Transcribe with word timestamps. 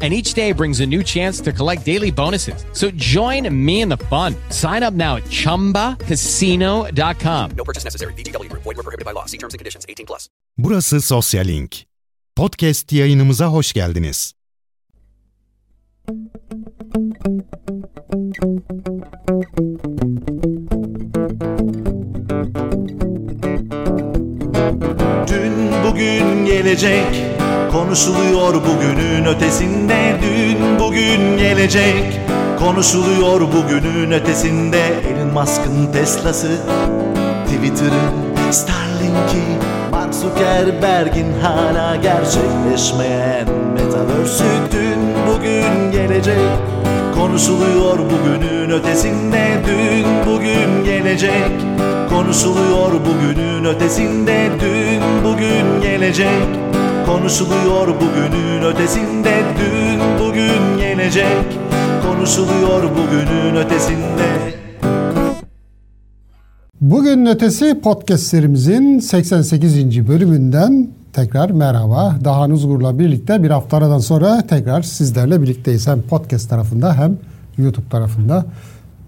and 0.00 0.14
each 0.14 0.34
day 0.34 0.52
brings 0.52 0.78
a 0.80 0.86
new 0.86 1.02
chance 1.02 1.40
to 1.40 1.52
collect 1.52 1.84
daily 1.84 2.12
bonuses. 2.12 2.64
So 2.72 2.90
join 2.96 3.48
me 3.52 3.80
in 3.80 3.88
the 3.88 3.96
fun. 3.96 4.36
Sign 4.50 4.84
up 4.84 4.94
now 4.94 5.16
at 5.16 5.24
ChumbaCasino.com. 5.24 7.50
No 7.56 7.64
purchase 7.64 7.82
necessary. 7.84 8.12
VGW 8.14 8.48
Group. 8.50 8.62
Void 8.62 8.76
were 8.76 8.84
prohibited 8.84 9.04
by 9.04 9.10
law. 9.12 9.24
See 9.26 9.38
terms 9.38 9.54
and 9.54 9.58
conditions. 9.58 9.84
18 9.88 10.06
plus. 10.06 10.28
Burası 10.58 11.02
Sosyalink. 11.02 11.84
Podcast 12.36 12.92
yayınımıza 12.92 13.46
hoş 13.46 13.72
geldiniz. 13.72 14.34
Dün 25.28 25.52
bugün 25.84 26.46
gelecek 26.46 27.06
Konuşuluyor 27.72 28.54
bugünün 28.54 29.24
ötesinde. 29.24 30.16
Dün 30.22 30.78
bugün 30.78 31.38
gelecek. 31.38 32.20
Konuşuluyor 32.58 33.40
bugünün 33.40 34.10
ötesinde. 34.12 34.78
Elon 34.78 35.32
Musk'ın 35.32 35.92
Tesla'sı 35.92 36.48
Twitter'ın 37.46 38.50
Starlink'i 38.50 39.42
Mark 39.90 40.14
Zuckerberg'in 40.14 41.40
hala 41.42 41.96
gerçekleşmeyen 41.96 43.48
Metaverse'ü. 43.74 44.72
Dün 44.72 45.00
bugün 45.28 45.92
gelecek. 45.92 46.38
Konuşuluyor 47.14 47.98
bugünün 47.98 48.70
ötesinde. 48.70 49.62
Dün 49.66 50.32
bugün 50.32 50.84
gelecek. 50.84 51.52
Konuşuluyor 52.08 52.92
bugünün 52.92 53.64
ötesinde. 53.64 54.48
Dün 54.60 55.24
bugün 55.24 55.82
gelecek 55.82 56.77
Konuşuluyor 57.08 57.88
bugünün 57.88 58.62
ötesinde 58.62 59.42
Dün 59.58 60.00
bugün 60.20 60.78
gelecek 60.78 61.58
Konuşuluyor 62.06 62.82
bugünün 62.82 63.56
ötesinde 63.56 64.54
Bugün 66.80 67.26
ötesi 67.26 67.80
podcast 67.80 68.22
serimizin 68.22 68.98
88. 68.98 70.08
bölümünden 70.08 70.88
tekrar 71.12 71.50
merhaba. 71.50 72.16
Dahan 72.24 72.50
Uzgur'la 72.50 72.98
birlikte 72.98 73.42
bir 73.42 73.50
hafta 73.50 73.98
sonra 73.98 74.46
tekrar 74.46 74.82
sizlerle 74.82 75.42
birlikteyiz. 75.42 75.86
Hem 75.86 76.02
podcast 76.02 76.50
tarafında 76.50 76.94
hem 76.94 77.18
YouTube 77.58 77.88
tarafında. 77.88 78.44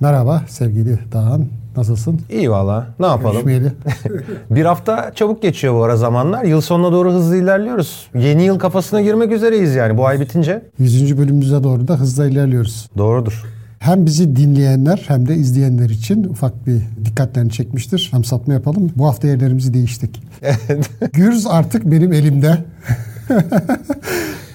Merhaba 0.00 0.42
sevgili 0.48 0.98
Dahan. 1.12 1.59
Nasılsın? 1.76 2.20
İyi 2.30 2.50
valla. 2.50 2.86
Ne 3.00 3.06
yapalım? 3.06 3.32
Görüşmeyeli. 3.32 3.72
Bir 4.50 4.64
hafta 4.64 5.12
çabuk 5.14 5.42
geçiyor 5.42 5.74
bu 5.74 5.82
ara 5.84 5.96
zamanlar. 5.96 6.44
Yıl 6.44 6.60
sonuna 6.60 6.92
doğru 6.92 7.12
hızlı 7.12 7.36
ilerliyoruz. 7.36 8.10
Yeni 8.14 8.42
yıl 8.44 8.58
kafasına 8.58 9.00
girmek 9.00 9.32
üzereyiz 9.32 9.74
yani 9.74 9.98
bu 9.98 10.06
ay 10.06 10.20
bitince. 10.20 10.62
100. 10.78 11.18
bölümümüze 11.18 11.62
doğru 11.62 11.88
da 11.88 11.94
hızla 12.00 12.26
ilerliyoruz. 12.26 12.90
Doğrudur. 12.98 13.44
Hem 13.78 14.06
bizi 14.06 14.36
dinleyenler 14.36 15.04
hem 15.08 15.28
de 15.28 15.34
izleyenler 15.34 15.90
için 15.90 16.24
ufak 16.24 16.66
bir 16.66 16.82
dikkatlerini 17.04 17.50
çekmiştir. 17.50 18.08
Hem 18.12 18.24
satma 18.24 18.54
yapalım. 18.54 18.92
Bu 18.96 19.06
hafta 19.06 19.28
yerlerimizi 19.28 19.74
değiştik. 19.74 20.22
Gürz 21.12 21.46
artık 21.46 21.84
benim 21.84 22.12
elimde. 22.12 22.58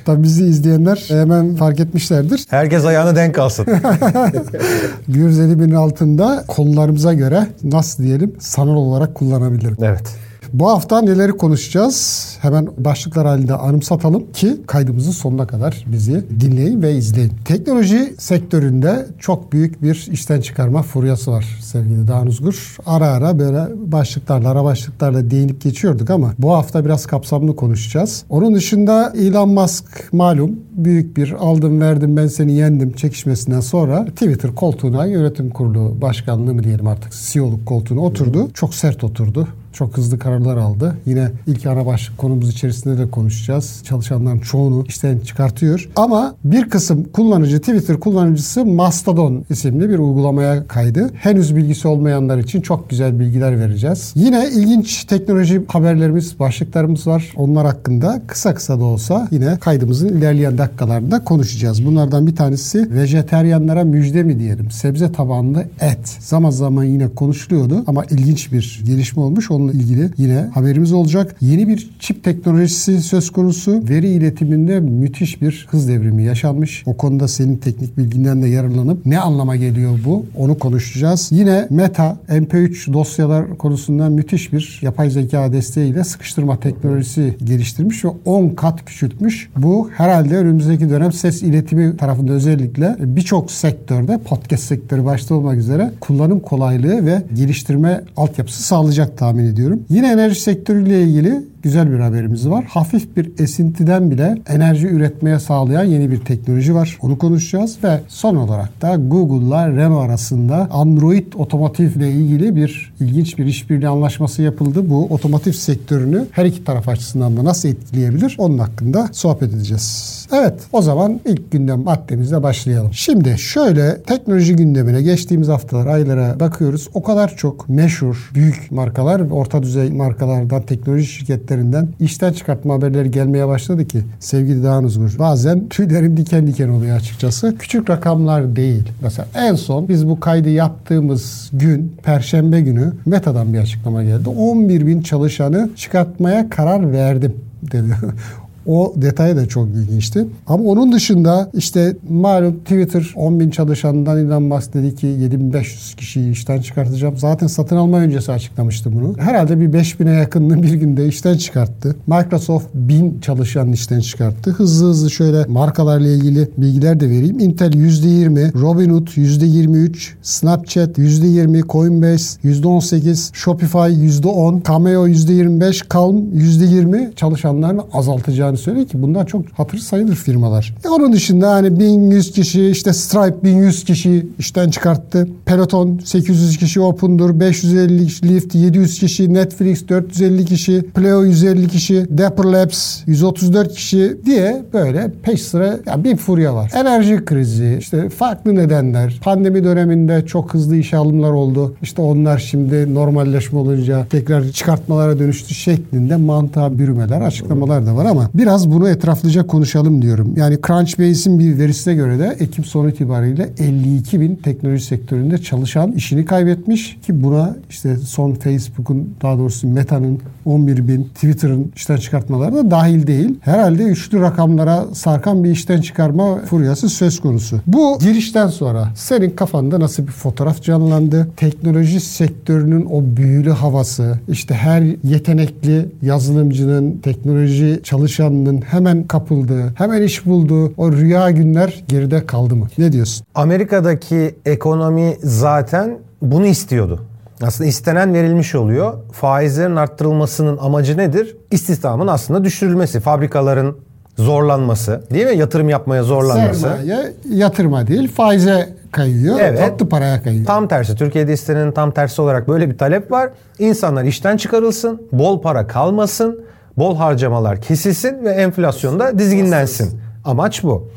Tabii 0.06 0.24
bizi 0.24 0.46
izleyenler 0.46 1.06
hemen 1.08 1.56
fark 1.56 1.80
etmişlerdir. 1.80 2.46
Herkes 2.50 2.86
ayağına 2.86 3.16
denk 3.16 3.40
alsın. 3.40 3.66
Gürz 5.08 5.40
elimin 5.40 5.72
altında 5.72 6.44
kollarımıza 6.48 7.14
göre 7.14 7.48
nasıl 7.64 8.04
diyelim 8.04 8.34
sanal 8.40 8.76
olarak 8.76 9.16
kullanabilirim. 9.16 9.78
evet. 9.82 10.25
Bu 10.54 10.70
hafta 10.70 11.02
neleri 11.02 11.32
konuşacağız? 11.32 12.26
Hemen 12.42 12.68
başlıklar 12.78 13.26
halinde 13.26 13.54
anımsatalım 13.54 14.32
ki 14.32 14.58
kaydımızın 14.68 15.12
sonuna 15.12 15.48
kadar 15.48 15.86
bizi 15.88 16.26
dinleyin 16.40 16.82
ve 16.82 16.96
izleyin. 16.96 17.32
Teknoloji 17.46 18.14
sektöründe 18.18 19.08
çok 19.20 19.54
büyük 19.54 19.84
bir 19.84 20.08
işten 20.12 20.42
çıkarma 20.42 20.82
furyası 20.82 21.32
var 21.32 21.60
sevgili 21.62 22.08
Dağın 22.08 22.28
Uzgur. 22.28 22.78
Ara 22.86 23.08
ara 23.08 23.40
böyle 23.40 23.92
başlıklarla, 23.92 24.50
ara 24.50 24.64
başlıklarla 24.64 25.32
değinip 25.32 25.62
geçiyorduk 25.62 26.10
ama 26.10 26.34
bu 26.40 26.54
hafta 26.54 26.86
biraz 26.86 27.06
kapsamlı 27.06 27.56
konuşacağız. 27.56 28.24
Onun 28.30 28.56
dışında 28.56 29.14
Elon 29.18 29.50
Musk 29.50 30.14
malum 30.14 30.60
büyük 30.72 31.18
bir 31.18 31.32
aldım 31.32 31.82
verdim 31.82 32.18
ben 32.18 32.28
seni 32.28 32.54
yendim 32.54 32.94
çekişmesinden 32.94 33.60
sonra 33.60 34.06
Twitter 34.06 34.56
koltuğuna 34.56 35.06
yönetim 35.06 35.50
kurulu 35.50 36.02
başkanlığı 36.02 36.54
mı 36.54 36.64
diyelim 36.64 36.88
artık 36.88 37.14
CEO'luk 37.14 37.66
koltuğuna 37.66 38.02
oturdu. 38.02 38.50
Çok 38.54 38.76
sert 38.76 39.04
oturdu. 39.04 39.48
Çok 39.76 39.98
hızlı 39.98 40.20
kararlar 40.20 40.58
aldı. 40.58 40.96
Yine 41.06 41.32
ilk 41.48 41.66
ana 41.66 41.86
başlık 41.86 42.18
konumuz 42.18 42.50
içerisinde 42.50 42.98
de 42.98 43.10
konuşacağız. 43.10 43.82
Çalışanların 43.84 44.40
çoğunu 44.40 44.86
işten 44.88 45.20
çıkartıyor. 45.20 45.90
Ama 45.96 46.36
bir 46.44 46.70
kısım 46.70 47.04
kullanıcı, 47.14 47.60
Twitter 47.60 48.00
kullanıcısı 48.00 48.66
Mastodon 48.66 49.46
isimli 49.50 49.90
bir 49.90 50.00
uygulamaya 50.00 50.68
kaydı. 50.68 51.12
Henüz 51.14 51.56
bilgisi 51.56 51.88
olmayanlar 51.88 52.38
için 52.38 52.62
çok 52.62 52.90
güzel 52.90 53.20
bilgiler 53.20 53.60
vereceğiz. 53.60 54.12
Yine 54.16 54.50
ilginç 54.50 55.06
teknoloji 55.06 55.62
haberlerimiz, 55.68 56.40
başlıklarımız 56.40 57.08
var. 57.08 57.34
Onlar 57.36 57.66
hakkında 57.66 58.22
kısa 58.28 58.54
kısa 58.54 58.80
da 58.80 58.84
olsa 58.84 59.28
yine 59.32 59.58
kaydımızın 59.60 60.08
ilerleyen 60.08 60.58
dakikalarında 60.58 61.24
konuşacağız. 61.24 61.86
Bunlardan 61.86 62.28
bir 62.28 62.36
tanesi 62.36 62.96
vejeteryanlara 62.96 63.84
müjde 63.84 64.24
mi 64.24 64.40
diyelim. 64.40 64.72
Sebze 64.72 65.12
tabanlı 65.12 65.66
et. 65.82 66.18
Zaman 66.20 66.50
zaman 66.50 66.84
yine 66.84 67.08
konuşuluyordu 67.08 67.84
ama 67.88 68.06
ilginç 68.06 68.52
bir 68.52 68.82
gelişme 68.86 69.24
olmuş. 69.24 69.52
Onunla 69.66 69.84
ilgili 69.84 70.10
yine 70.18 70.50
haberimiz 70.54 70.94
olacak. 70.94 71.36
Yeni 71.42 71.68
bir 71.68 71.90
çip 72.00 72.24
teknolojisi 72.24 73.02
söz 73.02 73.30
konusu. 73.30 73.84
Veri 73.90 74.08
iletiminde 74.08 74.80
müthiş 74.80 75.42
bir 75.42 75.68
hız 75.70 75.88
devrimi 75.88 76.24
yaşanmış. 76.24 76.84
O 76.86 76.98
konuda 76.98 77.28
senin 77.28 77.58
teknik 77.58 77.98
bilginden 77.98 78.44
de 78.44 78.48
yararlanıp 78.48 79.06
ne 79.06 79.20
anlama 79.20 79.56
geliyor 79.56 80.00
bu? 80.06 80.26
Onu 80.38 80.60
konuşacağız. 80.60 81.30
Yine 81.32 81.68
Meta 81.70 82.18
MP3 82.30 82.94
dosyalar 82.94 83.58
konusunda 83.58 84.10
müthiş 84.10 84.54
bir 84.54 84.80
yapay 84.82 85.10
zeka 85.10 85.54
desteğiyle 85.54 86.04
sıkıştırma 86.04 86.60
teknolojisi 86.60 87.34
geliştirmiş 87.44 88.06
ve 88.06 88.10
10 88.26 88.50
kat 88.50 88.86
küçültmüş. 88.86 89.50
Bu 89.58 89.90
herhalde 89.94 90.38
önümüzdeki 90.38 90.90
dönem 90.90 91.12
ses 91.12 91.44
iletimi 91.44 91.98
tarafında 91.98 92.32
özellikle 92.32 92.96
birçok 93.00 93.52
sektörde 93.52 94.18
podcast 94.18 94.64
sektörü 94.64 95.06
başta 95.06 95.36
olmak 95.36 95.58
üzere 95.58 95.92
kullanım 96.00 96.40
kolaylığı 96.40 97.06
ve 97.06 97.24
geliştirme 97.34 98.02
altyapısı 98.18 98.64
sağlayacak 98.64 99.18
tahmin 99.18 99.44
ediyorum. 99.44 99.55
Yine 99.90 100.12
enerji 100.12 100.40
sektörüyle 100.42 101.04
ilgili 101.04 101.42
güzel 101.66 101.92
bir 101.92 102.00
haberimiz 102.00 102.50
var. 102.50 102.66
Hafif 102.66 103.18
bir 103.18 103.32
esintiden 103.40 104.12
bile 104.12 104.38
enerji 104.48 104.88
üretmeye 104.88 105.40
sağlayan 105.40 105.84
yeni 105.84 106.12
bir 106.12 106.20
teknoloji 106.20 106.76
var. 106.76 106.98
Onu 107.02 107.18
konuşacağız 107.18 107.78
ve 107.84 108.00
son 108.08 108.36
olarak 108.36 108.82
da 108.82 108.96
Google'la 108.96 109.68
Renault 109.68 110.06
arasında 110.10 110.68
Android 110.72 111.34
otomotivle 111.36 112.12
ilgili 112.12 112.56
bir 112.56 112.94
ilginç 113.00 113.38
bir 113.38 113.46
işbirliği 113.46 113.88
anlaşması 113.88 114.42
yapıldı. 114.42 114.90
Bu 114.90 115.06
otomotiv 115.06 115.52
sektörünü 115.52 116.26
her 116.32 116.46
iki 116.46 116.64
taraf 116.64 116.90
açısından 116.90 117.38
da 117.38 117.44
nasıl 117.44 117.70
etkileyebilir? 117.70 118.36
Onun 118.38 118.58
hakkında 118.58 119.10
sohbet 119.12 119.54
edeceğiz. 119.54 120.28
Evet 120.34 120.54
o 120.72 120.82
zaman 120.82 121.20
ilk 121.26 121.52
gündem 121.52 121.84
maddemizle 121.84 122.44
başlayalım. 122.44 122.94
Şimdi 122.94 123.36
şöyle 123.38 124.02
teknoloji 124.02 124.56
gündemine 124.56 125.02
geçtiğimiz 125.02 125.48
haftalar, 125.48 125.88
aylara 125.88 126.40
bakıyoruz. 126.40 126.90
O 126.94 127.04
kadar 127.04 127.36
çok 127.38 127.70
meşhur, 127.70 128.32
büyük 128.36 128.72
markalar, 128.72 129.20
orta 129.20 129.64
düzey 129.64 129.90
markalardan, 129.90 130.62
teknoloji 130.62 131.26
şirketlerinden 131.56 131.88
işten 132.00 132.34
çıkartma 132.34 132.74
haberleri 132.74 133.12
gelmeye 133.12 133.48
başladı 133.48 133.88
ki 133.88 134.04
sevgili 134.20 134.64
Dağın 134.64 134.84
Uzgur. 134.84 135.20
Bazen 135.20 135.70
tüylerim 135.70 136.18
diken 136.18 136.48
diken 136.48 136.70
oluyor 136.70 136.98
açıkçası. 136.98 137.56
Küçük 137.58 137.90
rakamlar 137.90 138.56
değil. 138.56 138.84
Mesela 139.02 139.28
en 139.36 139.56
son 139.56 139.88
biz 139.88 140.08
bu 140.08 140.20
kaydı 140.20 140.50
yaptığımız 140.50 141.50
gün, 141.54 141.96
Perşembe 142.04 142.62
günü 142.62 142.94
Meta'dan 143.06 143.54
bir 143.54 143.60
açıklama 143.60 144.04
geldi. 144.04 144.30
11 144.30 144.88
bin 144.88 145.02
çalışanı 145.02 145.70
çıkartmaya 145.76 146.50
karar 146.50 146.92
verdim 146.92 147.36
dedi. 147.72 147.96
O 148.66 148.94
detay 148.96 149.36
da 149.36 149.46
çok 149.46 149.68
ilginçti. 149.68 150.28
Ama 150.48 150.64
onun 150.64 150.92
dışında 150.92 151.50
işte 151.54 151.96
malum 152.10 152.60
Twitter 152.60 153.14
10 153.16 153.40
bin 153.40 153.50
çalışandan 153.50 154.18
Elon 154.18 154.44
Musk 154.44 154.74
dedi 154.74 154.96
ki 154.96 155.08
7500 155.08 155.96
kişiyi 155.96 156.32
işten 156.32 156.62
çıkartacağım. 156.62 157.18
Zaten 157.18 157.48
satın 157.48 157.76
alma 157.76 157.98
öncesi 157.98 158.32
açıklamıştı 158.32 158.94
bunu. 158.94 159.16
Herhalde 159.18 159.60
bir 159.60 159.74
5000'e 159.74 160.14
yakınını 160.14 160.64
bir 160.64 160.74
günde 160.74 161.08
işten 161.08 161.38
çıkarttı. 161.38 161.96
Microsoft 162.08 162.66
1000 162.74 163.20
çalışan 163.22 163.72
işten 163.72 164.00
çıkarttı. 164.00 164.52
Hızlı 164.52 164.90
hızlı 164.90 165.12
şöyle 165.12 165.46
markalarla 165.46 166.08
ilgili 166.08 166.50
bilgiler 166.58 167.00
de 167.00 167.10
vereyim. 167.10 167.40
Intel 167.40 167.74
%20, 167.74 168.62
Robinhood 168.62 169.08
%23, 169.08 170.14
Snapchat 170.22 170.98
%20, 170.98 171.68
Coinbase 171.68 172.40
%18, 172.44 173.34
Shopify 173.34 173.78
%10, 173.78 174.68
Cameo 174.68 175.08
%25, 175.08 175.84
Calm 175.94 176.18
%20 176.18 177.16
çalışanlarını 177.16 177.82
azaltacağını 177.94 178.55
söylüyor 178.58 178.88
ki 178.88 179.02
bunlar 179.02 179.28
çok 179.28 179.46
hatır 179.54 179.78
sayılır 179.78 180.16
firmalar. 180.16 180.76
E 180.86 180.90
onun 180.90 181.14
dışında 181.14 181.52
hani 181.52 181.80
1100 181.80 182.32
kişi 182.32 182.68
işte 182.68 182.94
Stripe 182.94 183.44
1100 183.44 183.84
kişi 183.84 184.28
işten 184.40 184.70
çıkarttı. 184.70 185.28
Peloton 185.46 186.00
800 186.06 186.58
kişi 186.58 186.82
Open'dur, 186.82 187.40
550 187.40 188.08
kişi 188.08 188.30
Lyft 188.30 188.56
700 188.56 189.00
kişi, 189.00 189.34
Netflix 189.34 189.90
450 189.90 190.46
kişi, 190.46 190.82
Pleo 190.82 191.24
150 191.24 191.68
kişi, 191.68 192.18
Dapper 192.18 192.44
Labs 192.44 193.02
134 193.08 193.74
kişi 193.74 194.18
diye 194.26 194.64
böyle 194.74 195.12
peş 195.24 195.42
sıra 195.42 195.80
ya 195.86 196.04
bir 196.04 196.16
furya 196.16 196.56
var. 196.56 196.72
Enerji 196.76 197.26
krizi, 197.26 197.78
işte 197.80 198.10
farklı 198.10 198.56
nedenler. 198.56 199.20
Pandemi 199.24 199.64
döneminde 199.64 200.26
çok 200.26 200.54
hızlı 200.54 200.76
iş 200.76 200.94
alımlar 200.94 201.32
oldu. 201.32 201.76
İşte 201.82 202.02
onlar 202.02 202.38
şimdi 202.38 202.94
normalleşme 202.94 203.60
olunca 203.60 204.08
tekrar 204.10 204.50
çıkartmalara 204.50 205.20
dönüştü 205.20 205.54
şeklinde 205.54 206.16
mantığa 206.16 206.78
bürümeler, 206.78 207.22
açıklamalar 207.22 207.86
da 207.86 207.96
var 207.96 208.06
ama 208.06 208.30
biraz 208.46 208.72
bunu 208.72 208.90
etraflıca 208.90 209.48
konuşalım 209.48 210.02
diyorum. 210.02 210.34
Yani 210.36 210.58
Crunchbase'in 210.68 211.40
bir 211.40 211.58
verisine 211.58 211.94
göre 211.94 212.20
de 212.20 212.36
Ekim 212.40 212.64
sonu 212.64 212.90
itibariyle 212.90 213.50
52 213.60 214.22
bin 214.22 214.36
teknoloji 214.36 214.86
sektöründe 214.86 215.38
çalışan 215.38 215.92
işini 215.92 216.26
kaybetmiş 216.26 216.98
ki 217.06 217.24
buna 217.24 217.56
işte 217.70 217.98
son 217.98 218.34
Facebook'un 218.34 219.10
daha 219.22 219.38
doğrusu 219.38 219.68
Meta'nın 219.68 220.20
11 220.46 220.88
bin, 220.88 221.04
Twitter'ın 221.04 221.72
işten 221.76 221.98
çıkartmaları 221.98 222.56
da 222.56 222.72
dahil 222.72 223.08
değil. 223.08 223.40
Herhalde 223.42 223.84
üçlü 223.84 224.22
rakamlara 224.22 224.86
sarkan 224.94 225.44
bir 225.44 225.52
işten 225.52 225.82
çıkarma 225.82 226.40
furyası 226.40 226.90
söz 226.90 227.20
konusu. 227.20 227.62
Bu 227.68 228.00
girişten 228.00 228.48
sonra 228.48 228.90
senin 228.96 229.30
kafanda 229.30 229.80
nasıl 229.80 230.08
bir 230.08 230.12
fotoğraf 230.12 230.62
canlandı? 230.62 231.28
Teknoloji 231.38 232.00
sektörünün 232.00 232.86
o 232.86 233.04
büyülü 233.18 233.52
havası, 233.52 234.20
işte 234.28 234.56
her 234.56 234.84
yetenekli 235.04 235.86
yazılımcının, 236.02 236.98
teknoloji 236.98 237.80
çalışanının 237.84 238.62
hemen 238.62 239.04
kapıldığı, 239.04 239.74
hemen 239.76 240.02
iş 240.02 240.26
bulduğu 240.26 240.74
o 240.78 240.92
rüya 240.92 241.32
günler 241.32 241.84
geride 241.88 242.26
kaldı 242.26 242.56
mı? 242.56 242.68
Ne 242.78 242.92
diyorsun? 242.92 243.26
Amerika'daki 243.36 244.36
ekonomi 244.46 245.18
zaten 245.24 245.98
bunu 246.22 246.46
istiyordu. 246.46 247.02
Aslında 247.42 247.70
istenen 247.70 248.14
verilmiş 248.14 248.56
oluyor. 248.56 248.94
Faizlerin 249.12 249.76
arttırılmasının 249.76 250.58
amacı 250.58 250.98
nedir? 250.98 251.38
İstihdamın 251.52 252.08
aslında 252.08 252.44
düşürülmesi, 252.44 253.00
fabrikaların 253.00 253.78
zorlanması, 254.18 255.04
değil 255.14 255.28
mi? 255.28 255.38
Yatırım 255.38 255.70
yapmaya 255.70 256.04
zorlanması. 256.04 256.60
Sermaye 256.60 257.14
yatırma 257.30 257.88
değil, 257.88 258.12
faize 258.12 258.70
kayıyor. 258.92 259.40
Evet. 259.40 259.60
Tatlı 259.60 259.90
paraya 259.90 260.24
kayıyor. 260.24 260.46
Tam 260.46 260.68
tersi. 260.68 260.96
Türkiye'de 260.96 261.34
istenenin 261.34 261.72
tam 261.72 261.92
tersi 261.92 262.22
olarak 262.22 262.48
böyle 262.48 262.70
bir 262.70 262.78
talep 262.78 263.12
var. 263.12 263.30
İnsanlar 263.60 264.04
işten 264.04 264.38
çıkarılsın, 264.38 265.02
bol 265.12 265.42
para 265.42 265.68
kalmasın, 265.68 266.40
bol 266.78 266.98
harcamalar 266.98 267.62
kesilsin 267.62 268.26
ve 268.26 268.30
enflasyonda 268.30 269.20
dizginlensin. 269.20 270.00
Amaç 270.26 270.64
bu. 270.64 270.90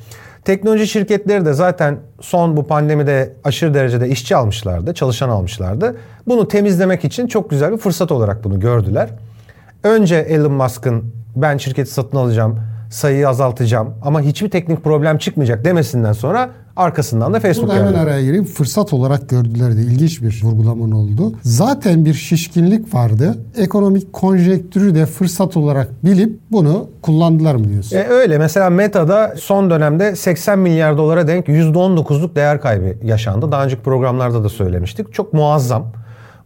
Teknoloji 0.44 0.86
şirketleri 0.86 1.44
de 1.44 1.52
zaten 1.52 1.98
son 2.20 2.56
bu 2.56 2.66
pandemide 2.66 3.32
aşırı 3.44 3.74
derecede 3.74 4.08
işçi 4.08 4.36
almışlardı, 4.36 4.94
çalışan 4.94 5.28
almışlardı. 5.28 5.96
Bunu 6.26 6.48
temizlemek 6.48 7.04
için 7.04 7.26
çok 7.26 7.50
güzel 7.50 7.72
bir 7.72 7.78
fırsat 7.78 8.12
olarak 8.12 8.44
bunu 8.44 8.60
gördüler. 8.60 9.08
Önce 9.84 10.16
Elon 10.16 10.52
Musk'ın 10.52 11.04
ben 11.36 11.56
şirketi 11.56 11.90
satın 11.90 12.16
alacağım, 12.16 12.60
sayıyı 12.90 13.28
azaltacağım 13.28 13.94
ama 14.02 14.20
hiçbir 14.20 14.50
teknik 14.50 14.84
problem 14.84 15.18
çıkmayacak 15.18 15.64
demesinden 15.64 16.12
sonra 16.12 16.50
arkasından 16.78 17.34
da 17.34 17.40
Facebook 17.40 17.68
Burada 17.68 17.80
hemen 17.80 17.92
geldi. 17.92 18.02
araya 18.02 18.22
gireyim. 18.22 18.44
Fırsat 18.44 18.92
olarak 18.92 19.28
gördüler 19.28 19.76
de 19.76 19.80
ilginç 19.80 20.22
bir 20.22 20.40
vurgulaman 20.44 20.90
oldu. 20.90 21.32
Zaten 21.42 22.04
bir 22.04 22.14
şişkinlik 22.14 22.94
vardı. 22.94 23.38
Ekonomik 23.56 24.12
konjektürü 24.12 24.94
de 24.94 25.06
fırsat 25.06 25.56
olarak 25.56 26.04
bilip 26.04 26.38
bunu 26.50 26.88
kullandılar 27.02 27.54
mı 27.54 27.68
diyorsun? 27.68 27.96
E 27.96 28.06
öyle 28.08 28.38
mesela 28.38 28.70
Meta'da 28.70 29.34
son 29.38 29.70
dönemde 29.70 30.16
80 30.16 30.58
milyar 30.58 30.98
dolara 30.98 31.28
denk 31.28 31.48
%19'luk 31.48 32.34
değer 32.34 32.60
kaybı 32.60 33.06
yaşandı. 33.06 33.52
Daha 33.52 33.64
önceki 33.64 33.82
programlarda 33.82 34.44
da 34.44 34.48
söylemiştik. 34.48 35.12
Çok 35.14 35.32
muazzam. 35.32 35.86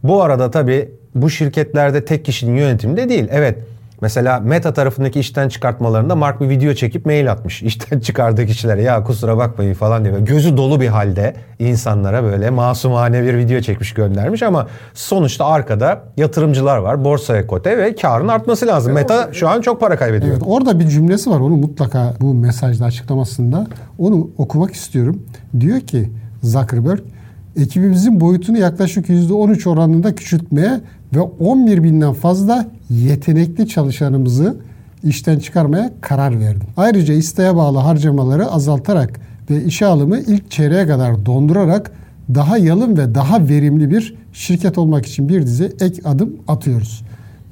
Bu 0.03 0.23
arada 0.23 0.51
tabii 0.51 0.91
bu 1.15 1.29
şirketlerde 1.29 2.05
tek 2.05 2.25
kişinin 2.25 2.55
yönetiminde 2.55 3.09
değil. 3.09 3.27
Evet 3.31 3.57
mesela 4.03 4.39
Meta 4.39 4.73
tarafındaki 4.73 5.19
işten 5.19 5.49
çıkartmalarında 5.49 6.15
Mark 6.15 6.41
bir 6.41 6.49
video 6.49 6.73
çekip 6.73 7.05
mail 7.05 7.31
atmış. 7.31 7.63
İşten 7.63 7.99
çıkardığı 7.99 8.45
kişilere 8.45 8.81
ya 8.81 9.03
kusura 9.03 9.37
bakmayın 9.37 9.73
falan 9.73 10.03
diye. 10.03 10.13
Böyle 10.13 10.25
Gözü 10.25 10.57
dolu 10.57 10.81
bir 10.81 10.87
halde 10.87 11.35
insanlara 11.59 12.23
böyle 12.23 12.49
masumane 12.49 13.23
bir 13.23 13.37
video 13.37 13.61
çekmiş 13.61 13.93
göndermiş 13.93 14.43
ama 14.43 14.67
sonuçta 14.93 15.45
arkada 15.45 16.03
yatırımcılar 16.17 16.77
var. 16.77 17.03
Borsaya 17.03 17.47
kote 17.47 17.77
ve 17.77 17.95
karın 17.95 18.27
artması 18.27 18.67
lazım. 18.67 18.93
Meta 18.93 19.29
şu 19.33 19.49
an 19.49 19.61
çok 19.61 19.79
para 19.79 19.97
kaybediyor. 19.97 20.31
Evet, 20.31 20.43
orada 20.45 20.79
bir 20.79 20.87
cümlesi 20.87 21.29
var. 21.29 21.39
Onu 21.39 21.55
mutlaka 21.55 22.13
bu 22.21 22.33
mesajda 22.33 22.85
açıklamasında 22.85 23.67
onu 23.97 24.29
okumak 24.37 24.73
istiyorum. 24.73 25.23
Diyor 25.59 25.79
ki 25.79 26.11
Zuckerberg 26.43 26.99
ekibimizin 27.57 28.19
boyutunu 28.19 28.57
yaklaşık 28.57 29.09
%13 29.09 29.69
oranında 29.69 30.15
küçültmeye 30.15 30.81
ve 31.15 31.21
11 31.21 31.83
binden 31.83 32.13
fazla 32.13 32.67
yetenekli 32.89 33.67
çalışanımızı 33.67 34.57
işten 35.03 35.39
çıkarmaya 35.39 35.91
karar 36.01 36.39
verdim. 36.39 36.67
Ayrıca 36.77 37.13
isteğe 37.13 37.55
bağlı 37.55 37.77
harcamaları 37.77 38.51
azaltarak 38.51 39.19
ve 39.49 39.63
işe 39.63 39.85
alımı 39.85 40.19
ilk 40.19 40.51
çeyreğe 40.51 40.87
kadar 40.87 41.25
dondurarak 41.25 41.91
daha 42.35 42.57
yalın 42.57 42.97
ve 42.97 43.15
daha 43.15 43.47
verimli 43.49 43.91
bir 43.91 44.15
şirket 44.33 44.77
olmak 44.77 45.05
için 45.05 45.29
bir 45.29 45.41
dizi 45.41 45.71
ek 45.79 46.01
adım 46.05 46.35
atıyoruz 46.47 47.03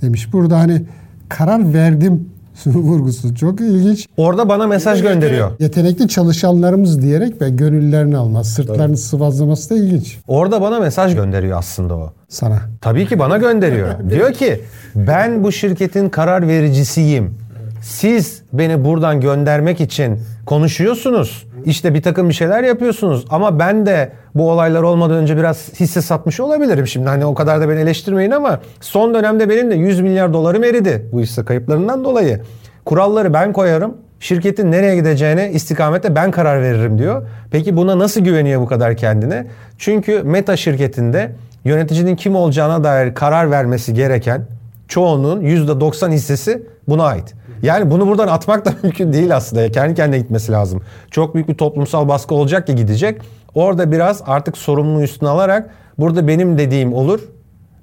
demiş. 0.02 0.34
Burada 0.34 0.60
hani 0.60 0.82
karar 1.30 1.74
verdim 1.74 2.30
vurgusu 2.66 3.36
çok 3.36 3.62
ilginç. 3.62 4.08
Orada 4.18 4.50
bana 4.50 4.68
mesaj 4.68 5.02
gönderiyor. 5.02 5.52
Yetenekli 5.60 6.08
çalışanlarımız 6.08 7.02
diyerek 7.02 7.42
ve 7.42 7.50
gönüllerini 7.50 8.18
almaz, 8.18 8.54
sırtlarını 8.54 8.98
sıvazlaması 8.98 9.70
da 9.70 9.76
ilginç 9.76 10.18
Orada 10.28 10.62
bana 10.62 10.80
mesaj 10.80 11.16
gönderiyor 11.16 11.58
aslında 11.60 11.96
o. 11.96 12.14
sana. 12.30 12.62
Tabii 12.82 13.08
ki 13.08 13.20
bana 13.20 13.38
gönderiyor. 13.38 13.88
Diyor 14.10 14.34
ki 14.34 14.62
ben 14.96 15.44
bu 15.44 15.52
şirketin 15.52 16.10
karar 16.10 16.48
vericisiyim. 16.48 17.34
Siz 17.82 18.42
beni 18.54 18.86
buradan 18.86 19.22
göndermek 19.22 19.82
için 19.82 20.20
konuşuyorsunuz. 20.46 21.46
İşte 21.66 21.94
bir 21.94 22.02
takım 22.02 22.30
bir 22.30 22.34
şeyler 22.34 22.64
yapıyorsunuz. 22.64 23.26
Ama 23.30 23.60
ben 23.60 23.86
de 23.86 24.12
bu 24.36 24.52
olaylar 24.52 24.82
olmadan 24.84 25.18
önce 25.18 25.38
biraz 25.38 25.70
hisse 25.80 26.02
satmış 26.02 26.40
olabilirim. 26.40 26.88
Şimdi 26.88 27.10
hani 27.10 27.26
o 27.26 27.34
kadar 27.34 27.62
da 27.62 27.70
beni 27.70 27.80
eleştirmeyin 27.80 28.32
ama 28.32 28.60
son 28.82 29.14
dönemde 29.14 29.50
benim 29.50 29.72
de 29.72 29.76
100 29.76 30.02
milyar 30.02 30.34
dolarım 30.34 30.64
eridi 30.64 31.06
bu 31.12 31.20
hisse 31.20 31.46
kayıplarından 31.46 32.04
dolayı. 32.04 32.42
Kuralları 32.86 33.34
ben 33.34 33.54
koyarım. 33.54 33.98
Şirketin 34.20 34.72
nereye 34.72 34.96
gideceğine 34.96 35.52
istikamette 35.52 36.16
ben 36.16 36.32
karar 36.32 36.62
veririm 36.62 36.98
diyor. 36.98 37.28
Peki 37.52 37.78
buna 37.78 38.00
nasıl 38.00 38.22
güveniyor 38.22 38.62
bu 38.62 38.66
kadar 38.66 38.98
kendine? 38.98 39.48
Çünkü 39.78 40.24
Meta 40.24 40.58
şirketinde 40.58 41.32
yöneticinin 41.66 42.16
kim 42.16 42.36
olacağına 42.36 42.84
dair 42.84 43.14
karar 43.14 43.52
vermesi 43.52 43.94
gereken 43.94 44.42
çoğunun 44.88 45.42
%90 45.42 46.12
hissesi 46.12 46.64
buna 46.88 47.04
ait. 47.04 47.34
Yani 47.64 47.92
bunu 47.92 48.08
buradan 48.08 48.28
atmak 48.28 48.66
da 48.66 48.74
mümkün 48.84 49.14
değil 49.14 49.36
aslında. 49.36 49.72
Kendi 49.72 49.96
kendine 49.96 50.20
gitmesi 50.20 50.52
lazım. 50.52 50.82
Çok 51.12 51.36
büyük 51.36 51.50
bir 51.50 51.56
toplumsal 51.56 52.08
baskı 52.08 52.36
olacak 52.36 52.68
ki 52.68 52.76
gidecek. 52.76 53.22
Orada 53.56 53.92
biraz 53.92 54.24
artık 54.26 54.58
sorumluluğu 54.58 55.04
üstüne 55.04 55.30
alarak 55.30 55.70
burada 55.98 56.28
benim 56.28 56.58
dediğim 56.58 56.94
olur, 56.94 57.20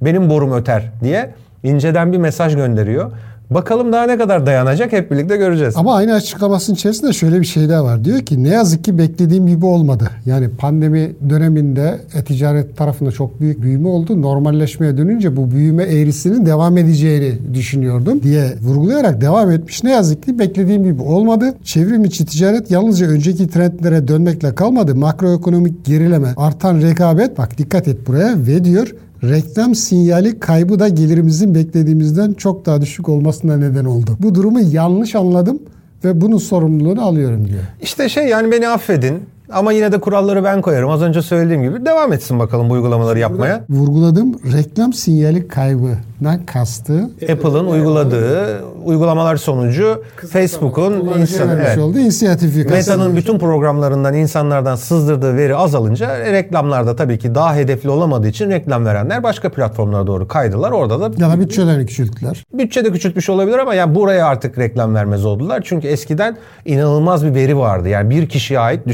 benim 0.03 0.31
borum 0.31 0.53
öter 0.53 0.93
diye 1.03 1.35
inceden 1.63 2.13
bir 2.13 2.19
mesaj 2.19 2.57
gönderiyor. 2.57 3.13
Bakalım 3.51 3.93
daha 3.93 4.07
ne 4.07 4.19
kadar 4.19 4.47
dayanacak 4.47 4.93
hep 4.93 5.11
birlikte 5.11 5.37
göreceğiz. 5.37 5.75
Ama 5.77 5.95
aynı 5.95 6.15
açıklamasının 6.15 6.77
içerisinde 6.77 7.13
şöyle 7.13 7.41
bir 7.41 7.47
şey 7.47 7.69
daha 7.69 7.85
var. 7.85 8.05
Diyor 8.05 8.21
ki 8.21 8.45
ne 8.45 8.49
yazık 8.49 8.85
ki 8.85 8.99
beklediğim 8.99 9.47
gibi 9.47 9.67
olmadı. 9.67 10.11
Yani 10.27 10.49
pandemi 10.49 11.13
döneminde 11.31 11.99
e-ticaret 12.15 12.77
tarafında 12.77 13.13
çok 13.13 13.41
büyük 13.41 13.63
büyüme 13.63 13.89
oldu. 13.89 14.23
Normalleşmeye 14.23 14.97
dönünce 14.97 15.37
bu 15.37 15.51
büyüme 15.51 15.83
eğrisinin 15.83 16.47
devam 16.47 16.79
edeceğini 16.79 17.55
düşünüyordum 17.55 18.23
diye 18.23 18.55
vurgulayarak 18.63 19.21
devam 19.21 19.51
etmiş. 19.51 19.85
Ne 19.85 19.91
yazık 19.91 20.23
ki 20.23 20.39
beklediğim 20.39 20.85
gibi 20.85 21.03
olmadı. 21.03 21.55
Çevrim 21.65 22.05
içi 22.05 22.27
ticaret 22.27 22.71
yalnızca 22.71 23.07
önceki 23.07 23.49
trendlere 23.49 24.09
dönmekle 24.09 24.55
kalmadı. 24.55 24.95
Makroekonomik 24.95 25.85
gerileme, 25.85 26.29
artan 26.37 26.83
rekabet 26.83 27.39
bak 27.39 27.59
dikkat 27.59 27.89
et 27.89 28.07
buraya 28.07 28.35
ve 28.47 28.65
diyor 28.65 28.95
reklam 29.23 29.75
sinyali 29.75 30.41
kaybı 30.41 30.79
da 30.79 30.89
gelirimizin 30.89 31.55
beklediğimizden 31.55 32.33
çok 32.33 32.67
daha 32.67 32.81
düşük 32.81 33.09
olmasına 33.09 33.57
neden 33.57 33.85
oldu. 33.85 34.17
Bu 34.21 34.35
durumu 34.35 34.61
yanlış 34.61 35.15
anladım 35.15 35.59
ve 36.05 36.21
bunun 36.21 36.39
sorumluluğunu 36.39 37.05
alıyorum 37.05 37.49
diyor. 37.49 37.63
İşte 37.83 38.09
şey 38.09 38.27
yani 38.27 38.53
beni 38.53 38.69
affedin 38.69 39.23
ama 39.53 39.73
yine 39.73 39.93
de 39.93 40.01
kuralları 40.01 40.45
ben 40.45 40.63
koyarım. 40.63 40.91
Az 40.91 41.03
önce 41.03 41.23
söylediğim 41.23 41.63
gibi 41.63 41.87
devam 41.87 42.13
etsin 42.13 42.39
bakalım 42.39 42.71
bu 42.71 42.75
uygulamaları 42.75 43.19
yapmaya. 43.19 43.65
Vurguladığım 43.71 44.35
reklam 44.53 44.93
sinyali 44.93 45.49
kaybından 45.49 46.47
kastı 46.47 47.11
Apple'ın 47.33 47.67
uyguladığı 47.67 48.63
uygulamalar 48.85 49.37
sonucu 49.37 50.03
Facebook'un 50.31 51.21
insan, 51.21 51.49
evet, 51.49 51.79
olduğu 51.79 51.99
inisiyatifi 51.99 52.65
Meta'nın 52.65 53.17
bütün 53.17 53.39
programlarından 53.39 54.15
insanlardan 54.15 54.77
sızdırdığı 54.77 55.37
veri 55.37 55.57
azalınca 55.57 56.33
reklamlarda 56.33 56.97
tabii 56.97 57.19
ki 57.19 57.35
daha 57.35 57.55
hedefli 57.55 57.91
olamadığı 57.91 58.29
için 58.29 58.51
reklam 58.51 58.87
verenler 58.87 59.23
başka 59.23 59.51
platformlara 59.51 60.07
doğru 60.07 60.29
kaydılar. 60.29 60.71
Orada 60.71 61.01
da 61.01 61.25
ya 61.25 61.31
da 61.31 61.41
bütçelerini 61.41 61.87
küçülttüler. 61.87 62.45
bütçe 62.53 62.85
de 62.85 62.93
küçültmüş 62.93 63.29
olabilir 63.29 63.59
ama 63.59 63.75
yani 63.75 63.95
buraya 63.95 64.27
artık 64.27 64.59
reklam 64.59 64.95
vermez 64.95 65.25
oldular. 65.25 65.63
Çünkü 65.65 65.89
eskiden 65.89 66.37
inanılmaz 66.65 67.25
bir 67.25 67.35
veri 67.35 67.59
vardı. 67.59 67.89
Yani 67.89 68.11
bir 68.11 68.29
kişiye 68.29 68.61
ait 68.61 68.87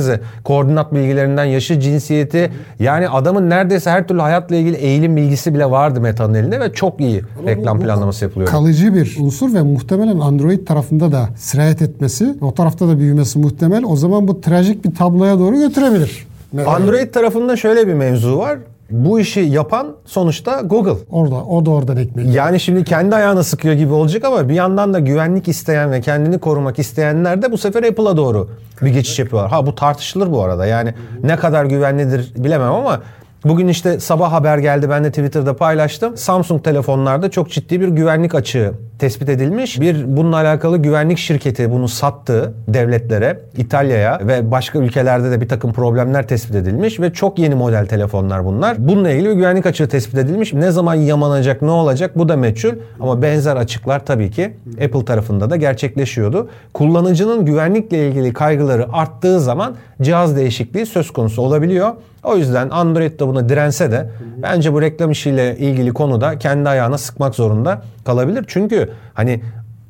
düşünsenize 0.00 0.20
koordinat 0.44 0.94
bilgilerinden 0.94 1.44
yaşı, 1.44 1.80
cinsiyeti 1.80 2.50
yani 2.80 3.08
adamın 3.08 3.50
neredeyse 3.50 3.90
her 3.90 4.08
türlü 4.08 4.20
hayatla 4.20 4.56
ilgili 4.56 4.76
eğilim 4.76 5.16
bilgisi 5.16 5.54
bile 5.54 5.70
vardı 5.70 6.00
Meta'nın 6.00 6.34
elinde 6.34 6.60
ve 6.60 6.72
çok 6.72 7.00
iyi 7.00 7.22
reklam 7.46 7.80
planlaması 7.80 8.24
yapılıyor. 8.24 8.50
Kalıcı 8.50 8.94
bir 8.94 9.16
unsur 9.20 9.54
ve 9.54 9.62
muhtemelen 9.62 10.18
Android 10.18 10.66
tarafında 10.66 11.12
da 11.12 11.28
sirayet 11.36 11.82
etmesi, 11.82 12.34
o 12.40 12.54
tarafta 12.54 12.88
da 12.88 12.98
büyümesi 12.98 13.38
muhtemel. 13.38 13.84
O 13.84 13.96
zaman 13.96 14.28
bu 14.28 14.40
trajik 14.40 14.84
bir 14.84 14.94
tabloya 14.94 15.38
doğru 15.38 15.58
götürebilir. 15.58 16.26
Android 16.66 17.12
tarafında 17.12 17.56
şöyle 17.56 17.86
bir 17.86 17.94
mevzu 17.94 18.38
var. 18.38 18.58
Bu 18.90 19.20
işi 19.20 19.40
yapan 19.40 19.96
sonuçta 20.04 20.60
Google. 20.60 21.04
Orada, 21.10 21.34
o 21.34 21.66
da 21.66 21.70
oradan 21.70 21.96
ekmek. 21.96 22.34
Yani 22.34 22.60
şimdi 22.60 22.84
kendi 22.84 23.14
ayağına 23.16 23.42
sıkıyor 23.42 23.74
gibi 23.74 23.92
olacak 23.92 24.24
ama 24.24 24.48
bir 24.48 24.54
yandan 24.54 24.94
da 24.94 24.98
güvenlik 24.98 25.48
isteyen 25.48 25.92
ve 25.92 26.00
kendini 26.00 26.38
korumak 26.38 26.78
isteyenler 26.78 27.42
de 27.42 27.52
bu 27.52 27.58
sefer 27.58 27.82
Apple'a 27.82 28.16
doğru 28.16 28.48
bir 28.82 28.90
geçiş 28.90 29.18
yapıyorlar. 29.18 29.50
Ha 29.50 29.66
bu 29.66 29.74
tartışılır 29.74 30.32
bu 30.32 30.42
arada. 30.42 30.66
Yani 30.66 30.94
ne 31.22 31.36
kadar 31.36 31.64
güvenlidir 31.64 32.32
bilemem 32.36 32.72
ama 32.72 33.00
Bugün 33.44 33.68
işte 33.68 34.00
sabah 34.00 34.32
haber 34.32 34.58
geldi 34.58 34.90
ben 34.90 35.04
de 35.04 35.10
Twitter'da 35.10 35.56
paylaştım. 35.56 36.16
Samsung 36.16 36.64
telefonlarda 36.64 37.30
çok 37.30 37.50
ciddi 37.50 37.80
bir 37.80 37.88
güvenlik 37.88 38.34
açığı 38.34 38.72
tespit 38.98 39.28
edilmiş. 39.28 39.80
Bir 39.80 40.16
bununla 40.16 40.36
alakalı 40.36 40.78
güvenlik 40.78 41.18
şirketi 41.18 41.70
bunu 41.70 41.88
sattı 41.88 42.54
devletlere, 42.68 43.40
İtalya'ya 43.56 44.20
ve 44.22 44.50
başka 44.50 44.78
ülkelerde 44.78 45.30
de 45.30 45.40
bir 45.40 45.48
takım 45.48 45.72
problemler 45.72 46.28
tespit 46.28 46.54
edilmiş 46.54 47.00
ve 47.00 47.12
çok 47.12 47.38
yeni 47.38 47.54
model 47.54 47.86
telefonlar 47.86 48.44
bunlar. 48.44 48.88
Bununla 48.88 49.10
ilgili 49.10 49.28
bir 49.28 49.34
güvenlik 49.34 49.66
açığı 49.66 49.88
tespit 49.88 50.18
edilmiş. 50.18 50.52
Ne 50.52 50.70
zaman 50.70 50.94
yamanacak, 50.94 51.62
ne 51.62 51.70
olacak 51.70 52.18
bu 52.18 52.28
da 52.28 52.36
meçhul 52.36 52.72
ama 53.00 53.22
benzer 53.22 53.56
açıklar 53.56 54.06
tabii 54.06 54.30
ki 54.30 54.52
Apple 54.84 55.04
tarafında 55.04 55.50
da 55.50 55.56
gerçekleşiyordu. 55.56 56.48
Kullanıcının 56.74 57.44
güvenlikle 57.44 58.08
ilgili 58.08 58.32
kaygıları 58.32 58.92
arttığı 58.92 59.40
zaman 59.40 59.74
cihaz 60.02 60.36
değişikliği 60.36 60.86
söz 60.86 61.10
konusu 61.10 61.42
olabiliyor. 61.42 61.90
O 62.24 62.36
yüzden 62.36 62.70
Android 62.70 63.20
de 63.20 63.26
buna 63.26 63.48
dirense 63.48 63.90
de 63.92 64.10
bence 64.42 64.72
bu 64.72 64.82
reklam 64.82 65.10
işiyle 65.10 65.56
ilgili 65.56 65.92
konuda 65.92 66.38
kendi 66.38 66.68
ayağına 66.68 66.98
sıkmak 66.98 67.34
zorunda 67.34 67.82
kalabilir. 68.04 68.44
Çünkü 68.48 68.90
hani 69.14 69.40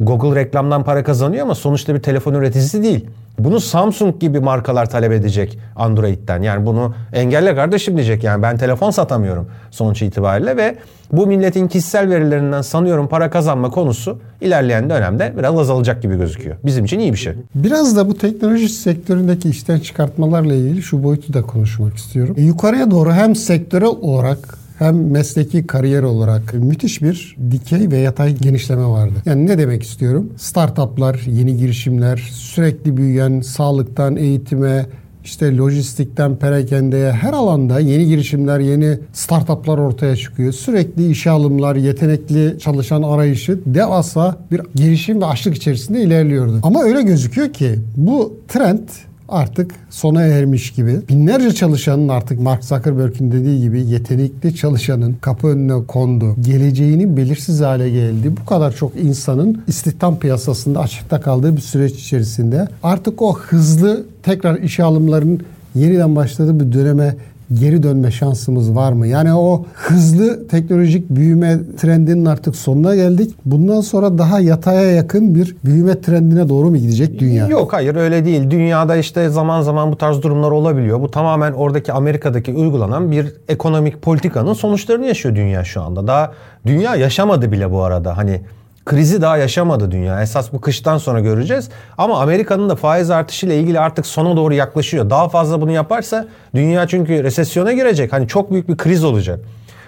Google 0.00 0.40
reklamdan 0.40 0.84
para 0.84 1.04
kazanıyor 1.04 1.42
ama 1.42 1.54
sonuçta 1.54 1.94
bir 1.94 2.02
telefon 2.02 2.34
üreticisi 2.34 2.82
değil. 2.82 3.06
Bunu 3.38 3.60
Samsung 3.60 4.20
gibi 4.20 4.40
markalar 4.40 4.90
talep 4.90 5.12
edecek 5.12 5.58
Android'den. 5.76 6.42
Yani 6.42 6.66
bunu 6.66 6.94
engelle 7.12 7.54
kardeşim 7.54 7.96
diyecek 7.96 8.24
yani 8.24 8.42
ben 8.42 8.56
telefon 8.56 8.90
satamıyorum 8.90 9.46
sonuç 9.70 10.02
itibariyle 10.02 10.56
ve 10.56 10.76
bu 11.12 11.26
milletin 11.26 11.68
kişisel 11.68 12.10
verilerinden 12.10 12.62
sanıyorum 12.62 13.08
para 13.08 13.30
kazanma 13.30 13.70
konusu 13.70 14.18
ilerleyen 14.40 14.90
dönemde 14.90 15.34
biraz 15.38 15.58
azalacak 15.58 16.02
gibi 16.02 16.16
gözüküyor. 16.16 16.56
Bizim 16.64 16.84
için 16.84 16.98
iyi 16.98 17.12
bir 17.12 17.18
şey. 17.18 17.32
Biraz 17.54 17.96
da 17.96 18.08
bu 18.08 18.18
teknoloji 18.18 18.68
sektöründeki 18.68 19.48
işten 19.48 19.78
çıkartmalarla 19.78 20.54
ilgili 20.54 20.82
şu 20.82 21.02
boyutu 21.02 21.34
da 21.34 21.42
konuşmak 21.42 21.96
istiyorum. 21.96 22.34
E, 22.38 22.42
yukarıya 22.42 22.90
doğru 22.90 23.12
hem 23.12 23.36
sektörel 23.36 23.88
olarak 23.88 24.59
hem 24.80 25.10
mesleki 25.10 25.66
kariyer 25.66 26.02
olarak 26.02 26.54
müthiş 26.54 27.02
bir 27.02 27.36
dikey 27.50 27.90
ve 27.90 27.98
yatay 27.98 28.36
genişleme 28.36 28.84
vardı. 28.86 29.14
Yani 29.26 29.46
ne 29.46 29.58
demek 29.58 29.82
istiyorum? 29.82 30.32
Startuplar, 30.36 31.20
yeni 31.26 31.56
girişimler, 31.56 32.30
sürekli 32.32 32.96
büyüyen 32.96 33.40
sağlıktan 33.40 34.16
eğitime, 34.16 34.86
işte 35.24 35.56
lojistikten 35.56 36.36
perakendeye 36.36 37.12
her 37.12 37.32
alanda 37.32 37.80
yeni 37.80 38.06
girişimler, 38.06 38.60
yeni 38.60 38.98
startuplar 39.12 39.78
ortaya 39.78 40.16
çıkıyor. 40.16 40.52
Sürekli 40.52 41.10
işe 41.10 41.30
alımlar, 41.30 41.76
yetenekli 41.76 42.58
çalışan 42.58 43.02
arayışı 43.02 43.58
devasa 43.66 44.36
bir 44.50 44.60
girişim 44.74 45.20
ve 45.20 45.24
açlık 45.24 45.56
içerisinde 45.56 46.02
ilerliyordu. 46.02 46.60
Ama 46.62 46.82
öyle 46.82 47.02
gözüküyor 47.02 47.52
ki 47.52 47.74
bu 47.96 48.36
trend 48.48 48.88
artık 49.30 49.74
sona 49.90 50.22
ermiş 50.22 50.70
gibi. 50.70 51.00
Binlerce 51.08 51.54
çalışanın 51.54 52.08
artık 52.08 52.40
Mark 52.40 52.64
Zuckerberg'in 52.64 53.32
dediği 53.32 53.60
gibi 53.60 53.86
yetenekli 53.86 54.54
çalışanın 54.54 55.16
kapı 55.20 55.46
önüne 55.46 55.86
kondu. 55.86 56.36
Geleceğinin 56.40 57.16
belirsiz 57.16 57.60
hale 57.60 57.90
geldi. 57.90 58.32
Bu 58.40 58.46
kadar 58.46 58.76
çok 58.76 58.96
insanın 58.96 59.62
istihdam 59.66 60.18
piyasasında 60.18 60.80
açıkta 60.80 61.20
kaldığı 61.20 61.56
bir 61.56 61.60
süreç 61.60 61.94
içerisinde 61.94 62.68
artık 62.82 63.22
o 63.22 63.38
hızlı 63.38 64.06
tekrar 64.22 64.58
işe 64.58 64.84
alımların 64.84 65.40
yeniden 65.74 66.16
başladığı 66.16 66.60
bir 66.60 66.72
döneme 66.72 67.16
geri 67.52 67.82
dönme 67.82 68.10
şansımız 68.10 68.74
var 68.74 68.92
mı? 68.92 69.06
Yani 69.06 69.34
o 69.34 69.64
hızlı 69.74 70.48
teknolojik 70.48 71.10
büyüme 71.10 71.58
trendinin 71.76 72.24
artık 72.24 72.56
sonuna 72.56 72.94
geldik. 72.94 73.34
Bundan 73.44 73.80
sonra 73.80 74.18
daha 74.18 74.40
yataya 74.40 74.90
yakın 74.92 75.34
bir 75.34 75.56
büyüme 75.64 76.00
trendine 76.00 76.48
doğru 76.48 76.70
mu 76.70 76.76
gidecek 76.76 77.18
dünya? 77.18 77.46
Yok 77.46 77.72
hayır 77.72 77.94
öyle 77.94 78.24
değil. 78.24 78.50
Dünyada 78.50 78.96
işte 78.96 79.28
zaman 79.28 79.62
zaman 79.62 79.92
bu 79.92 79.96
tarz 79.96 80.22
durumlar 80.22 80.50
olabiliyor. 80.50 81.00
Bu 81.00 81.10
tamamen 81.10 81.52
oradaki 81.52 81.92
Amerika'daki 81.92 82.52
uygulanan 82.52 83.10
bir 83.10 83.34
ekonomik 83.48 84.02
politikanın 84.02 84.52
sonuçlarını 84.52 85.06
yaşıyor 85.06 85.36
dünya 85.36 85.64
şu 85.64 85.82
anda. 85.82 86.06
Daha 86.06 86.32
dünya 86.66 86.96
yaşamadı 86.96 87.52
bile 87.52 87.70
bu 87.70 87.82
arada. 87.82 88.16
Hani 88.16 88.40
krizi 88.84 89.22
daha 89.22 89.36
yaşamadı 89.36 89.90
dünya. 89.90 90.22
Esas 90.22 90.52
bu 90.52 90.60
kıştan 90.60 90.98
sonra 90.98 91.20
göreceğiz. 91.20 91.68
Ama 91.98 92.20
Amerika'nın 92.20 92.68
da 92.68 92.76
faiz 92.76 93.10
artışıyla 93.10 93.54
ilgili 93.54 93.80
artık 93.80 94.06
sona 94.06 94.36
doğru 94.36 94.54
yaklaşıyor. 94.54 95.10
Daha 95.10 95.28
fazla 95.28 95.60
bunu 95.60 95.70
yaparsa 95.70 96.28
dünya 96.54 96.86
çünkü 96.86 97.24
resesyona 97.24 97.72
girecek. 97.72 98.12
Hani 98.12 98.28
çok 98.28 98.50
büyük 98.50 98.68
bir 98.68 98.76
kriz 98.76 99.04
olacak. 99.04 99.40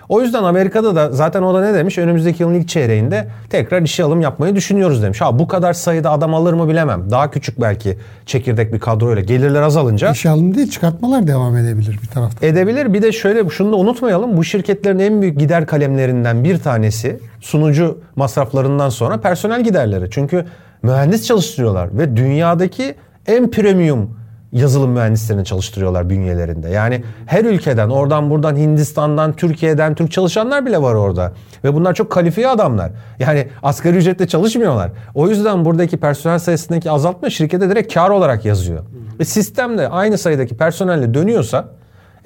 O 0.09 0.21
yüzden 0.23 0.43
Amerika'da 0.43 0.97
da 0.97 1.11
zaten 1.13 1.43
o 1.43 1.55
da 1.55 1.61
ne 1.61 1.75
demiş? 1.75 1.99
Önümüzdeki 1.99 2.43
yılın 2.43 2.55
ilk 2.55 2.69
çeyreğinde 2.69 3.29
tekrar 3.51 3.83
işe 3.83 4.05
alım 4.05 4.21
yapmayı 4.21 4.57
düşünüyoruz 4.57 5.03
demiş. 5.03 5.21
Ha 5.21 5.39
bu 5.39 5.49
kadar 5.49 5.73
sayıda 5.73 6.11
adam 6.11 6.35
alır 6.35 6.53
mı 6.53 6.69
bilemem. 6.69 7.11
Daha 7.11 7.31
küçük 7.31 7.61
belki 7.61 7.99
çekirdek 8.27 8.73
bir 8.73 8.79
kadroyla 8.81 9.23
gelirler 9.23 9.63
azalınca 9.63 10.11
İşe 10.11 10.31
alım 10.31 10.55
değil 10.55 10.71
çıkartmalar 10.71 11.27
devam 11.27 11.57
edebilir 11.57 11.99
bir 12.03 12.09
taraftan. 12.09 12.49
edebilir. 12.49 12.95
Bir 12.95 13.03
de 13.03 13.13
şöyle 13.13 13.49
şunu 13.49 13.73
da 13.73 13.77
unutmayalım. 13.77 14.37
Bu 14.37 14.45
şirketlerin 14.45 14.99
en 14.99 15.23
büyük 15.23 15.39
gider 15.39 15.67
kalemlerinden 15.67 16.45
bir 16.45 16.59
tanesi 16.59 17.19
sunucu 17.41 17.99
masraflarından 18.17 18.89
sonra 18.89 19.21
personel 19.21 19.65
giderleri. 19.65 20.11
Çünkü 20.11 20.45
mühendis 20.83 21.27
çalıştırıyorlar 21.27 21.99
ve 21.99 22.17
dünyadaki 22.17 22.95
en 23.27 23.51
premium 23.51 24.22
yazılım 24.53 24.91
mühendislerini 24.91 25.45
çalıştırıyorlar 25.45 26.11
bünyelerinde. 26.11 26.69
Yani 26.69 27.03
her 27.27 27.45
ülkeden, 27.45 27.89
oradan 27.89 28.31
buradan 28.31 28.57
Hindistan'dan, 28.57 29.33
Türkiye'den 29.33 29.95
Türk 29.95 30.13
çalışanlar 30.13 30.67
bile 30.67 30.83
var 30.83 30.95
orada. 30.95 31.33
Ve 31.65 31.75
bunlar 31.75 31.95
çok 31.95 32.11
kalifiye 32.11 32.49
adamlar. 32.49 32.91
Yani 33.19 33.49
asgari 33.63 33.97
ücretle 33.97 34.27
çalışmıyorlar. 34.27 34.91
O 35.15 35.29
yüzden 35.29 35.65
buradaki 35.65 35.97
personel 35.97 36.39
sayısındaki 36.39 36.91
azaltma 36.91 37.31
şirkete 37.31 37.71
direkt 37.71 37.95
kar 37.95 38.11
olarak 38.11 38.45
yazıyor. 38.45 38.85
Ve 39.21 39.25
sistemde 39.25 39.89
aynı 39.89 40.19
sayıdaki 40.19 40.57
personelle 40.57 41.15
dönüyorsa 41.15 41.69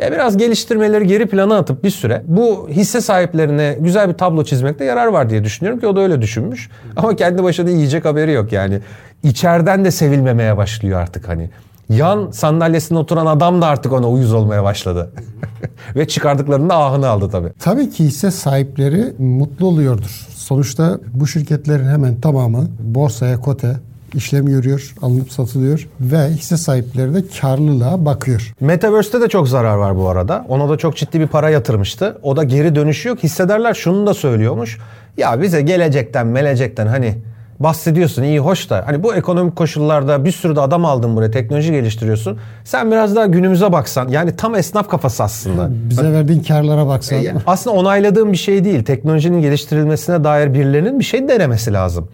e 0.00 0.12
biraz 0.12 0.36
geliştirmeleri 0.36 1.06
geri 1.06 1.26
plana 1.26 1.56
atıp 1.56 1.84
bir 1.84 1.90
süre 1.90 2.22
bu 2.26 2.68
hisse 2.70 3.00
sahiplerine 3.00 3.76
güzel 3.80 4.08
bir 4.08 4.14
tablo 4.14 4.44
çizmekte 4.44 4.84
yarar 4.84 5.06
var 5.06 5.30
diye 5.30 5.44
düşünüyorum 5.44 5.80
ki 5.80 5.86
o 5.86 5.96
da 5.96 6.00
öyle 6.00 6.22
düşünmüş. 6.22 6.70
Ama 6.96 7.16
kendi 7.16 7.42
başına 7.42 7.70
yiyecek 7.70 8.04
haberi 8.04 8.32
yok 8.32 8.52
yani. 8.52 8.80
İçeriden 9.22 9.84
de 9.84 9.90
sevilmemeye 9.90 10.56
başlıyor 10.56 11.00
artık 11.00 11.28
hani. 11.28 11.50
Yan 11.88 12.30
sandalyesine 12.30 12.98
oturan 12.98 13.26
adam 13.26 13.62
da 13.62 13.66
artık 13.66 13.92
ona 13.92 14.08
uyuz 14.08 14.32
olmaya 14.32 14.64
başladı. 14.64 15.10
Ve 15.96 16.08
çıkardıklarında 16.08 16.76
ahını 16.76 17.08
aldı 17.08 17.30
tabii. 17.30 17.52
Tabii 17.58 17.90
ki 17.90 18.04
hisse 18.04 18.30
sahipleri 18.30 19.14
mutlu 19.18 19.66
oluyordur. 19.66 20.26
Sonuçta 20.34 20.98
bu 21.14 21.26
şirketlerin 21.26 21.88
hemen 21.88 22.20
tamamı 22.20 22.68
borsaya 22.80 23.40
kote 23.40 23.76
işlem 24.14 24.46
görüyor, 24.46 24.94
alınıp 25.02 25.32
satılıyor 25.32 25.88
ve 26.00 26.28
hisse 26.28 26.56
sahipleri 26.56 27.14
de 27.14 27.22
karlılığa 27.40 28.04
bakıyor. 28.04 28.52
Metaverse'te 28.60 29.20
de 29.20 29.28
çok 29.28 29.48
zarar 29.48 29.76
var 29.76 29.96
bu 29.96 30.08
arada. 30.08 30.44
Ona 30.48 30.68
da 30.68 30.76
çok 30.76 30.96
ciddi 30.96 31.20
bir 31.20 31.26
para 31.26 31.50
yatırmıştı. 31.50 32.18
O 32.22 32.36
da 32.36 32.44
geri 32.44 32.74
dönüşü 32.74 33.08
yok. 33.08 33.22
Hissederler 33.22 33.74
şunu 33.74 34.06
da 34.06 34.14
söylüyormuş. 34.14 34.78
Ya 35.16 35.42
bize 35.42 35.62
gelecekten 35.62 36.26
melecekten 36.26 36.86
hani 36.86 37.14
bahsediyorsun 37.60 38.22
iyi 38.22 38.38
hoş 38.38 38.70
da 38.70 38.82
hani 38.86 39.02
bu 39.02 39.14
ekonomik 39.14 39.56
koşullarda 39.56 40.24
bir 40.24 40.32
sürü 40.32 40.56
de 40.56 40.60
adam 40.60 40.84
aldın 40.84 41.16
buraya 41.16 41.30
teknoloji 41.30 41.72
geliştiriyorsun. 41.72 42.38
Sen 42.64 42.90
biraz 42.90 43.16
daha 43.16 43.26
günümüze 43.26 43.72
baksan 43.72 44.08
yani 44.08 44.36
tam 44.36 44.54
esnaf 44.54 44.88
kafası 44.88 45.22
aslında. 45.22 45.68
Bize 45.70 46.12
verdiğin 46.12 46.42
karlara 46.42 46.86
baksan. 46.86 47.18
Aslında 47.46 47.76
onayladığım 47.76 48.32
bir 48.32 48.36
şey 48.36 48.64
değil. 48.64 48.84
Teknolojinin 48.84 49.42
geliştirilmesine 49.42 50.24
dair 50.24 50.54
birilerinin 50.54 50.98
bir 50.98 51.04
şey 51.04 51.28
denemesi 51.28 51.72
lazım. 51.72 52.08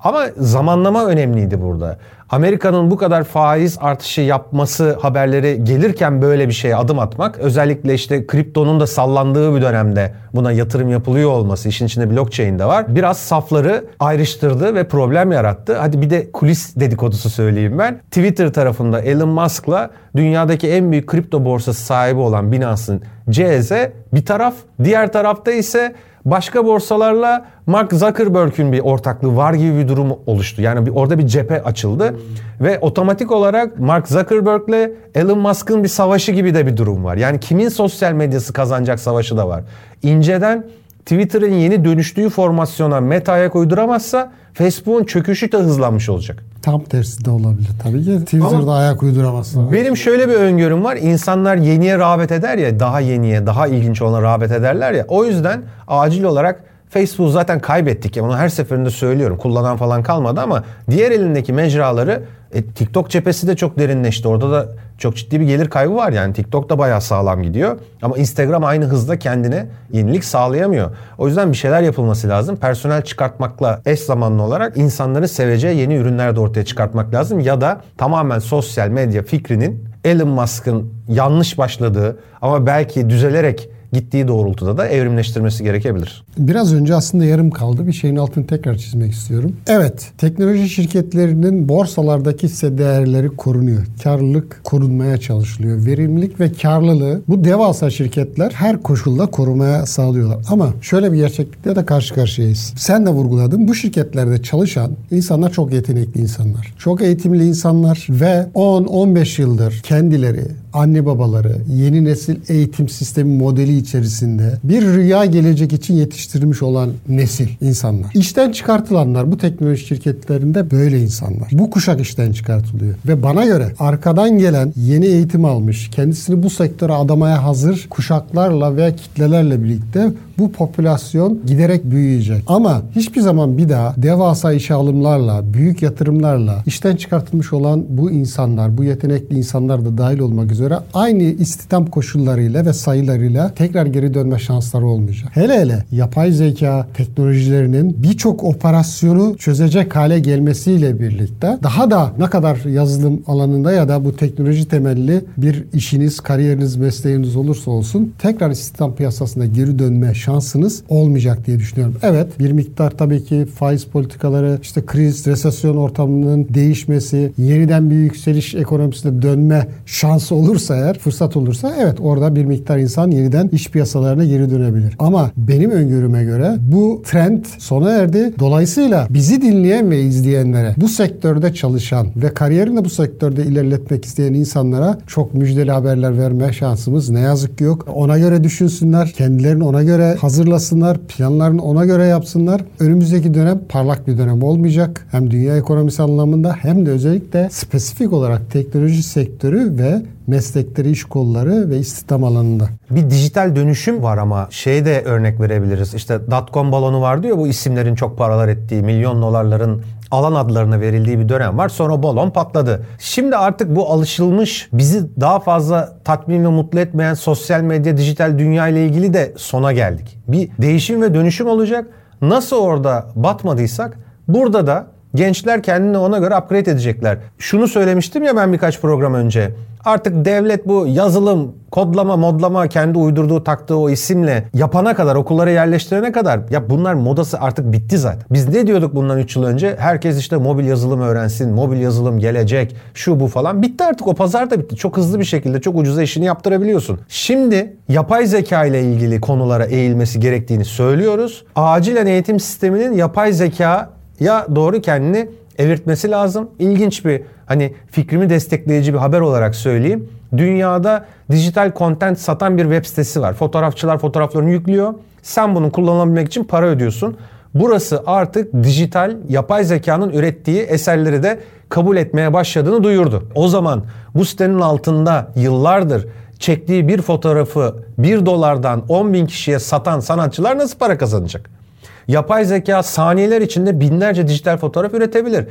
Ama 0.00 0.22
zamanlama 0.36 1.06
önemliydi 1.06 1.62
burada. 1.62 1.98
Amerika'nın 2.32 2.90
bu 2.90 2.96
kadar 2.96 3.24
faiz 3.24 3.78
artışı 3.80 4.20
yapması 4.20 4.98
haberleri 5.00 5.64
gelirken 5.64 6.22
böyle 6.22 6.48
bir 6.48 6.52
şeye 6.52 6.76
adım 6.76 6.98
atmak 6.98 7.38
özellikle 7.38 7.94
işte 7.94 8.26
kriptonun 8.26 8.80
da 8.80 8.86
sallandığı 8.86 9.56
bir 9.56 9.62
dönemde 9.62 10.14
buna 10.34 10.52
yatırım 10.52 10.88
yapılıyor 10.88 11.30
olması 11.30 11.68
işin 11.68 11.86
içinde 11.86 12.10
blockchain 12.10 12.58
de 12.58 12.64
var. 12.64 12.96
Biraz 12.96 13.18
safları 13.18 13.84
ayrıştırdı 14.00 14.74
ve 14.74 14.88
problem 14.88 15.32
yarattı. 15.32 15.78
Hadi 15.78 16.02
bir 16.02 16.10
de 16.10 16.32
kulis 16.32 16.76
dedikodusu 16.76 17.30
söyleyeyim 17.30 17.78
ben. 17.78 18.00
Twitter 18.10 18.52
tarafında 18.52 19.00
Elon 19.00 19.28
Musk'la 19.28 19.90
dünyadaki 20.16 20.68
en 20.68 20.92
büyük 20.92 21.06
kripto 21.06 21.44
borsası 21.44 21.82
sahibi 21.82 22.20
olan 22.20 22.52
Binance'ın 22.52 23.02
CZ 23.30 23.72
bir 24.12 24.24
taraf, 24.26 24.54
diğer 24.84 25.12
tarafta 25.12 25.52
ise 25.52 25.94
başka 26.24 26.64
borsalarla 26.64 27.44
Mark 27.66 27.92
Zuckerberg'ün 27.92 28.72
bir 28.72 28.80
ortaklığı 28.80 29.36
var 29.36 29.54
gibi 29.54 29.78
bir 29.78 29.88
durum 29.88 30.18
oluştu. 30.26 30.62
Yani 30.62 30.86
bir, 30.86 30.90
orada 30.90 31.18
bir 31.18 31.26
cephe 31.26 31.62
açıldı 31.62 32.14
ve 32.60 32.78
otomatik 32.78 33.32
olarak 33.32 33.78
Mark 33.78 34.08
Zuckerberg'le 34.08 34.90
Elon 35.14 35.38
Musk'ın 35.38 35.82
bir 35.82 35.88
savaşı 35.88 36.32
gibi 36.32 36.54
de 36.54 36.66
bir 36.66 36.76
durum 36.76 37.04
var. 37.04 37.16
Yani 37.16 37.40
kimin 37.40 37.68
sosyal 37.68 38.12
medyası 38.12 38.52
kazanacak 38.52 39.00
savaşı 39.00 39.36
da 39.36 39.48
var. 39.48 39.62
İnceden 40.02 40.64
Twitter'ın 41.06 41.52
yeni 41.52 41.84
dönüştüğü 41.84 42.28
formasyona 42.28 43.00
meta 43.00 43.32
ayak 43.32 43.56
uyduramazsa 43.56 44.32
Facebook'un 44.54 45.04
çöküşü 45.04 45.52
de 45.52 45.56
hızlanmış 45.56 46.08
olacak. 46.08 46.44
Tam 46.62 46.84
tersi 46.84 47.24
de 47.24 47.30
olabilir 47.30 47.70
tabii 47.82 48.04
ki. 48.04 48.24
Twitter'da 48.24 48.72
ayak 48.72 49.02
uyduramazsın. 49.02 49.72
Benim 49.72 49.96
şöyle 49.96 50.28
bir 50.28 50.34
öngörüm 50.34 50.84
var. 50.84 50.96
İnsanlar 50.96 51.56
yeniye 51.56 51.98
rağbet 51.98 52.32
eder 52.32 52.58
ya, 52.58 52.80
daha 52.80 53.00
yeniye, 53.00 53.46
daha 53.46 53.66
ilginç 53.66 54.02
olana 54.02 54.22
rağbet 54.22 54.52
ederler 54.52 54.92
ya. 54.92 55.04
O 55.08 55.24
yüzden 55.24 55.62
acil 55.88 56.24
olarak 56.24 56.64
Facebook 56.90 57.30
zaten 57.30 57.60
kaybettik 57.60 58.16
ya. 58.16 58.24
Onu 58.24 58.36
her 58.36 58.48
seferinde 58.48 58.90
söylüyorum. 58.90 59.38
Kullanan 59.38 59.76
falan 59.76 60.02
kalmadı 60.02 60.40
ama 60.40 60.64
diğer 60.90 61.10
elindeki 61.10 61.52
mecraları 61.52 62.22
e, 62.52 62.62
TikTok 62.62 63.10
cephesi 63.10 63.46
de 63.46 63.56
çok 63.56 63.78
derinleşti. 63.78 64.28
Orada 64.28 64.50
da 64.50 64.68
çok 64.98 65.16
ciddi 65.16 65.40
bir 65.40 65.46
gelir 65.46 65.70
kaybı 65.70 65.94
var 65.94 66.12
yani. 66.12 66.34
TikTok 66.34 66.70
da 66.70 66.78
bayağı 66.78 67.00
sağlam 67.00 67.42
gidiyor. 67.42 67.78
Ama 68.02 68.16
Instagram 68.18 68.64
aynı 68.64 68.84
hızda 68.84 69.18
kendine 69.18 69.66
yenilik 69.92 70.24
sağlayamıyor. 70.24 70.90
O 71.18 71.28
yüzden 71.28 71.52
bir 71.52 71.56
şeyler 71.56 71.82
yapılması 71.82 72.28
lazım. 72.28 72.56
Personel 72.56 73.02
çıkartmakla 73.02 73.80
eş 73.86 74.00
zamanlı 74.00 74.42
olarak 74.42 74.76
insanları 74.76 75.28
seveceği 75.28 75.78
yeni 75.78 75.94
ürünler 75.94 76.36
de 76.36 76.40
ortaya 76.40 76.64
çıkartmak 76.64 77.14
lazım. 77.14 77.40
Ya 77.40 77.60
da 77.60 77.80
tamamen 77.98 78.38
sosyal 78.38 78.88
medya 78.88 79.22
fikrinin 79.22 79.84
Elon 80.04 80.28
Musk'ın 80.28 80.92
yanlış 81.08 81.58
başladığı 81.58 82.18
ama 82.42 82.66
belki 82.66 83.10
düzelerek 83.10 83.68
gittiği 83.92 84.28
doğrultuda 84.28 84.76
da 84.76 84.88
evrimleştirmesi 84.88 85.64
gerekebilir. 85.64 86.24
Biraz 86.38 86.74
önce 86.74 86.94
aslında 86.94 87.24
yarım 87.24 87.50
kaldı. 87.50 87.86
Bir 87.86 87.92
şeyin 87.92 88.16
altını 88.16 88.46
tekrar 88.46 88.76
çizmek 88.76 89.12
istiyorum. 89.12 89.56
Evet, 89.66 90.10
teknoloji 90.18 90.68
şirketlerinin 90.68 91.68
borsalardaki 91.68 92.46
hisse 92.46 92.78
değerleri 92.78 93.28
korunuyor. 93.28 93.86
Karlılık 94.02 94.60
korunmaya 94.64 95.16
çalışılıyor. 95.18 95.86
Verimlilik 95.86 96.40
ve 96.40 96.52
karlılığı 96.52 97.20
bu 97.28 97.44
devasa 97.44 97.90
şirketler 97.90 98.50
her 98.50 98.82
koşulda 98.82 99.26
korumaya 99.26 99.86
sağlıyorlar. 99.86 100.38
Ama 100.48 100.74
şöyle 100.80 101.12
bir 101.12 101.16
gerçeklikle 101.16 101.76
de 101.76 101.86
karşı 101.86 102.14
karşıyayız. 102.14 102.74
Sen 102.76 103.06
de 103.06 103.10
vurguladın. 103.10 103.68
Bu 103.68 103.74
şirketlerde 103.74 104.42
çalışan 104.42 104.92
insanlar 105.10 105.52
çok 105.52 105.72
yetenekli 105.72 106.20
insanlar. 106.20 106.74
Çok 106.78 107.02
eğitimli 107.02 107.46
insanlar 107.46 108.06
ve 108.10 108.46
10-15 108.54 109.40
yıldır 109.40 109.80
kendileri, 109.82 110.44
anne 110.72 111.06
babaları, 111.06 111.56
yeni 111.68 112.04
nesil 112.04 112.36
eğitim 112.48 112.88
sistemi 112.88 113.36
modeli 113.36 113.76
içerisinde 113.76 114.58
bir 114.64 114.82
rüya 114.82 115.24
gelecek 115.24 115.72
için 115.72 115.94
yetiştirilmiş 115.94 116.62
olan 116.62 116.90
nesil 117.08 117.48
insanlar. 117.60 118.10
İşten 118.14 118.52
çıkartılanlar 118.52 119.32
bu 119.32 119.38
teknoloji 119.38 119.86
şirketlerinde 119.86 120.70
böyle 120.70 121.00
insanlar. 121.00 121.48
Bu 121.52 121.70
kuşak 121.70 122.00
işten 122.00 122.32
çıkartılıyor. 122.32 122.94
Ve 123.06 123.22
bana 123.22 123.44
göre 123.44 123.72
arkadan 123.78 124.38
gelen 124.38 124.72
yeni 124.76 125.06
eğitim 125.06 125.44
almış, 125.44 125.90
kendisini 125.90 126.42
bu 126.42 126.50
sektöre 126.50 126.92
adamaya 126.92 127.44
hazır 127.44 127.86
kuşaklarla 127.90 128.76
veya 128.76 128.96
kitlelerle 128.96 129.64
birlikte 129.64 130.10
bu 130.38 130.52
popülasyon 130.52 131.40
giderek 131.46 131.84
büyüyecek. 131.84 132.42
Ama 132.46 132.82
hiçbir 132.96 133.20
zaman 133.20 133.58
bir 133.58 133.68
daha 133.68 133.94
devasa 133.96 134.52
işe 134.52 134.74
alımlarla, 134.74 135.54
büyük 135.54 135.82
yatırımlarla 135.82 136.62
işten 136.66 136.96
çıkartılmış 136.96 137.52
olan 137.52 137.84
bu 137.88 138.10
insanlar, 138.10 138.78
bu 138.78 138.84
yetenekli 138.84 139.36
insanlar 139.36 139.84
da 139.84 139.98
dahil 139.98 140.18
olmak 140.18 140.52
üzere 140.52 140.61
aynı 140.94 141.22
istihdam 141.22 141.86
koşullarıyla 141.86 142.66
ve 142.66 142.72
sayılarıyla 142.72 143.54
tekrar 143.54 143.86
geri 143.86 144.14
dönme 144.14 144.38
şansları 144.38 144.86
olmayacak. 144.86 145.30
Hele 145.34 145.60
hele 145.60 145.84
yapay 145.92 146.32
zeka 146.32 146.86
teknolojilerinin 146.94 147.96
birçok 148.02 148.44
operasyonu 148.44 149.36
çözecek 149.36 149.96
hale 149.96 150.18
gelmesiyle 150.18 151.00
birlikte 151.00 151.58
daha 151.62 151.90
da 151.90 152.12
ne 152.18 152.26
kadar 152.26 152.56
yazılım 152.64 153.22
alanında 153.26 153.72
ya 153.72 153.88
da 153.88 154.04
bu 154.04 154.16
teknoloji 154.16 154.68
temelli 154.68 155.24
bir 155.36 155.64
işiniz, 155.74 156.20
kariyeriniz, 156.20 156.76
mesleğiniz 156.76 157.36
olursa 157.36 157.70
olsun 157.70 158.12
tekrar 158.18 158.50
istihdam 158.50 158.94
piyasasına 158.94 159.46
geri 159.46 159.78
dönme 159.78 160.14
şansınız 160.14 160.82
olmayacak 160.88 161.46
diye 161.46 161.58
düşünüyorum. 161.58 161.96
Evet 162.02 162.38
bir 162.38 162.52
miktar 162.52 162.90
tabii 162.90 163.24
ki 163.24 163.46
faiz 163.54 163.84
politikaları, 163.84 164.58
işte 164.62 164.86
kriz, 164.86 165.26
resesyon 165.26 165.76
ortamının 165.76 166.46
değişmesi, 166.54 167.32
yeniden 167.38 167.90
bir 167.90 167.96
yükseliş 167.96 168.54
ekonomisine 168.54 169.22
dönme 169.22 169.68
şansı 169.86 170.34
olursa 170.52 170.76
eğer, 170.76 170.98
fırsat 170.98 171.36
olursa 171.36 171.72
evet 171.80 171.98
orada 172.00 172.36
bir 172.36 172.44
miktar 172.44 172.78
insan 172.78 173.10
yeniden 173.10 173.48
iş 173.48 173.70
piyasalarına 173.70 174.24
geri 174.24 174.50
dönebilir. 174.50 174.94
Ama 174.98 175.30
benim 175.36 175.70
öngörüme 175.70 176.24
göre 176.24 176.56
bu 176.60 177.02
trend 177.06 177.44
sona 177.58 177.90
erdi. 177.90 178.32
Dolayısıyla 178.38 179.06
bizi 179.10 179.42
dinleyen 179.42 179.90
ve 179.90 180.02
izleyenlere, 180.02 180.74
bu 180.76 180.88
sektörde 180.88 181.54
çalışan 181.54 182.06
ve 182.16 182.34
kariyerini 182.34 182.84
bu 182.84 182.90
sektörde 182.90 183.44
ilerletmek 183.44 184.04
isteyen 184.04 184.34
insanlara 184.34 184.98
çok 185.06 185.34
müjdeli 185.34 185.70
haberler 185.70 186.18
verme 186.18 186.52
şansımız 186.52 187.10
ne 187.10 187.20
yazık 187.20 187.58
ki 187.58 187.64
yok. 187.64 187.86
Ona 187.94 188.18
göre 188.18 188.44
düşünsünler, 188.44 189.12
kendilerini 189.12 189.64
ona 189.64 189.82
göre 189.82 190.16
hazırlasınlar, 190.20 190.98
planlarını 190.98 191.62
ona 191.62 191.84
göre 191.84 192.04
yapsınlar. 192.04 192.64
Önümüzdeki 192.80 193.34
dönem 193.34 193.60
parlak 193.68 194.06
bir 194.08 194.18
dönem 194.18 194.42
olmayacak. 194.42 195.06
Hem 195.10 195.30
dünya 195.30 195.56
ekonomisi 195.56 196.02
anlamında 196.02 196.52
hem 196.52 196.86
de 196.86 196.90
özellikle 196.90 197.48
spesifik 197.50 198.12
olarak 198.12 198.50
teknoloji 198.50 199.02
sektörü 199.02 199.78
ve 199.78 200.02
meslekleri, 200.32 200.90
iş 200.90 201.04
kolları 201.04 201.70
ve 201.70 201.78
istihdam 201.78 202.24
alanında. 202.24 202.68
Bir 202.90 203.10
dijital 203.10 203.56
dönüşüm 203.56 204.02
var 204.02 204.18
ama 204.18 204.46
şey 204.50 204.84
de 204.84 205.02
örnek 205.02 205.40
verebiliriz. 205.40 205.94
İşte 205.94 206.30
dotcom 206.30 206.72
balonu 206.72 207.00
var 207.00 207.22
diyor 207.22 207.38
bu 207.38 207.46
isimlerin 207.46 207.94
çok 207.94 208.18
paralar 208.18 208.48
ettiği, 208.48 208.82
milyon 208.82 209.22
dolarların 209.22 209.82
alan 210.10 210.34
adlarına 210.34 210.80
verildiği 210.80 211.18
bir 211.18 211.28
dönem 211.28 211.58
var. 211.58 211.68
Sonra 211.68 212.02
balon 212.02 212.30
patladı. 212.30 212.86
Şimdi 212.98 213.36
artık 213.36 213.76
bu 213.76 213.90
alışılmış 213.90 214.68
bizi 214.72 215.20
daha 215.20 215.40
fazla 215.40 215.98
tatmin 216.04 216.44
ve 216.44 216.48
mutlu 216.48 216.80
etmeyen 216.80 217.14
sosyal 217.14 217.60
medya, 217.60 217.96
dijital 217.96 218.38
dünya 218.38 218.68
ile 218.68 218.86
ilgili 218.86 219.14
de 219.14 219.32
sona 219.36 219.72
geldik. 219.72 220.18
Bir 220.28 220.50
değişim 220.58 221.02
ve 221.02 221.14
dönüşüm 221.14 221.46
olacak. 221.46 221.86
Nasıl 222.22 222.56
orada 222.56 223.06
batmadıysak 223.14 223.98
burada 224.28 224.66
da 224.66 224.86
gençler 225.14 225.62
kendini 225.62 225.98
ona 225.98 226.18
göre 226.18 226.36
upgrade 226.36 226.70
edecekler. 226.70 227.18
Şunu 227.38 227.68
söylemiştim 227.68 228.22
ya 228.24 228.36
ben 228.36 228.52
birkaç 228.52 228.80
program 228.80 229.14
önce. 229.14 229.50
Artık 229.84 230.24
devlet 230.24 230.68
bu 230.68 230.86
yazılım, 230.86 231.52
kodlama, 231.70 232.16
modlama 232.16 232.68
kendi 232.68 232.98
uydurduğu 232.98 233.44
taktığı 233.44 233.76
o 233.76 233.90
isimle 233.90 234.44
yapana 234.54 234.94
kadar, 234.94 235.14
okullara 235.14 235.50
yerleştirene 235.50 236.12
kadar 236.12 236.40
ya 236.50 236.70
bunlar 236.70 236.94
modası 236.94 237.40
artık 237.40 237.72
bitti 237.72 237.98
zaten. 237.98 238.22
Biz 238.30 238.48
ne 238.48 238.66
diyorduk 238.66 238.94
bundan 238.94 239.18
3 239.18 239.36
yıl 239.36 239.44
önce? 239.44 239.76
Herkes 239.78 240.18
işte 240.18 240.36
mobil 240.36 240.64
yazılım 240.64 241.00
öğrensin, 241.00 241.52
mobil 241.52 241.80
yazılım 241.80 242.18
gelecek, 242.18 242.76
şu 242.94 243.20
bu 243.20 243.28
falan. 243.28 243.62
Bitti 243.62 243.84
artık 243.84 244.08
o 244.08 244.14
pazar 244.14 244.50
da 244.50 244.58
bitti. 244.60 244.76
Çok 244.76 244.96
hızlı 244.96 245.18
bir 245.18 245.24
şekilde 245.24 245.60
çok 245.60 245.76
ucuza 245.76 246.02
işini 246.02 246.24
yaptırabiliyorsun. 246.24 247.00
Şimdi 247.08 247.76
yapay 247.88 248.26
zeka 248.26 248.64
ile 248.64 248.82
ilgili 248.82 249.20
konulara 249.20 249.64
eğilmesi 249.64 250.20
gerektiğini 250.20 250.64
söylüyoruz. 250.64 251.44
Acilen 251.56 252.06
eğitim 252.06 252.40
sisteminin 252.40 252.92
yapay 252.92 253.32
zeka 253.32 253.90
ya 254.20 254.46
doğru 254.54 254.80
kendini 254.80 255.28
evirtmesi 255.58 256.10
lazım. 256.10 256.50
İlginç 256.58 257.04
bir 257.04 257.22
hani 257.46 257.74
fikrimi 257.90 258.30
destekleyici 258.30 258.94
bir 258.94 258.98
haber 258.98 259.20
olarak 259.20 259.54
söyleyeyim. 259.54 260.08
Dünyada 260.36 261.06
dijital 261.30 261.72
content 261.74 262.18
satan 262.18 262.58
bir 262.58 262.62
web 262.62 262.84
sitesi 262.84 263.20
var. 263.20 263.34
Fotoğrafçılar 263.34 263.98
fotoğraflarını 263.98 264.50
yüklüyor. 264.50 264.94
Sen 265.22 265.54
bunu 265.54 265.72
kullanabilmek 265.72 266.26
için 266.26 266.44
para 266.44 266.66
ödüyorsun. 266.66 267.16
Burası 267.54 268.02
artık 268.06 268.52
dijital 268.62 269.16
yapay 269.28 269.64
zekanın 269.64 270.10
ürettiği 270.10 270.60
eserleri 270.62 271.22
de 271.22 271.40
kabul 271.68 271.96
etmeye 271.96 272.32
başladığını 272.32 272.84
duyurdu. 272.84 273.28
O 273.34 273.48
zaman 273.48 273.84
bu 274.14 274.24
sitenin 274.24 274.60
altında 274.60 275.28
yıllardır 275.36 276.06
çektiği 276.38 276.88
bir 276.88 277.02
fotoğrafı 277.02 277.76
1 277.98 278.26
dolardan 278.26 278.84
10 278.88 279.12
bin 279.12 279.26
kişiye 279.26 279.58
satan 279.58 280.00
sanatçılar 280.00 280.58
nasıl 280.58 280.78
para 280.78 280.98
kazanacak? 280.98 281.61
Yapay 282.08 282.44
zeka 282.44 282.82
saniyeler 282.82 283.40
içinde 283.40 283.80
binlerce 283.80 284.28
dijital 284.28 284.56
fotoğraf 284.56 284.94
üretebilir. 284.94 285.44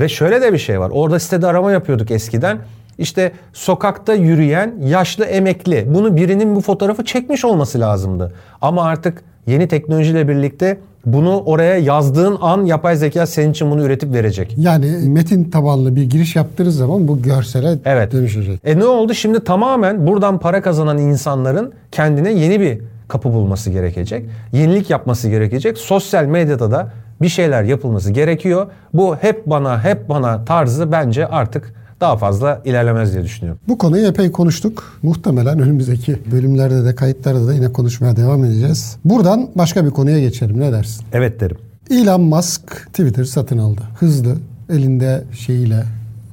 Ve 0.00 0.08
şöyle 0.08 0.40
de 0.42 0.52
bir 0.52 0.58
şey 0.58 0.80
var. 0.80 0.90
Orada 0.90 1.18
sitede 1.18 1.46
arama 1.46 1.72
yapıyorduk 1.72 2.10
eskiden. 2.10 2.58
İşte 2.98 3.32
sokakta 3.52 4.14
yürüyen 4.14 4.74
yaşlı 4.84 5.24
emekli. 5.24 5.86
Bunu 5.94 6.16
birinin 6.16 6.56
bu 6.56 6.60
fotoğrafı 6.60 7.04
çekmiş 7.04 7.44
olması 7.44 7.80
lazımdı. 7.80 8.32
Ama 8.60 8.84
artık 8.84 9.22
yeni 9.46 9.68
teknolojiyle 9.68 10.28
birlikte 10.28 10.78
Bunu 11.06 11.42
oraya 11.46 11.76
yazdığın 11.78 12.38
an 12.40 12.64
yapay 12.64 12.96
zeka 12.96 13.26
senin 13.26 13.50
için 13.50 13.70
bunu 13.70 13.82
üretip 13.82 14.14
verecek. 14.14 14.54
Yani 14.58 14.86
metin 15.08 15.44
tabanlı 15.50 15.96
bir 15.96 16.02
giriş 16.02 16.36
yaptığınız 16.36 16.76
zaman 16.76 17.08
bu 17.08 17.22
görsele 17.22 17.78
Evet. 17.84 18.12
dönüşecek. 18.12 18.60
E 18.64 18.78
ne 18.78 18.84
oldu? 18.84 19.14
Şimdi 19.14 19.44
tamamen 19.44 20.06
buradan 20.06 20.38
para 20.38 20.62
kazanan 20.62 20.98
insanların 20.98 21.72
kendine 21.92 22.32
yeni 22.32 22.60
bir 22.60 22.78
kapı 23.08 23.32
bulması 23.32 23.70
gerekecek. 23.70 24.26
Yenilik 24.52 24.90
yapması 24.90 25.28
gerekecek. 25.28 25.78
Sosyal 25.78 26.24
medyada 26.24 26.70
da 26.70 26.92
bir 27.22 27.28
şeyler 27.28 27.62
yapılması 27.62 28.12
gerekiyor. 28.12 28.66
Bu 28.94 29.16
hep 29.16 29.46
bana 29.46 29.84
hep 29.84 30.08
bana 30.08 30.44
tarzı 30.44 30.92
bence 30.92 31.26
artık 31.26 31.74
daha 32.00 32.16
fazla 32.16 32.62
ilerlemez 32.64 33.12
diye 33.12 33.24
düşünüyorum. 33.24 33.60
Bu 33.68 33.78
konuyu 33.78 34.06
epey 34.06 34.32
konuştuk. 34.32 34.98
Muhtemelen 35.02 35.58
önümüzdeki 35.58 36.18
bölümlerde 36.32 36.84
de 36.84 36.94
kayıtlarda 36.94 37.46
da 37.46 37.54
yine 37.54 37.72
konuşmaya 37.72 38.16
devam 38.16 38.44
edeceğiz. 38.44 38.96
Buradan 39.04 39.48
başka 39.54 39.84
bir 39.84 39.90
konuya 39.90 40.20
geçelim. 40.20 40.60
Ne 40.60 40.72
dersin? 40.72 41.04
Evet 41.12 41.40
derim. 41.40 41.56
Elon 41.90 42.20
Musk 42.20 42.86
Twitter 42.86 43.24
satın 43.24 43.58
aldı. 43.58 43.80
Hızlı. 43.98 44.36
Elinde 44.70 45.24
şeyiyle 45.32 45.84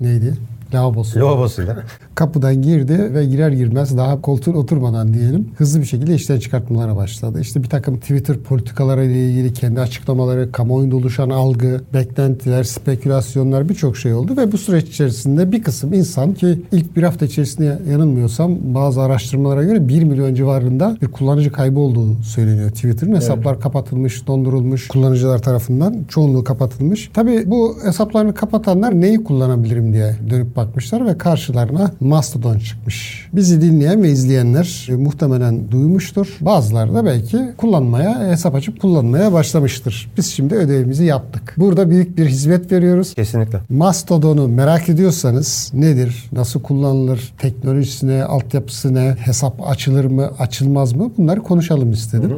neydi? 0.02 0.34
Lavabosu. 0.74 1.20
Lavabosuyla. 1.20 1.78
Kapıdan 2.16 2.62
girdi 2.62 3.14
ve 3.14 3.26
girer 3.26 3.52
girmez 3.52 3.98
daha 3.98 4.22
koltuğun 4.22 4.54
oturmadan 4.54 5.14
diyelim 5.14 5.50
hızlı 5.58 5.80
bir 5.80 5.86
şekilde 5.86 6.16
işten 6.16 6.40
çıkartmalara 6.40 6.96
başladı. 6.96 7.42
İşte 7.42 7.64
bir 7.64 7.70
takım 7.70 8.00
Twitter 8.00 8.38
politikaları 8.38 9.06
ile 9.06 9.30
ilgili 9.30 9.54
kendi 9.54 9.82
açıklamaları, 9.82 10.52
kamuoyunda 10.52 10.96
oluşan 10.96 11.30
algı, 11.30 11.82
beklentiler, 11.94 12.64
spekülasyonlar 12.64 13.70
birçok 13.70 13.98
şey 13.98 14.14
oldu 14.14 14.38
ve 14.38 14.52
bu 14.52 14.58
süreç 14.58 14.90
içerisinde 14.90 15.52
bir 15.52 15.64
kısım 15.64 15.94
insan 15.94 16.34
ki 16.34 16.62
ilk 16.72 16.96
bir 16.96 17.04
hafta 17.04 17.26
içerisinde 17.26 17.80
yanılmıyorsam 17.92 18.58
bazı 18.62 19.02
araştırmalara 19.02 19.64
göre 19.64 19.88
1 19.88 20.04
milyon 20.04 20.36
civarında 20.36 20.98
bir 21.02 21.08
kullanıcı 21.08 21.52
kaybı 21.52 21.80
olduğu 21.80 22.24
söyleniyor 22.24 22.70
Twitter'ın. 22.70 23.16
Hesaplar 23.16 23.60
kapatılmış, 23.60 24.28
dondurulmuş 24.28 24.88
kullanıcılar 24.88 25.42
tarafından 25.42 26.04
çoğunluğu 26.08 26.44
kapatılmış. 26.44 27.10
Tabii 27.14 27.44
bu 27.46 27.78
hesaplarını 27.84 28.34
kapatanlar 28.34 29.02
neyi 29.02 29.24
kullanabilirim 29.24 29.94
diye 29.94 30.16
dönüp 30.30 30.56
bakmışlar 30.56 31.06
ve 31.06 31.18
karşılarına 31.18 31.92
Mastodon 32.06 32.60
çıkmış. 32.60 33.28
Bizi 33.34 33.62
dinleyen 33.62 34.04
ve 34.04 34.10
izleyenler 34.10 34.88
e, 34.90 34.96
muhtemelen 34.96 35.72
duymuştur. 35.72 36.38
Bazıları 36.42 36.94
da 36.94 37.06
belki 37.06 37.40
kullanmaya, 37.58 38.32
hesap 38.32 38.56
açıp 38.56 38.82
kullanmaya 38.82 39.34
başlamıştır. 39.34 40.12
Biz 40.18 40.26
şimdi 40.26 40.56
ödevimizi 40.56 41.06
yaptık. 41.06 41.56
Burada 41.58 41.90
büyük 41.90 42.18
bir 42.18 42.26
hizmet 42.26 42.72
veriyoruz. 42.72 43.14
Kesinlikle. 43.14 43.60
Mastodon'u 43.70 44.48
merak 44.48 44.90
ediyorsanız 44.90 45.72
nedir, 45.74 46.30
nasıl 46.32 46.62
kullanılır, 46.62 47.34
teknolojisine, 47.38 48.24
altyapısına, 48.24 49.16
hesap 49.20 49.70
açılır 49.70 50.06
mı, 50.06 50.32
açılmaz 50.40 50.94
mı 50.94 51.12
bunları 51.18 51.44
konuşalım 51.44 51.92
istedim. 51.92 52.34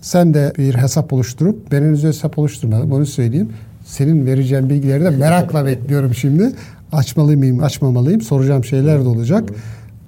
Sen 0.00 0.34
de 0.34 0.52
bir 0.58 0.74
hesap 0.74 1.12
oluşturup 1.12 1.72
ben 1.72 1.82
henüz 1.82 2.04
hesap 2.04 2.38
oluşturmadım 2.38 2.92
onu 2.92 3.06
söyleyeyim. 3.06 3.48
Senin 3.84 4.26
vereceğin 4.26 4.70
bilgileri 4.70 5.04
de 5.04 5.10
merakla 5.10 5.66
bekliyorum 5.66 6.14
şimdi. 6.14 6.52
Açmalı 6.94 7.36
mıyım, 7.36 7.62
açmamalıyım 7.62 8.20
soracağım 8.20 8.64
şeyler 8.64 9.04
de 9.04 9.08
olacak. 9.08 9.48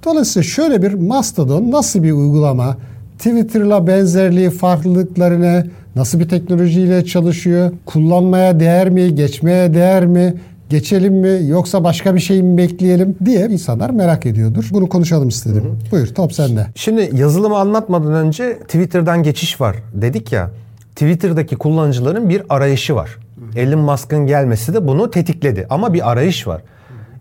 Dolayısıyla 0.05 0.43
şöyle 0.43 0.81
bir 0.81 0.93
Mastodon 0.93 1.71
nasıl 1.71 2.03
bir 2.03 2.11
uygulama? 2.11 2.77
Twitter'la 3.17 3.87
benzerliği, 3.87 4.49
farklılıklarını, 4.49 5.67
nasıl 5.95 6.19
bir 6.19 6.29
teknolojiyle 6.29 7.05
çalışıyor? 7.05 7.71
Kullanmaya 7.85 8.59
değer 8.59 8.89
mi, 8.89 9.15
geçmeye 9.15 9.73
değer 9.73 10.05
mi? 10.05 10.33
Geçelim 10.69 11.13
mi 11.13 11.47
yoksa 11.47 11.83
başka 11.83 12.15
bir 12.15 12.19
şey 12.19 12.41
mi 12.43 12.57
bekleyelim 12.57 13.15
diye 13.25 13.47
insanlar 13.47 13.89
merak 13.89 14.25
ediyordur. 14.25 14.69
Bunu 14.71 14.89
konuşalım 14.89 15.27
istedim. 15.27 15.79
Buyur 15.91 16.07
top 16.07 16.33
sende. 16.33 16.67
Şimdi 16.75 17.09
yazılımı 17.13 17.57
anlatmadan 17.57 18.13
önce 18.13 18.59
Twitter'dan 18.59 19.23
geçiş 19.23 19.61
var 19.61 19.75
dedik 19.93 20.31
ya. 20.31 20.51
Twitter'daki 20.95 21.55
kullanıcıların 21.55 22.29
bir 22.29 22.41
arayışı 22.49 22.95
var. 22.95 23.17
Elon 23.55 23.79
Musk'ın 23.79 24.27
gelmesi 24.27 24.73
de 24.73 24.87
bunu 24.87 25.11
tetikledi 25.11 25.67
ama 25.69 25.93
bir 25.93 26.11
arayış 26.11 26.47
var. 26.47 26.61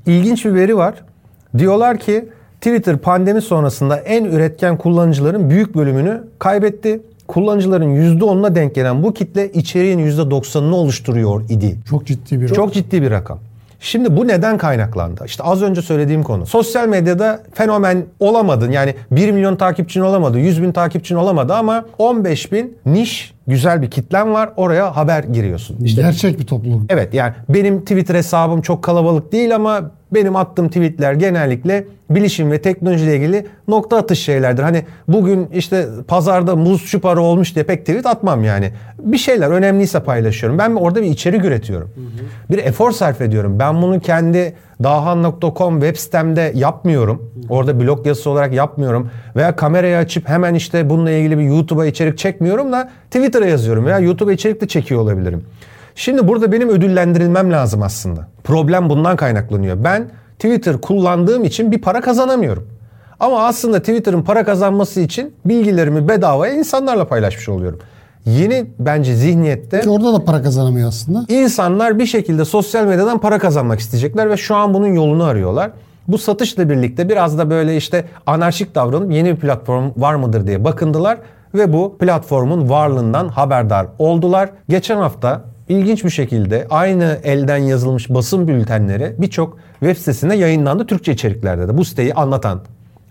İlginç 0.07 0.45
bir 0.45 0.55
veri 0.55 0.77
var. 0.77 0.95
Diyorlar 1.59 1.99
ki 1.99 2.29
Twitter 2.61 2.97
pandemi 2.97 3.43
sonrasında 3.43 3.97
en 3.97 4.25
üretken 4.25 4.79
kullanıcıların 4.79 5.51
büyük 5.51 5.75
bölümünü 5.75 6.23
kaybetti. 6.39 7.01
Kullanıcıların 7.29 8.19
%10'una 8.19 8.55
denk 8.55 8.75
gelen 8.75 9.03
bu 9.03 9.15
kitle 9.15 9.53
içeriğin 9.53 9.99
%90'ını 9.99 10.75
oluşturuyor 10.75 11.43
idi. 11.49 11.79
Çok 11.91 12.07
ciddi 12.07 12.41
bir 12.41 12.49
Çok 12.49 12.75
ciddi 12.75 13.03
bir 13.03 13.11
rakam. 13.11 13.39
Şimdi 13.81 14.17
bu 14.17 14.29
neden 14.29 14.59
kaynaklandı? 14.59 15.25
İşte 15.27 15.43
az 15.43 15.63
önce 15.63 15.83
söylediğim 15.83 16.23
konu. 16.23 16.47
Sosyal 16.47 16.89
medyada 16.89 17.43
fenomen 17.55 18.05
olamadın. 18.21 18.71
Yani 18.71 18.95
1 19.11 19.33
milyon 19.33 19.57
takipçin 19.57 20.01
olamadı, 20.01 20.39
100 20.39 20.63
bin 20.63 20.73
takipçin 20.73 21.17
olamadı 21.17 21.55
ama 21.55 21.85
15 21.99 22.53
bin 22.53 22.79
niş 22.87 23.35
güzel 23.47 23.83
bir 23.83 23.91
kitlen 23.91 24.33
var. 24.33 24.51
Oraya 24.57 24.97
haber 24.97 25.25
giriyorsun. 25.25 25.77
İşte 25.85 26.03
gerçek 26.03 26.39
bir 26.39 26.47
topluluk. 26.47 26.83
Evet 26.89 27.15
yani 27.15 27.33
benim 27.49 27.81
Twitter 27.81 28.15
hesabım 28.15 28.63
çok 28.63 28.83
kalabalık 28.85 29.33
değil 29.33 29.55
ama 29.55 29.91
benim 30.13 30.37
attığım 30.37 30.69
tweetler 30.69 31.13
genellikle 31.13 31.85
bilişim 32.11 32.51
ve 32.51 32.63
teknolojiyle 32.63 33.17
ilgili 33.17 33.47
nokta 33.69 33.97
atış 33.97 34.19
şeylerdir. 34.19 34.63
Hani 34.63 34.85
bugün 35.09 35.49
işte 35.55 35.87
pazarda 36.09 36.57
muz 36.57 36.83
şu 36.83 37.01
para 37.01 37.21
olmuş 37.21 37.55
diye 37.55 37.65
pek 37.65 37.81
tweet 37.81 38.07
atmam 38.07 38.45
yani. 38.45 38.73
Bir 38.99 39.19
şeyler 39.19 39.51
önemliyse 39.51 40.01
paylaşıyorum. 40.01 40.59
Ben 40.59 40.75
orada 40.75 41.03
bir 41.03 41.07
içerik 41.07 41.45
üretiyorum. 41.45 41.91
Bir 42.51 42.59
efor 42.59 42.91
sarf 42.91 43.21
ediyorum. 43.21 43.59
Ben 43.59 43.83
bunu 43.83 44.01
kendi 44.01 44.55
dahan.com 44.83 45.81
web 45.81 45.97
sitemde 45.97 46.53
yapmıyorum. 46.55 47.31
Orada 47.49 47.81
blog 47.81 48.07
yazısı 48.07 48.31
olarak 48.31 48.53
yapmıyorum. 48.53 49.11
Veya 49.37 49.57
kamerayı 49.57 49.97
açıp 49.97 50.29
hemen 50.29 50.55
işte 50.55 50.91
bununla 50.91 51.11
ilgili 51.11 51.39
bir 51.39 51.45
YouTube'a 51.45 51.87
içerik 51.87 52.19
çekmiyorum 52.19 52.73
da 52.73 52.91
Twitter'a 53.11 53.47
yazıyorum. 53.47 53.87
Veya 53.87 53.99
YouTube'a 53.99 54.33
içerik 54.33 54.61
de 54.61 54.69
çekiyor 54.69 55.01
olabilirim. 55.01 55.45
Şimdi 55.97 56.29
burada 56.29 56.53
benim 56.53 56.69
ödüllendirilmem 56.69 57.53
lazım 57.53 57.83
aslında. 57.83 58.29
Problem 58.45 58.91
bundan 58.91 59.17
kaynaklanıyor. 59.17 59.85
Ben 59.85 60.09
Twitter 60.39 60.81
kullandığım 60.81 61.45
için 61.45 61.73
bir 61.73 61.81
para 61.81 62.01
kazanamıyorum. 62.01 62.69
Ama 63.21 63.47
aslında 63.47 63.79
Twitter'ın 63.79 64.23
para 64.23 64.45
kazanması 64.45 65.01
için 65.01 65.35
bilgilerimi 65.45 66.09
bedavaya 66.09 66.55
insanlarla 66.55 67.09
paylaşmış 67.09 67.49
oluyorum. 67.49 67.79
Yeni 68.27 68.67
bence 68.79 69.15
zihniyette 69.15 69.81
Ki 69.81 69.91
orada 69.91 70.13
da 70.13 70.25
para 70.25 70.43
kazanamıyor 70.43 70.89
aslında. 70.89 71.25
İnsanlar 71.29 71.99
bir 71.99 72.07
şekilde 72.07 72.45
sosyal 72.45 72.85
medyadan 72.85 73.19
para 73.19 73.39
kazanmak 73.39 73.81
isteyecekler 73.81 74.31
ve 74.31 74.37
şu 74.37 74.57
an 74.57 74.75
bunun 74.75 74.95
yolunu 74.95 75.25
arıyorlar. 75.25 75.71
Bu 76.09 76.19
satışla 76.19 76.71
birlikte 76.71 77.09
biraz 77.09 77.39
da 77.39 77.51
böyle 77.51 77.77
işte 77.77 78.05
anarşik 78.27 78.75
davranıp 78.75 79.13
yeni 79.13 79.35
bir 79.35 79.41
platform 79.41 79.91
var 79.97 80.15
mıdır 80.15 80.47
diye 80.47 80.65
bakındılar 80.65 81.19
ve 81.55 81.73
bu 81.73 81.99
platformun 81.99 82.71
varlığından 82.71 83.29
haberdar 83.29 83.87
oldular. 83.99 84.51
Geçen 84.69 84.97
hafta 84.97 85.56
ilginç 85.69 86.05
bir 86.05 86.11
şekilde 86.11 86.67
aynı 86.71 87.19
elden 87.25 87.57
yazılmış 87.57 88.11
basın 88.11 88.49
bültenleri 88.49 89.15
birçok 89.19 89.59
web 89.81 89.97
sitesinde 89.97 90.35
yayınlandı 90.35 90.87
Türkçe 90.87 91.13
içeriklerde 91.13 91.69
de 91.69 91.77
bu 91.77 91.85
siteyi 91.85 92.15
anlatan, 92.15 92.61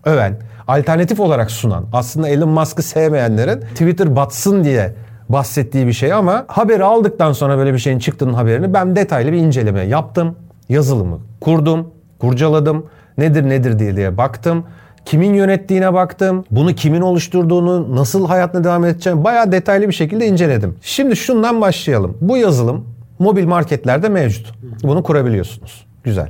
öven, 0.05 0.37
alternatif 0.67 1.19
olarak 1.19 1.51
sunan, 1.51 1.85
aslında 1.93 2.29
Elon 2.29 2.49
Musk'ı 2.49 2.83
sevmeyenlerin 2.83 3.61
Twitter 3.61 4.15
batsın 4.15 4.63
diye 4.63 4.93
bahsettiği 5.29 5.87
bir 5.87 5.93
şey 5.93 6.13
ama 6.13 6.45
haberi 6.47 6.83
aldıktan 6.83 7.33
sonra 7.33 7.57
böyle 7.57 7.73
bir 7.73 7.79
şeyin 7.79 7.99
çıktığının 7.99 8.33
haberini 8.33 8.73
ben 8.73 8.95
detaylı 8.95 9.31
bir 9.31 9.37
inceleme 9.37 9.81
yaptım. 9.81 10.35
Yazılımı 10.69 11.19
kurdum, 11.41 11.91
kurcaladım. 12.19 12.85
Nedir 13.17 13.49
nedir 13.49 13.79
diye 13.79 13.95
diye 13.95 14.17
baktım. 14.17 14.65
Kimin 15.05 15.33
yönettiğine 15.33 15.93
baktım. 15.93 16.45
Bunu 16.51 16.75
kimin 16.75 17.01
oluşturduğunu, 17.01 17.95
nasıl 17.95 18.27
hayatına 18.27 18.63
devam 18.63 18.85
edeceğini 18.85 19.23
bayağı 19.23 19.51
detaylı 19.51 19.87
bir 19.87 19.93
şekilde 19.93 20.27
inceledim. 20.27 20.75
Şimdi 20.81 21.15
şundan 21.15 21.61
başlayalım. 21.61 22.17
Bu 22.21 22.37
yazılım 22.37 22.85
mobil 23.19 23.45
marketlerde 23.45 24.09
mevcut. 24.09 24.53
Bunu 24.83 25.03
kurabiliyorsunuz. 25.03 25.85
Güzel. 26.03 26.29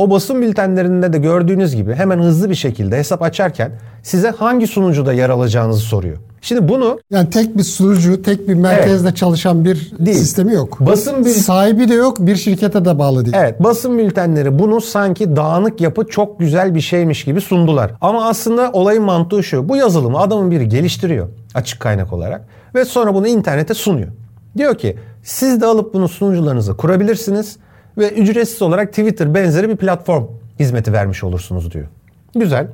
O 0.00 0.10
basın 0.10 0.42
bültenlerinde 0.42 1.12
de 1.12 1.18
gördüğünüz 1.18 1.76
gibi 1.76 1.94
hemen 1.94 2.18
hızlı 2.18 2.50
bir 2.50 2.54
şekilde 2.54 2.98
hesap 2.98 3.22
açarken 3.22 3.72
size 4.02 4.30
hangi 4.30 4.66
sunucuda 4.66 5.12
yer 5.12 5.30
alacağınızı 5.30 5.80
soruyor. 5.80 6.16
Şimdi 6.42 6.68
bunu 6.68 7.00
Yani 7.10 7.30
tek 7.30 7.56
bir 7.58 7.62
sunucu, 7.62 8.22
tek 8.22 8.48
bir 8.48 8.54
merkezde 8.54 9.14
çalışan 9.14 9.64
bir 9.64 9.92
Değil. 9.98 10.16
sistemi 10.16 10.54
yok. 10.54 10.80
Basın 10.80 11.24
bir- 11.24 11.30
sahibi 11.30 11.88
de 11.88 11.94
yok, 11.94 12.16
bir 12.20 12.36
şirkete 12.36 12.84
de 12.84 12.98
bağlı 12.98 13.24
değil. 13.24 13.36
Evet 13.38 13.62
basın 13.64 13.98
bültenleri 13.98 14.58
bunu 14.58 14.80
sanki 14.80 15.36
dağınık 15.36 15.80
yapı 15.80 16.06
çok 16.06 16.38
güzel 16.40 16.74
bir 16.74 16.80
şeymiş 16.80 17.24
gibi 17.24 17.40
sundular. 17.40 17.90
Ama 18.00 18.28
aslında 18.28 18.70
olayın 18.72 19.02
mantığı 19.02 19.42
şu. 19.42 19.68
Bu 19.68 19.76
yazılımı 19.76 20.18
adamın 20.18 20.50
biri 20.50 20.68
geliştiriyor 20.68 21.28
açık 21.54 21.80
kaynak 21.80 22.12
olarak 22.12 22.44
ve 22.74 22.84
sonra 22.84 23.14
bunu 23.14 23.28
internete 23.28 23.74
sunuyor. 23.74 24.08
Diyor 24.56 24.74
ki 24.78 24.96
siz 25.22 25.60
de 25.60 25.66
alıp 25.66 25.94
bunu 25.94 26.08
sunucularınıza 26.08 26.76
kurabilirsiniz 26.76 27.56
ve 28.00 28.10
ücretsiz 28.10 28.62
olarak 28.62 28.88
Twitter 28.88 29.34
benzeri 29.34 29.68
bir 29.68 29.76
platform 29.76 30.24
hizmeti 30.58 30.92
vermiş 30.92 31.24
olursunuz 31.24 31.72
diyor. 31.72 31.86
Güzel. 32.34 32.66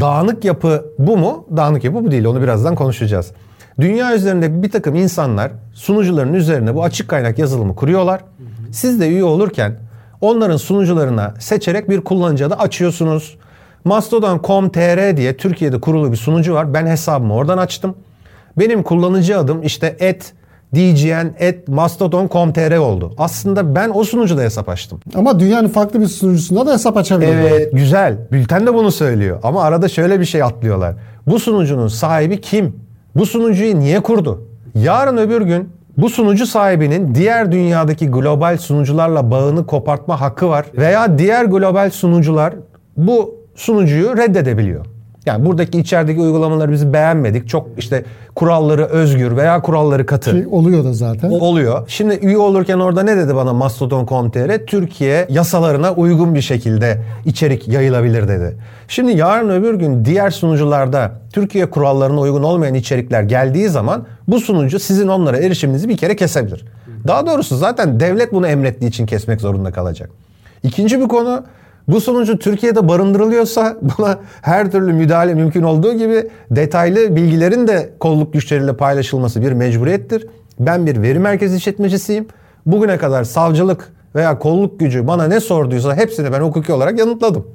Dağınık 0.00 0.44
yapı 0.44 0.84
bu 0.98 1.16
mu? 1.16 1.46
Dağınık 1.56 1.84
yapı 1.84 2.04
bu 2.04 2.10
değil. 2.10 2.24
Onu 2.24 2.42
birazdan 2.42 2.74
konuşacağız. 2.74 3.32
Dünya 3.80 4.14
üzerinde 4.14 4.62
bir 4.62 4.70
takım 4.70 4.94
insanlar 4.94 5.52
sunucuların 5.72 6.34
üzerine 6.34 6.74
bu 6.74 6.84
açık 6.84 7.08
kaynak 7.08 7.38
yazılımı 7.38 7.76
kuruyorlar. 7.76 8.20
Siz 8.72 9.00
de 9.00 9.08
üye 9.08 9.24
olurken 9.24 9.76
onların 10.20 10.56
sunucularına 10.56 11.34
seçerek 11.38 11.90
bir 11.90 12.00
kullanıcı 12.00 12.46
adı 12.46 12.54
açıyorsunuz. 12.54 13.36
Mastodon.com.tr 13.84 15.16
diye 15.16 15.36
Türkiye'de 15.36 15.80
kurulu 15.80 16.12
bir 16.12 16.16
sunucu 16.16 16.54
var. 16.54 16.74
Ben 16.74 16.86
hesabımı 16.86 17.34
oradan 17.34 17.58
açtım. 17.58 17.94
Benim 18.58 18.82
kullanıcı 18.82 19.38
adım 19.38 19.62
işte 19.62 19.96
et 20.00 20.32
dgn.mastodon.com.tr 20.74 22.76
oldu. 22.76 23.14
Aslında 23.18 23.74
ben 23.74 23.90
o 23.94 24.04
sunucuda 24.04 24.42
hesap 24.42 24.68
açtım. 24.68 25.00
Ama 25.14 25.40
dünyanın 25.40 25.68
farklı 25.68 26.00
bir 26.00 26.06
sunucusunda 26.06 26.66
da 26.66 26.72
hesap 26.72 26.96
açabilir. 26.96 27.32
Evet 27.32 27.72
güzel. 27.72 28.16
Bülten 28.32 28.66
de 28.66 28.74
bunu 28.74 28.92
söylüyor. 28.92 29.38
Ama 29.42 29.62
arada 29.62 29.88
şöyle 29.88 30.20
bir 30.20 30.24
şey 30.24 30.42
atlıyorlar. 30.42 30.94
Bu 31.26 31.38
sunucunun 31.38 31.88
sahibi 31.88 32.40
kim? 32.40 32.76
Bu 33.16 33.26
sunucuyu 33.26 33.80
niye 33.80 34.00
kurdu? 34.00 34.44
Yarın 34.74 35.16
öbür 35.16 35.42
gün 35.42 35.68
bu 35.96 36.10
sunucu 36.10 36.46
sahibinin 36.46 37.14
diğer 37.14 37.52
dünyadaki 37.52 38.10
global 38.10 38.58
sunucularla 38.58 39.30
bağını 39.30 39.66
kopartma 39.66 40.20
hakkı 40.20 40.48
var. 40.48 40.66
Veya 40.76 41.18
diğer 41.18 41.44
global 41.44 41.90
sunucular 41.90 42.54
bu 42.96 43.34
sunucuyu 43.54 44.16
reddedebiliyor. 44.16 44.84
Yani 45.28 45.44
buradaki 45.44 45.78
içerideki 45.78 46.20
uygulamaları 46.20 46.72
biz 46.72 46.92
beğenmedik. 46.92 47.48
Çok 47.48 47.68
işte 47.78 48.04
kuralları 48.34 48.84
özgür 48.84 49.36
veya 49.36 49.62
kuralları 49.62 50.06
katı. 50.06 50.30
Ki 50.30 50.48
oluyor 50.50 50.84
da 50.84 50.92
zaten. 50.92 51.30
Oluyor. 51.30 51.88
Şimdi 51.88 52.14
üye 52.14 52.38
olurken 52.38 52.78
orada 52.78 53.02
ne 53.02 53.16
dedi 53.16 53.34
bana 53.34 53.52
Mastodon.com.tr? 53.52 54.66
Türkiye 54.66 55.26
yasalarına 55.30 55.92
uygun 55.92 56.34
bir 56.34 56.40
şekilde 56.40 57.02
içerik 57.24 57.68
yayılabilir 57.68 58.28
dedi. 58.28 58.56
Şimdi 58.88 59.12
yarın 59.12 59.50
öbür 59.50 59.74
gün 59.74 60.04
diğer 60.04 60.30
sunucularda 60.30 61.12
Türkiye 61.32 61.70
kurallarına 61.70 62.20
uygun 62.20 62.42
olmayan 62.42 62.74
içerikler 62.74 63.22
geldiği 63.22 63.68
zaman 63.68 64.06
bu 64.28 64.40
sunucu 64.40 64.78
sizin 64.78 65.08
onlara 65.08 65.38
erişiminizi 65.38 65.88
bir 65.88 65.96
kere 65.96 66.16
kesebilir. 66.16 66.64
Daha 67.06 67.26
doğrusu 67.26 67.56
zaten 67.56 68.00
devlet 68.00 68.32
bunu 68.32 68.46
emrettiği 68.48 68.90
için 68.90 69.06
kesmek 69.06 69.40
zorunda 69.40 69.70
kalacak. 69.70 70.10
İkinci 70.62 71.00
bir 71.00 71.08
konu 71.08 71.44
bu 71.88 72.00
sunucu 72.00 72.38
Türkiye'de 72.38 72.88
barındırılıyorsa 72.88 73.76
buna 73.82 74.18
her 74.42 74.70
türlü 74.70 74.92
müdahale 74.92 75.34
mümkün 75.34 75.62
olduğu 75.62 75.94
gibi 75.94 76.28
detaylı 76.50 77.16
bilgilerin 77.16 77.66
de 77.66 77.90
kolluk 78.00 78.32
güçleriyle 78.32 78.76
paylaşılması 78.76 79.42
bir 79.42 79.52
mecburiyettir. 79.52 80.26
Ben 80.60 80.86
bir 80.86 81.02
veri 81.02 81.18
merkezi 81.18 81.56
işletmecisiyim. 81.56 82.26
Bugüne 82.66 82.98
kadar 82.98 83.24
savcılık 83.24 83.92
veya 84.14 84.38
kolluk 84.38 84.80
gücü 84.80 85.06
bana 85.06 85.24
ne 85.24 85.40
sorduysa 85.40 85.96
hepsini 85.96 86.32
ben 86.32 86.40
hukuki 86.40 86.72
olarak 86.72 86.98
yanıtladım. 86.98 87.46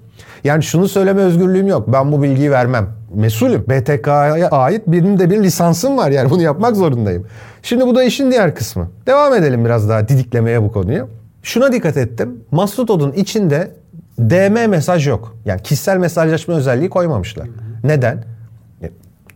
Yani 0.44 0.64
şunu 0.64 0.88
söyleme 0.88 1.22
özgürlüğüm 1.22 1.68
yok. 1.68 1.88
Ben 1.88 2.12
bu 2.12 2.24
bilgiyi 2.24 2.52
vermem. 2.52 2.90
Mesulüm. 3.14 3.66
BTK'ya 3.70 4.50
ait 4.50 4.88
benim 4.88 5.20
de 5.20 5.30
bir 5.30 5.44
lisansım 5.44 5.98
var. 5.98 6.12
Yani 6.12 6.30
bunu 6.30 6.42
yapmak 6.42 6.76
zorundayım. 6.76 7.26
Şimdi 7.64 7.86
bu 7.86 7.96
da 7.96 8.04
işin 8.04 8.32
diğer 8.32 8.56
kısmı. 8.56 8.88
Devam 9.08 9.34
edelim 9.34 9.66
biraz 9.66 9.90
daha 9.90 10.08
didiklemeye 10.08 10.64
bu 10.64 10.72
konuyu. 10.72 11.08
Şuna 11.44 11.72
dikkat 11.72 11.98
ettim. 11.98 12.44
Mastodon'un 12.52 13.12
içinde 13.12 13.72
DM 14.20 14.70
mesaj 14.70 15.08
yok. 15.08 15.38
Yani 15.46 15.62
kişisel 15.62 15.98
mesajlaşma 15.98 16.54
özelliği 16.54 16.90
koymamışlar. 16.90 17.48
Neden? 17.84 18.24
E, 18.82 18.90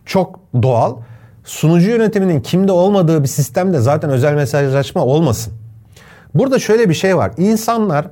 Çok 0.06 0.40
doğal. 0.62 0.96
Sunucu 1.44 1.90
yönetiminin 1.90 2.40
kimde 2.40 2.72
olmadığı 2.72 3.22
bir 3.22 3.28
sistemde 3.28 3.80
zaten 3.80 4.10
özel 4.10 4.34
mesajlaşma 4.34 5.04
olmasın. 5.04 5.52
Burada 6.34 6.58
şöyle 6.58 6.88
bir 6.88 6.94
şey 6.94 7.16
var. 7.16 7.32
İnsanlar 7.36 8.06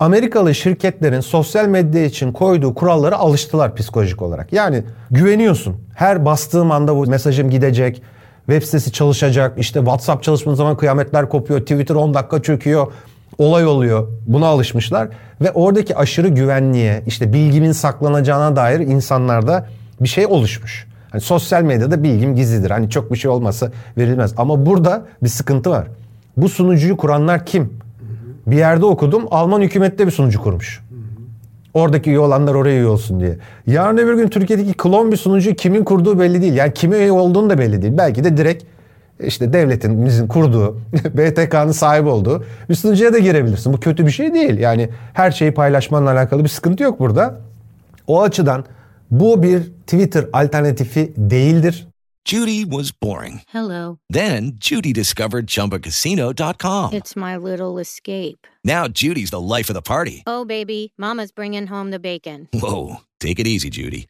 Amerikalı 0.00 0.54
şirketlerin 0.54 1.20
sosyal 1.20 1.66
medya 1.66 2.04
için 2.04 2.32
koyduğu 2.32 2.74
kurallara 2.74 3.16
alıştılar 3.16 3.76
psikolojik 3.76 4.22
olarak. 4.22 4.52
Yani 4.52 4.82
güveniyorsun. 5.10 5.76
Her 5.94 6.24
bastığım 6.24 6.70
anda 6.70 6.96
bu 6.96 7.06
mesajım 7.06 7.50
gidecek. 7.50 8.02
Web 8.46 8.62
sitesi 8.62 8.92
çalışacak. 8.92 9.58
İşte 9.58 9.78
WhatsApp 9.78 10.22
çalışmanın 10.22 10.56
zaman 10.56 10.76
kıyametler 10.76 11.28
kopuyor. 11.28 11.60
Twitter 11.60 11.94
10 11.94 12.14
dakika 12.14 12.42
çöküyor. 12.42 12.92
Olay 13.38 13.66
oluyor. 13.66 14.08
Buna 14.26 14.46
alışmışlar. 14.46 15.08
Ve 15.40 15.50
oradaki 15.50 15.96
aşırı 15.96 16.28
güvenliğe, 16.28 17.02
işte 17.06 17.32
bilgimin 17.32 17.72
saklanacağına 17.72 18.56
dair 18.56 18.80
insanlarda 18.80 19.66
bir 20.00 20.08
şey 20.08 20.26
oluşmuş. 20.26 20.86
Hani 21.10 21.20
sosyal 21.20 21.62
medyada 21.62 22.02
bilgim 22.02 22.34
gizlidir. 22.34 22.70
Hani 22.70 22.90
çok 22.90 23.12
bir 23.12 23.18
şey 23.18 23.30
olmasa 23.30 23.70
verilmez. 23.98 24.34
Ama 24.36 24.66
burada 24.66 25.06
bir 25.22 25.28
sıkıntı 25.28 25.70
var. 25.70 25.86
Bu 26.36 26.48
sunucuyu 26.48 26.96
kuranlar 26.96 27.46
kim? 27.46 27.72
Bir 28.46 28.56
yerde 28.56 28.84
okudum 28.84 29.24
Alman 29.30 29.60
hükümette 29.60 30.06
bir 30.06 30.12
sunucu 30.12 30.42
kurmuş. 30.42 30.80
Oradaki 31.74 32.10
üye 32.10 32.18
olanlar 32.18 32.54
oraya 32.54 32.76
üye 32.76 32.86
olsun 32.86 33.20
diye. 33.20 33.38
Yarın 33.66 33.98
öbür 33.98 34.14
gün 34.14 34.28
Türkiye'deki 34.28 34.72
klon 34.72 35.12
bir 35.12 35.16
sunucuyu 35.16 35.56
kimin 35.56 35.84
kurduğu 35.84 36.20
belli 36.20 36.42
değil. 36.42 36.54
Yani 36.54 36.74
kime 36.74 36.96
üye 36.96 37.12
olduğunu 37.12 37.50
da 37.50 37.58
belli 37.58 37.82
değil. 37.82 37.94
Belki 37.98 38.24
de 38.24 38.36
direkt 38.36 38.64
işte 39.24 39.52
devletin 39.52 40.06
bizim 40.06 40.28
kurduğu, 40.28 40.80
BTK'nın 41.14 41.72
sahibi 41.72 42.08
olduğu 42.08 42.44
bir 42.68 42.74
sunucuya 42.74 43.12
da 43.12 43.18
girebilirsin. 43.18 43.72
Bu 43.72 43.80
kötü 43.80 44.06
bir 44.06 44.10
şey 44.10 44.34
değil. 44.34 44.58
Yani 44.58 44.88
her 45.14 45.30
şeyi 45.30 45.54
paylaşmanla 45.54 46.10
alakalı 46.12 46.44
bir 46.44 46.48
sıkıntı 46.48 46.82
yok 46.82 47.00
burada. 47.00 47.40
O 48.06 48.22
açıdan 48.22 48.64
bu 49.10 49.42
bir 49.42 49.62
Twitter 49.86 50.26
alternatifi 50.32 51.12
değildir. 51.16 51.88
Judy 52.28 52.64
was 52.64 52.92
boring. 53.02 53.40
Hello. 53.52 53.98
Then 54.12 54.58
Judy 54.60 54.94
discovered 54.94 55.46
ChumbaCasino.com. 55.48 56.92
It's 56.92 57.16
my 57.16 57.36
little 57.36 57.80
escape. 57.80 58.46
Now 58.64 58.88
Judy's 58.94 59.30
the 59.30 59.40
life 59.40 59.70
of 59.70 59.76
the 59.76 59.82
party. 59.82 60.22
Oh, 60.26 60.44
baby, 60.44 60.92
Mama's 60.98 61.32
bringing 61.32 61.66
home 61.68 61.90
the 61.90 61.98
bacon. 61.98 62.48
Whoa, 62.52 63.00
take 63.18 63.38
it 63.40 63.46
easy, 63.46 63.70
Judy. 63.70 64.06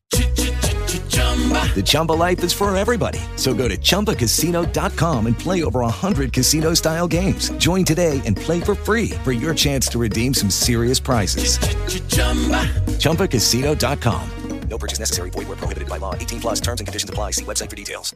The 1.75 1.83
Chumba 1.85 2.13
life 2.13 2.43
is 2.43 2.53
for 2.53 2.75
everybody. 2.77 3.21
So 3.37 3.55
go 3.55 3.69
to 3.69 3.77
ChumbaCasino.com 3.77 5.27
and 5.27 5.39
play 5.39 5.63
over 5.63 5.81
100 5.81 6.33
casino-style 6.33 7.07
games. 7.07 7.51
Join 7.59 7.85
today 7.85 8.21
and 8.27 8.37
play 8.37 8.61
for 8.61 8.75
free 8.75 9.11
for 9.23 9.31
your 9.31 9.55
chance 9.55 9.87
to 9.91 9.99
redeem 10.01 10.35
some 10.35 10.51
serious 10.51 10.99
prizes. 10.99 11.59
ChumbaCasino.com. 12.99 14.31
No 14.69 14.79
purchase 14.79 14.99
necessary. 14.99 15.31
Void 15.31 15.49
where 15.49 15.57
prohibited 15.57 15.89
by 15.89 15.97
law. 15.99 16.15
18 16.15 16.41
plus 16.41 16.61
terms 16.61 16.81
and 16.81 16.87
conditions 16.87 17.11
apply. 17.11 17.33
See 17.33 17.45
website 17.45 17.71
for 17.71 17.77
details. 17.77 18.15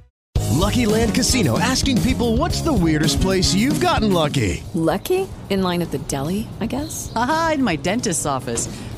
Lucky 0.53 0.85
Land 0.85 1.15
Casino 1.15 1.59
asking 1.59 2.03
people 2.03 2.37
what's 2.37 2.61
the 2.61 2.73
weirdest 2.73 3.21
place 3.21 3.55
you've 3.55 3.81
gotten 3.81 4.13
lucky? 4.13 4.63
Lucky? 4.75 5.27
In 5.49 5.63
line 5.63 5.83
at 5.83 5.91
the 5.91 5.99
deli, 5.99 6.47
I 6.61 6.67
guess? 6.67 7.11
Aha, 7.17 7.53
in 7.55 7.65
my 7.65 7.77
dentist's 7.77 8.27
office. 8.27 8.69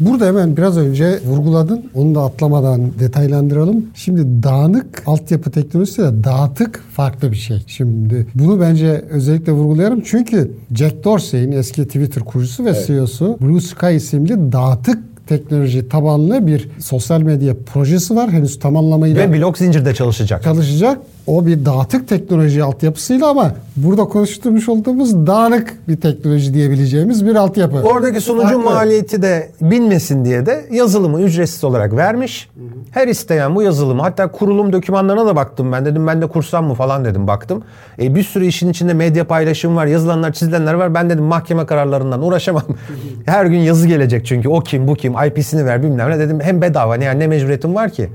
Burada 0.00 0.26
hemen 0.26 0.56
biraz 0.56 0.76
önce 0.78 1.20
vurguladın. 1.26 1.84
Onu 1.94 2.14
da 2.14 2.20
atlamadan 2.22 2.80
detaylandıralım. 3.00 3.86
Şimdi 3.94 4.42
dağınık 4.42 5.02
altyapı 5.06 5.50
teknolojisi 5.50 6.02
de 6.02 6.24
dağıtık 6.24 6.84
farklı 6.92 7.30
bir 7.32 7.36
şey. 7.36 7.62
Şimdi 7.66 8.26
bunu 8.34 8.60
bence 8.60 9.04
özellikle 9.10 9.52
vurgulayarım. 9.52 10.00
Çünkü 10.04 10.50
Jack 10.74 11.04
Dorsey'in 11.04 11.52
eski 11.52 11.84
Twitter 11.86 12.24
kurucusu 12.24 12.64
ve 12.64 12.74
CEO'su 12.86 13.38
Blue 13.40 13.60
Sky 13.60 13.96
isimli 13.96 14.52
dağıtık 14.52 14.98
teknoloji 15.28 15.88
tabanlı 15.88 16.46
bir 16.46 16.68
sosyal 16.78 17.20
medya 17.22 17.54
projesi 17.74 18.16
var. 18.16 18.30
Henüz 18.30 18.58
tamamlamayla 18.58 19.30
Ve 19.30 19.38
blok 19.38 19.58
zincirde 19.58 19.94
çalışacak. 19.94 20.42
çalışacak. 20.42 20.98
O 21.28 21.46
bir 21.46 21.64
dağıtık 21.64 22.08
teknoloji 22.08 22.64
altyapısıyla 22.64 23.28
ama 23.28 23.52
burada 23.76 24.04
konuşturmuş 24.04 24.68
olduğumuz 24.68 25.26
dağınık 25.26 25.88
bir 25.88 25.96
teknoloji 25.96 26.54
diyebileceğimiz 26.54 27.26
bir 27.26 27.34
altyapı. 27.34 27.76
Oradaki 27.76 28.20
sunucu 28.20 28.46
Farklı. 28.46 28.60
maliyeti 28.60 29.22
de 29.22 29.50
binmesin 29.60 30.24
diye 30.24 30.46
de 30.46 30.64
yazılımı 30.70 31.20
ücretsiz 31.20 31.64
olarak 31.64 31.96
vermiş. 31.96 32.48
Her 32.90 33.08
isteyen 33.08 33.54
bu 33.54 33.62
yazılımı 33.62 34.02
hatta 34.02 34.30
kurulum 34.30 34.72
dokümanlarına 34.72 35.26
da 35.26 35.36
baktım 35.36 35.72
ben 35.72 35.84
dedim 35.84 36.06
ben 36.06 36.22
de 36.22 36.26
kursam 36.26 36.66
mı 36.66 36.74
falan 36.74 37.04
dedim 37.04 37.26
baktım. 37.26 37.62
E, 38.02 38.14
bir 38.14 38.22
sürü 38.22 38.46
işin 38.46 38.70
içinde 38.70 38.94
medya 38.94 39.26
paylaşım 39.26 39.76
var 39.76 39.86
yazılanlar 39.86 40.32
çizilenler 40.32 40.74
var 40.74 40.94
ben 40.94 41.10
dedim 41.10 41.24
mahkeme 41.24 41.66
kararlarından 41.66 42.22
uğraşamam. 42.22 42.64
Her 43.26 43.46
gün 43.46 43.58
yazı 43.58 43.88
gelecek 43.88 44.26
çünkü 44.26 44.48
o 44.48 44.60
kim 44.60 44.88
bu 44.88 44.94
kim 44.94 45.14
IP'sini 45.26 45.66
ver 45.66 45.82
bilmem 45.82 46.10
ne 46.10 46.18
dedim 46.18 46.40
hem 46.40 46.62
bedava 46.62 46.94
ne 46.94 47.04
yani 47.04 47.20
ne 47.20 47.26
mecburiyetim 47.26 47.74
var 47.74 47.90
ki. 47.90 48.08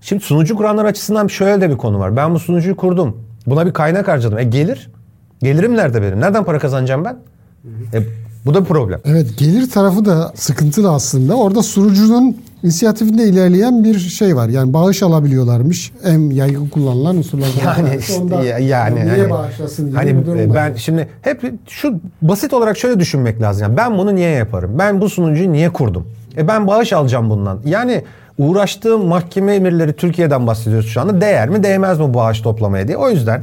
Şimdi 0.00 0.24
sunucu 0.24 0.56
kuranlar 0.56 0.84
açısından 0.84 1.26
şöyle 1.26 1.60
de 1.60 1.70
bir 1.70 1.76
konu 1.76 1.98
var. 1.98 2.16
Ben 2.16 2.34
bu 2.34 2.38
sunucuyu 2.38 2.76
kurdum. 2.76 3.16
Buna 3.46 3.66
bir 3.66 3.72
kaynak 3.72 4.08
harcadım. 4.08 4.38
E 4.38 4.44
gelir. 4.44 4.90
Gelirim 5.42 5.76
nerede 5.76 6.02
benim? 6.02 6.20
Nereden 6.20 6.44
para 6.44 6.58
kazanacağım 6.58 7.04
ben? 7.04 7.16
E, 7.94 8.02
bu 8.46 8.54
da 8.54 8.60
bir 8.60 8.64
problem. 8.64 9.00
Evet 9.04 9.38
gelir 9.38 9.70
tarafı 9.70 10.04
da 10.04 10.32
sıkıntılı 10.34 10.90
aslında. 10.92 11.34
Orada 11.34 11.62
sunucunun 11.62 12.36
inisiyatifinde 12.62 13.24
ilerleyen 13.24 13.84
bir 13.84 13.98
şey 13.98 14.36
var. 14.36 14.48
Yani 14.48 14.72
bağış 14.72 15.02
alabiliyorlarmış. 15.02 15.92
En 16.04 16.30
yaygın 16.30 16.68
kullanılan 16.68 17.16
unsurlardan. 17.16 17.76
Yani 17.82 17.96
işte 17.98 18.22
Onda 18.22 18.42
ya- 18.42 18.58
yani 18.58 18.94
niye 18.94 19.08
hani, 19.08 19.30
bağışlasın 19.30 19.92
hani 19.92 20.10
e, 20.10 20.48
var. 20.48 20.54
ben 20.54 20.74
şimdi 20.74 21.08
hep 21.22 21.52
şu 21.68 22.00
basit 22.22 22.52
olarak 22.54 22.78
şöyle 22.78 23.00
düşünmek 23.00 23.42
lazım. 23.42 23.62
Yani 23.62 23.76
ben 23.76 23.98
bunu 23.98 24.14
niye 24.14 24.30
yaparım? 24.30 24.70
Ben 24.78 25.00
bu 25.00 25.08
sunucuyu 25.08 25.52
niye 25.52 25.70
kurdum? 25.72 26.06
E 26.36 26.48
ben 26.48 26.66
bağış 26.66 26.92
alacağım 26.92 27.30
bundan. 27.30 27.60
Yani 27.64 28.04
uğraştığım 28.38 29.06
mahkeme 29.06 29.54
emirleri 29.54 29.92
Türkiye'den 29.92 30.46
bahsediyoruz 30.46 30.88
şu 30.88 31.00
anda. 31.00 31.20
Değer 31.20 31.48
mi 31.48 31.62
değmez 31.62 32.00
mi 32.00 32.14
bağış 32.14 32.40
toplamaya 32.40 32.88
diye. 32.88 32.96
O 32.96 33.10
yüzden 33.10 33.42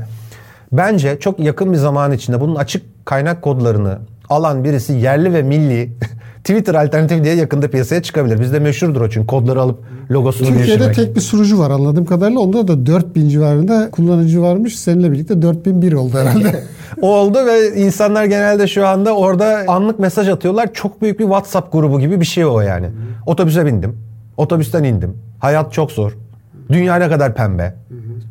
bence 0.72 1.18
çok 1.20 1.40
yakın 1.40 1.74
bir 1.74 1.78
zaman 1.78 2.12
içinde 2.12 2.42
bunun 2.42 2.56
açık 2.56 3.06
kaynak 3.06 3.42
kodlarını 3.42 3.98
alan 4.30 4.64
birisi 4.64 4.94
yerli 4.94 5.34
ve 5.34 5.42
milli 5.44 5.92
Twitter 6.44 6.76
alternatif 6.76 7.24
diye 7.24 7.36
yakında 7.36 7.68
piyasaya 7.68 8.02
çıkabilir. 8.04 8.40
Bizde 8.40 8.60
meşhurdur 8.60 9.02
o 9.02 9.10
çünkü 9.10 9.28
kodları 9.28 9.62
alıp 9.62 9.80
logosunu 10.12 10.48
Türkiye'de 10.48 10.68
değiştirmek. 10.68 10.96
tek 10.96 11.16
bir 11.16 11.22
sunucu 11.22 11.60
var 11.60 11.72
anladığım 11.72 12.06
kadarıyla. 12.06 12.40
Onda 12.40 12.68
da 12.68 12.86
4000 12.86 13.30
civarında 13.30 13.92
kullanıcı 13.92 14.42
varmış. 14.42 14.80
Seninle 14.80 15.12
birlikte 15.12 15.42
4001 15.42 15.94
oldu 15.94 16.18
herhalde. 16.18 16.64
O 17.02 17.16
oldu 17.16 17.38
ve 17.46 17.76
insanlar 17.82 18.26
genelde 18.26 18.68
şu 18.68 18.88
anda 18.88 19.16
orada 19.16 19.64
anlık 19.68 20.00
mesaj 20.00 20.30
atıyorlar. 20.30 20.74
Çok 20.74 21.02
büyük 21.02 21.20
bir 21.20 21.24
WhatsApp 21.24 21.72
grubu 21.72 22.00
gibi 22.00 22.20
bir 22.20 22.26
şey 22.26 22.46
o 22.46 22.62
yani. 22.62 22.88
Otobüse 23.26 23.66
bindim. 23.66 23.98
Otobüsten 24.38 24.84
indim. 24.84 25.18
Hayat 25.40 25.74
çok 25.74 25.92
zor. 25.92 26.18
Dünya 26.70 26.96
ne 26.96 27.10
kadar 27.10 27.36
pembe. 27.36 27.76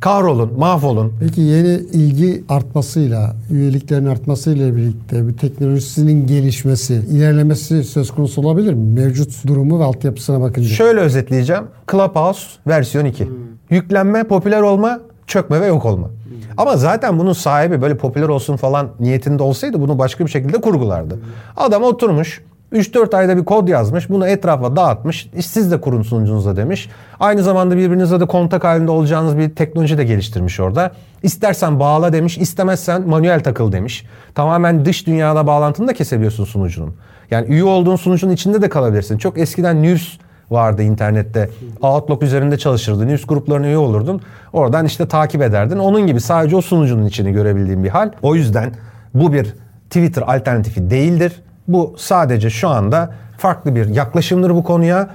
Kahrolun, 0.01 0.59
mahvolun. 0.59 1.13
Peki 1.21 1.41
yeni 1.41 1.69
ilgi 1.69 2.45
artmasıyla, 2.49 3.37
üyeliklerin 3.51 4.07
artmasıyla 4.07 4.77
birlikte 4.77 5.29
bu 5.29 5.37
teknolojisinin 5.37 6.27
gelişmesi, 6.27 6.95
ilerlemesi 6.95 7.85
söz 7.85 8.11
konusu 8.11 8.41
olabilir 8.41 8.75
mi? 8.75 9.01
Mevcut 9.01 9.47
durumu 9.47 9.81
ve 9.81 9.85
altyapısına 9.85 10.41
bakınca. 10.41 10.69
Şöyle 10.69 11.01
özetleyeceğim. 11.01 11.65
Clubhouse 11.91 12.43
versiyon 12.67 13.05
2. 13.05 13.29
Yüklenme, 13.71 14.25
popüler 14.25 14.61
olma, 14.61 15.01
çökme 15.27 15.61
ve 15.61 15.67
yok 15.67 15.85
olma. 15.85 16.11
Ama 16.57 16.77
zaten 16.77 17.19
bunun 17.19 17.33
sahibi 17.33 17.83
böyle 17.83 17.97
popüler 17.97 18.29
olsun 18.29 18.57
falan 18.57 18.89
niyetinde 19.01 19.43
olsaydı 19.43 19.81
bunu 19.81 19.99
başka 19.99 20.27
bir 20.27 20.31
şekilde 20.31 20.61
kurgulardı. 20.61 21.19
Adam 21.57 21.83
oturmuş 21.83 22.43
3-4 22.75 23.15
ayda 23.17 23.37
bir 23.37 23.45
kod 23.45 23.69
yazmış. 23.69 24.11
Bunu 24.11 24.27
etrafa 24.27 24.77
dağıtmış. 24.77 25.31
"İşte 25.37 25.43
Siz 25.43 25.73
de 25.73 25.81
kurun 25.81 26.03
sunucunuza 26.03 26.57
demiş. 26.57 26.91
Aynı 27.21 27.43
zamanda 27.43 27.77
birbirinizle 27.77 28.21
de 28.21 28.27
kontak 28.27 28.65
halinde 28.65 28.91
olacağınız 28.91 29.39
bir 29.39 29.55
teknoloji 29.55 29.99
de 29.99 30.05
geliştirmiş 30.05 30.61
orada. 30.61 30.93
İstersen 31.23 31.81
bağla 31.81 32.13
demiş. 32.13 32.39
istemezsen 32.39 33.09
manuel 33.09 33.43
takıl 33.43 33.73
demiş. 33.73 34.07
Tamamen 34.35 34.85
dış 34.85 35.07
dünyada 35.07 35.47
bağlantını 35.47 35.89
da 35.89 35.93
kesebiliyorsun 35.93 36.45
sunucunun. 36.45 36.95
Yani 37.31 37.47
üye 37.49 37.65
olduğun 37.65 37.97
sunucunun 37.97 38.33
içinde 38.33 38.63
de 38.63 38.69
kalabilirsin. 38.69 39.19
Çok 39.19 39.39
eskiden 39.39 39.83
news 39.83 40.19
vardı 40.51 40.83
internette. 40.83 41.51
Outlook 41.83 42.23
üzerinde 42.23 42.59
çalışırdı. 42.59 43.07
News 43.09 43.27
gruplarına 43.27 43.67
üye 43.67 43.77
olurdun. 43.77 44.21
Oradan 44.53 44.87
işte 44.87 45.09
takip 45.09 45.43
ederdin. 45.43 45.79
Onun 45.79 46.07
gibi 46.07 46.21
sadece 46.21 46.57
o 46.57 46.61
sunucunun 46.61 47.07
içini 47.07 47.33
görebildiğin 47.33 47.85
bir 47.85 47.89
hal. 47.89 48.11
O 48.23 48.35
yüzden 48.35 48.73
bu 49.15 49.33
bir 49.33 49.55
Twitter 49.91 50.23
alternatifi 50.23 50.91
değildir. 50.91 51.33
Bu 51.69 51.95
sadece 51.99 52.51
şu 52.51 52.69
anda 52.69 53.15
farklı 53.39 53.77
bir 53.77 53.89
yaklaşımdır 53.89 54.51
bu 54.51 54.65
konuya. 54.65 55.09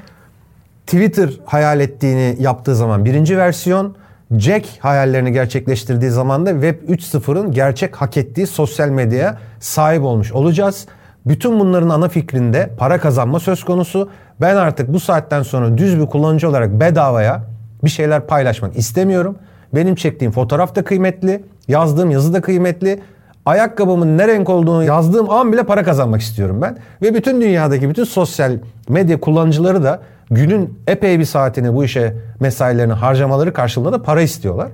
Twitter 0.85 1.29
hayal 1.45 1.79
ettiğini 1.79 2.35
yaptığı 2.39 2.75
zaman 2.75 3.05
birinci 3.05 3.37
versiyon, 3.37 3.95
Jack 4.37 4.67
hayallerini 4.79 5.31
gerçekleştirdiği 5.31 6.11
zaman 6.11 6.45
da 6.45 6.51
Web 6.51 6.89
3.0'ın 6.89 7.51
gerçek 7.51 7.95
hak 7.95 8.17
ettiği 8.17 8.47
sosyal 8.47 8.89
medyaya 8.89 9.37
sahip 9.59 10.03
olmuş 10.03 10.31
olacağız. 10.31 10.87
Bütün 11.25 11.59
bunların 11.59 11.89
ana 11.89 12.09
fikrinde 12.09 12.69
para 12.77 12.99
kazanma 12.99 13.39
söz 13.39 13.63
konusu. 13.63 14.09
Ben 14.41 14.55
artık 14.55 14.93
bu 14.93 14.99
saatten 14.99 15.43
sonra 15.43 15.77
düz 15.77 15.99
bir 15.99 16.05
kullanıcı 16.05 16.49
olarak 16.49 16.79
bedavaya 16.79 17.43
bir 17.83 17.89
şeyler 17.89 18.27
paylaşmak 18.27 18.77
istemiyorum. 18.77 19.37
Benim 19.73 19.95
çektiğim 19.95 20.31
fotoğraf 20.31 20.75
da 20.75 20.83
kıymetli, 20.83 21.43
yazdığım 21.67 22.11
yazı 22.11 22.33
da 22.33 22.41
kıymetli. 22.41 22.99
Ayakkabımın 23.45 24.17
ne 24.17 24.27
renk 24.27 24.49
olduğunu 24.49 24.83
yazdığım 24.83 25.29
an 25.29 25.53
bile 25.53 25.63
para 25.63 25.83
kazanmak 25.83 26.21
istiyorum 26.21 26.61
ben. 26.61 26.77
Ve 27.01 27.13
bütün 27.13 27.41
dünyadaki 27.41 27.89
bütün 27.89 28.03
sosyal 28.03 28.57
medya 28.89 29.19
kullanıcıları 29.19 29.83
da 29.83 29.99
günün 30.31 30.79
epey 30.87 31.19
bir 31.19 31.25
saatini 31.25 31.73
bu 31.73 31.83
işe 31.83 32.15
mesailerini 32.39 32.93
harcamaları 32.93 33.53
karşılığında 33.53 33.91
da 33.91 34.03
para 34.03 34.21
istiyorlar. 34.21 34.69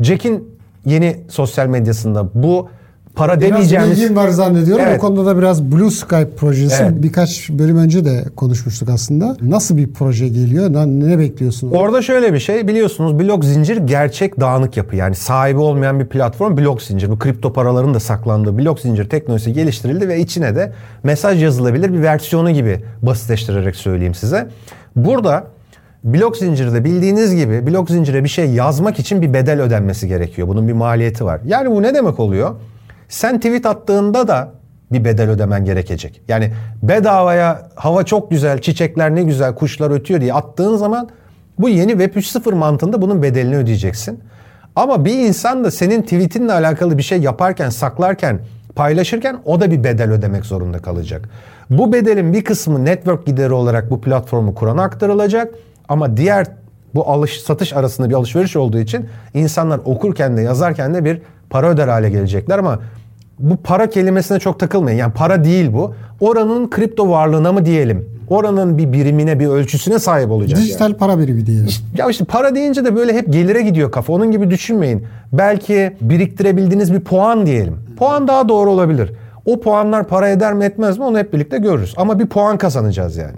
Jack'in 0.00 0.58
yeni 0.84 1.20
sosyal 1.28 1.66
medyasında 1.66 2.28
bu 2.34 2.68
para 3.16 3.40
Biraz 3.40 3.50
demeyeceğimiz... 3.50 3.90
bilgim 3.90 4.16
var 4.16 4.28
zannediyorum. 4.28 4.84
Evet. 4.88 4.98
O 4.98 5.00
konuda 5.00 5.26
da 5.26 5.38
biraz 5.38 5.64
Blue 5.72 5.90
Sky 5.90 6.22
projesi 6.36 6.82
Evet. 6.82 7.02
birkaç 7.02 7.50
bölüm 7.50 7.76
önce 7.76 8.04
de 8.04 8.24
konuşmuştuk 8.36 8.88
aslında. 8.88 9.36
Nasıl 9.42 9.76
bir 9.76 9.92
proje 9.92 10.28
geliyor? 10.28 10.72
Ne, 10.72 11.08
ne 11.10 11.18
bekliyorsunuz? 11.18 11.72
Orada 11.76 12.02
şöyle 12.02 12.32
bir 12.32 12.38
şey 12.38 12.68
biliyorsunuz 12.68 13.18
blok 13.18 13.44
zincir 13.44 13.76
gerçek 13.76 14.40
dağınık 14.40 14.76
yapı 14.76 14.96
yani 14.96 15.14
sahibi 15.14 15.58
olmayan 15.58 16.00
bir 16.00 16.06
platform 16.06 16.56
blok 16.56 16.82
zincir. 16.82 17.10
Bu 17.10 17.18
kripto 17.18 17.52
paraların 17.52 17.94
da 17.94 18.00
saklandığı 18.00 18.58
blok 18.58 18.80
zincir 18.80 19.08
teknolojisi 19.08 19.52
geliştirildi 19.52 20.08
ve 20.08 20.20
içine 20.20 20.56
de 20.56 20.72
mesaj 21.02 21.42
yazılabilir 21.42 21.92
bir 21.92 22.02
versiyonu 22.02 22.50
gibi 22.50 22.84
basitleştirerek 23.02 23.76
söyleyeyim 23.76 24.14
size. 24.14 24.48
Burada 24.96 25.44
blok 26.04 26.36
zincirde 26.36 26.84
bildiğiniz 26.84 27.34
gibi 27.34 27.66
blok 27.66 27.90
zincire 27.90 28.24
bir 28.24 28.28
şey 28.28 28.50
yazmak 28.50 28.98
için 28.98 29.22
bir 29.22 29.34
bedel 29.34 29.60
ödenmesi 29.62 30.08
gerekiyor. 30.08 30.48
Bunun 30.48 30.68
bir 30.68 30.72
maliyeti 30.72 31.24
var. 31.24 31.40
Yani 31.46 31.70
bu 31.70 31.82
ne 31.82 31.94
demek 31.94 32.20
oluyor? 32.20 32.54
Sen 33.08 33.36
tweet 33.36 33.66
attığında 33.66 34.28
da 34.28 34.52
bir 34.92 35.04
bedel 35.04 35.30
ödemen 35.30 35.64
gerekecek. 35.64 36.22
Yani 36.28 36.52
bedavaya 36.82 37.68
hava 37.74 38.02
çok 38.02 38.30
güzel, 38.30 38.60
çiçekler 38.60 39.14
ne 39.14 39.22
güzel, 39.22 39.54
kuşlar 39.54 39.90
ötüyor 39.90 40.20
diye 40.20 40.34
attığın 40.34 40.76
zaman 40.76 41.08
bu 41.58 41.68
yeni 41.68 41.90
Web 41.90 42.14
3.0 42.14 42.54
mantığında 42.54 43.02
bunun 43.02 43.22
bedelini 43.22 43.56
ödeyeceksin. 43.56 44.20
Ama 44.76 45.04
bir 45.04 45.18
insan 45.18 45.64
da 45.64 45.70
senin 45.70 46.02
tweetinle 46.02 46.52
alakalı 46.52 46.98
bir 46.98 47.02
şey 47.02 47.20
yaparken, 47.20 47.70
saklarken, 47.70 48.40
paylaşırken 48.74 49.38
o 49.44 49.60
da 49.60 49.70
bir 49.70 49.84
bedel 49.84 50.12
ödemek 50.12 50.46
zorunda 50.46 50.78
kalacak. 50.78 51.28
Bu 51.70 51.92
bedelin 51.92 52.32
bir 52.32 52.44
kısmı 52.44 52.84
network 52.84 53.26
gideri 53.26 53.52
olarak 53.52 53.90
bu 53.90 54.00
platformu 54.00 54.54
kurana 54.54 54.82
aktarılacak 54.82 55.54
ama 55.88 56.16
diğer 56.16 56.46
bu 56.94 57.10
alış 57.10 57.40
satış 57.40 57.72
arasında 57.72 58.10
bir 58.10 58.14
alışveriş 58.14 58.56
olduğu 58.56 58.78
için 58.78 59.08
insanlar 59.34 59.80
okurken 59.84 60.36
de 60.36 60.42
yazarken 60.42 60.94
de 60.94 61.04
bir 61.04 61.22
para 61.50 61.68
öder 61.70 61.88
hale 61.88 62.10
gelecekler 62.10 62.58
ama 62.58 62.78
bu 63.38 63.56
para 63.56 63.90
kelimesine 63.90 64.38
çok 64.38 64.60
takılmayın. 64.60 64.98
Yani 64.98 65.12
para 65.12 65.44
değil 65.44 65.72
bu. 65.72 65.94
Oranın 66.20 66.70
kripto 66.70 67.10
varlığına 67.10 67.52
mı 67.52 67.64
diyelim? 67.64 68.08
Oranın 68.28 68.78
bir 68.78 68.92
birimine, 68.92 69.38
bir 69.40 69.46
ölçüsüne 69.46 69.98
sahip 69.98 70.30
olacak. 70.30 70.58
yani. 70.58 70.68
Dijital 70.68 70.94
para 70.94 71.18
birimi 71.18 71.46
diyelim. 71.46 71.68
Ya 71.96 72.10
işte 72.10 72.24
para 72.24 72.54
deyince 72.54 72.84
de 72.84 72.96
böyle 72.96 73.12
hep 73.12 73.32
gelire 73.32 73.62
gidiyor 73.62 73.90
kafa. 73.90 74.12
Onun 74.12 74.30
gibi 74.30 74.50
düşünmeyin. 74.50 75.04
Belki 75.32 75.96
biriktirebildiğiniz 76.00 76.92
bir 76.92 77.00
puan 77.00 77.46
diyelim. 77.46 77.76
Puan 77.98 78.28
daha 78.28 78.48
doğru 78.48 78.70
olabilir. 78.70 79.12
O 79.46 79.60
puanlar 79.60 80.08
para 80.08 80.28
eder 80.28 80.54
mi 80.54 80.64
etmez 80.64 80.98
mi 80.98 81.04
onu 81.04 81.18
hep 81.18 81.32
birlikte 81.32 81.58
görürüz. 81.58 81.94
Ama 81.96 82.18
bir 82.18 82.26
puan 82.26 82.58
kazanacağız 82.58 83.16
yani. 83.16 83.36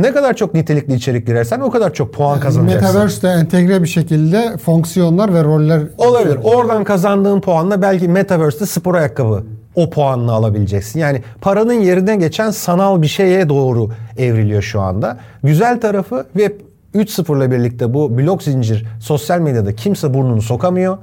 Ne 0.00 0.12
kadar 0.12 0.34
çok 0.34 0.54
nitelikli 0.54 0.94
içerik 0.94 1.26
girersen 1.26 1.60
o 1.60 1.70
kadar 1.70 1.94
çok 1.94 2.14
puan 2.14 2.40
kazanacaksın. 2.40 2.86
Metaverse'de 2.88 3.28
entegre 3.28 3.82
bir 3.82 3.88
şekilde 3.88 4.56
fonksiyonlar 4.56 5.34
ve 5.34 5.44
roller 5.44 5.82
Olabilir. 5.98 6.38
Oradan 6.44 6.84
kazandığın 6.84 7.40
puanla 7.40 7.82
belki 7.82 8.08
Metaverse'de 8.08 8.66
spor 8.66 8.94
ayakkabı 8.94 9.44
o 9.74 9.90
puanını 9.90 10.32
alabileceksin. 10.32 11.00
Yani 11.00 11.22
paranın 11.40 11.80
yerine 11.80 12.16
geçen 12.16 12.50
sanal 12.50 13.02
bir 13.02 13.06
şeye 13.06 13.48
doğru 13.48 13.88
evriliyor 14.18 14.62
şu 14.62 14.80
anda. 14.80 15.18
Güzel 15.42 15.80
tarafı 15.80 16.26
Web 16.32 16.52
3.0 16.94 17.38
ile 17.38 17.50
birlikte 17.50 17.94
bu 17.94 18.18
blok 18.18 18.42
zincir 18.42 18.86
sosyal 19.00 19.40
medyada 19.40 19.74
kimse 19.74 20.14
burnunu 20.14 20.42
sokamıyor. 20.42 20.98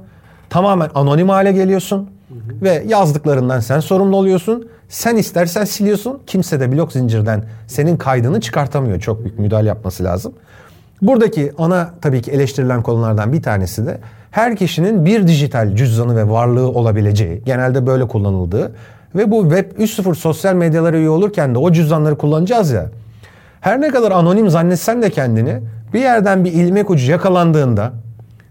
Tamamen 0.50 0.90
anonim 0.94 1.28
hale 1.28 1.52
geliyorsun. 1.52 2.10
Ve 2.62 2.84
yazdıklarından 2.88 3.60
sen 3.60 3.80
sorumlu 3.80 4.16
oluyorsun. 4.16 4.68
Sen 4.88 5.16
istersen 5.16 5.64
siliyorsun. 5.64 6.20
Kimse 6.26 6.60
de 6.60 6.72
blok 6.72 6.92
zincirden 6.92 7.44
senin 7.66 7.96
kaydını 7.96 8.40
çıkartamıyor. 8.40 9.00
Çok 9.00 9.24
büyük 9.24 9.38
müdahale 9.38 9.68
yapması 9.68 10.04
lazım. 10.04 10.32
Buradaki 11.02 11.52
ana 11.58 11.90
tabii 12.00 12.22
ki 12.22 12.30
eleştirilen 12.30 12.82
konulardan 12.82 13.32
bir 13.32 13.42
tanesi 13.42 13.86
de 13.86 13.98
her 14.30 14.56
kişinin 14.56 15.04
bir 15.04 15.26
dijital 15.26 15.76
cüzdanı 15.76 16.16
ve 16.16 16.30
varlığı 16.30 16.68
olabileceği, 16.68 17.42
genelde 17.44 17.86
böyle 17.86 18.08
kullanıldığı 18.08 18.72
ve 19.14 19.30
bu 19.30 19.42
Web 19.42 19.78
3.0 19.78 20.14
sosyal 20.14 20.54
medyalara 20.54 20.96
üye 20.96 21.08
olurken 21.08 21.54
de 21.54 21.58
o 21.58 21.72
cüzdanları 21.72 22.18
kullanacağız 22.18 22.70
ya. 22.70 22.86
Her 23.60 23.80
ne 23.80 23.88
kadar 23.88 24.10
anonim 24.10 24.50
zannetsen 24.50 25.02
de 25.02 25.10
kendini 25.10 25.60
bir 25.94 26.00
yerden 26.00 26.44
bir 26.44 26.52
ilmek 26.52 26.90
ucu 26.90 27.10
yakalandığında 27.10 27.92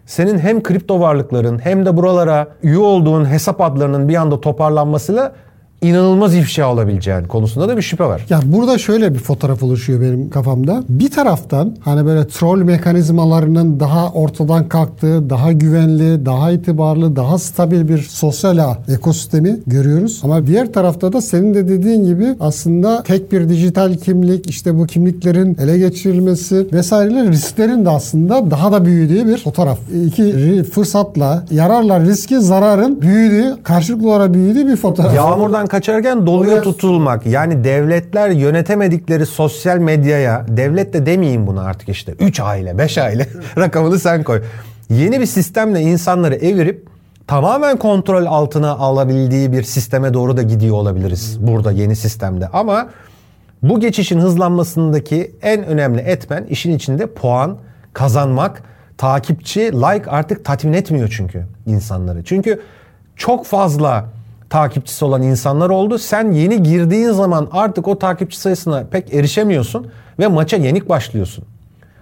senin 0.05 0.39
hem 0.39 0.63
kripto 0.63 0.99
varlıkların 0.99 1.59
hem 1.59 1.85
de 1.85 1.97
buralara 1.97 2.47
üye 2.63 2.77
olduğun 2.77 3.31
hesap 3.31 3.61
adlarının 3.61 4.09
bir 4.09 4.15
anda 4.15 4.41
toparlanmasıyla 4.41 5.31
inanılmaz 5.81 6.35
ifşa 6.35 6.73
olabileceğin 6.73 7.23
konusunda 7.23 7.67
da 7.67 7.77
bir 7.77 7.81
şüphe 7.81 8.03
var. 8.03 8.25
Ya 8.29 8.39
burada 8.45 8.77
şöyle 8.77 9.13
bir 9.13 9.19
fotoğraf 9.19 9.63
oluşuyor 9.63 10.01
benim 10.01 10.29
kafamda. 10.29 10.83
Bir 10.89 11.11
taraftan 11.11 11.75
hani 11.79 12.05
böyle 12.05 12.27
troll 12.27 12.57
mekanizmalarının 12.57 13.79
daha 13.79 14.09
ortadan 14.11 14.69
kalktığı, 14.69 15.29
daha 15.29 15.51
güvenli, 15.51 16.25
daha 16.25 16.51
itibarlı, 16.51 17.15
daha 17.15 17.37
stabil 17.37 17.89
bir 17.89 17.97
sosyal 17.97 18.57
ağ 18.57 18.77
ekosistemi 18.93 19.59
görüyoruz. 19.67 20.21
Ama 20.23 20.47
diğer 20.47 20.73
tarafta 20.73 21.13
da 21.13 21.21
senin 21.21 21.53
de 21.53 21.67
dediğin 21.67 22.05
gibi 22.05 22.35
aslında 22.39 23.03
tek 23.03 23.31
bir 23.31 23.49
dijital 23.49 23.93
kimlik, 23.93 24.49
işte 24.49 24.79
bu 24.79 24.85
kimliklerin 24.85 25.57
ele 25.61 25.77
geçirilmesi 25.77 26.67
vesaireler 26.73 27.31
risklerin 27.31 27.85
de 27.85 27.89
aslında 27.89 28.51
daha 28.51 28.71
da 28.71 28.85
büyüdüğü 28.85 29.27
bir 29.27 29.37
fotoğraf. 29.37 29.79
İki 30.05 30.63
fırsatla 30.63 31.45
yararla 31.51 31.99
riski, 31.99 32.39
zararın 32.39 33.01
büyüdüğü, 33.01 33.55
karşılıklı 33.63 34.09
olarak 34.09 34.33
büyüdüğü 34.33 34.67
bir 34.67 34.75
fotoğraf. 34.75 35.15
Yağmurdan 35.15 35.66
kaçarken 35.67 36.25
doluya 36.27 36.61
tutulmak. 36.61 37.25
Yani 37.25 37.63
devletler 37.63 38.29
yönetemedikleri 38.29 39.25
sosyal 39.25 39.77
medyaya, 39.77 40.45
devlet 40.49 40.93
de 40.93 41.05
demeyeyim 41.05 41.47
buna 41.47 41.61
artık 41.61 41.89
işte 41.89 42.13
3 42.19 42.39
aile, 42.39 42.77
5 42.77 42.97
aile 42.97 43.27
rakamını 43.57 43.99
sen 43.99 44.23
koy. 44.23 44.43
Yeni 44.89 45.19
bir 45.19 45.25
sistemle 45.25 45.81
insanları 45.81 46.35
evirip 46.35 46.87
tamamen 47.27 47.77
kontrol 47.77 48.25
altına 48.25 48.71
alabildiği 48.71 49.51
bir 49.51 49.63
sisteme 49.63 50.13
doğru 50.13 50.37
da 50.37 50.41
gidiyor 50.41 50.75
olabiliriz 50.75 51.37
burada 51.47 51.71
yeni 51.71 51.95
sistemde. 51.95 52.47
Ama 52.47 52.89
Bu 53.63 53.79
geçişin 53.79 54.19
hızlanmasındaki 54.19 55.31
en 55.41 55.65
önemli 55.65 56.01
etmen 56.01 56.43
işin 56.43 56.75
içinde 56.75 57.07
puan, 57.07 57.57
kazanmak, 57.93 58.63
takipçi, 58.97 59.61
like 59.61 60.09
artık 60.09 60.45
tatmin 60.45 60.73
etmiyor 60.73 61.13
çünkü 61.17 61.45
insanları. 61.65 62.23
Çünkü 62.23 62.61
çok 63.15 63.45
fazla 63.45 64.05
takipçisi 64.49 65.05
olan 65.05 65.21
insanlar 65.21 65.69
oldu. 65.69 65.97
Sen 65.97 66.31
yeni 66.31 66.63
girdiğin 66.63 67.11
zaman 67.11 67.47
artık 67.51 67.87
o 67.87 67.99
takipçi 67.99 68.39
sayısına 68.39 68.83
pek 68.91 69.13
erişemiyorsun 69.13 69.87
ve 70.19 70.27
maça 70.27 70.57
yenik 70.57 70.89
başlıyorsun. 70.89 71.43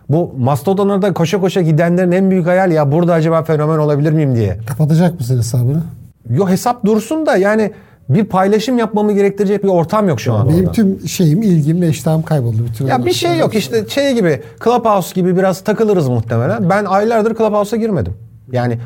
Bu 0.09 0.33
Mastodon'a 0.37 1.01
da 1.01 1.13
koşa 1.13 1.41
koşa 1.41 1.61
gidenlerin 1.61 2.11
en 2.11 2.31
büyük 2.31 2.47
hayal 2.47 2.71
ya 2.71 2.91
burada 2.91 3.13
acaba 3.13 3.43
fenomen 3.43 3.77
olabilir 3.77 4.11
miyim 4.11 4.35
diye. 4.35 4.57
Kapatacak 4.67 5.19
mısın 5.19 5.37
hesabını? 5.37 5.83
Yo 6.29 6.47
hesap 6.47 6.85
dursun 6.85 7.25
da 7.25 7.37
yani 7.37 7.71
bir 8.09 8.25
paylaşım 8.25 8.77
yapmamı 8.77 9.13
gerektirecek 9.13 9.63
bir 9.63 9.69
ortam 9.69 10.07
yok 10.07 10.21
şu 10.21 10.33
an 10.33 10.49
Benim 10.49 10.59
orada. 10.59 10.71
tüm 10.71 11.07
şeyim, 11.07 11.41
ilgim 11.41 11.81
ve 11.81 11.89
iştahım 11.89 12.21
kayboldu. 12.21 12.57
Bütün 12.69 12.87
Ya 12.87 13.05
bir 13.05 13.11
şey 13.13 13.37
yok 13.37 13.55
işte 13.55 13.85
şey 13.87 14.13
gibi 14.13 14.41
Clubhouse 14.63 15.21
gibi 15.21 15.37
biraz 15.37 15.61
takılırız 15.61 16.07
muhtemelen. 16.07 16.69
Ben 16.69 16.85
aylardır 16.85 17.35
Clubhouse'a 17.35 17.79
girmedim. 17.79 18.13
Yani 18.51 18.79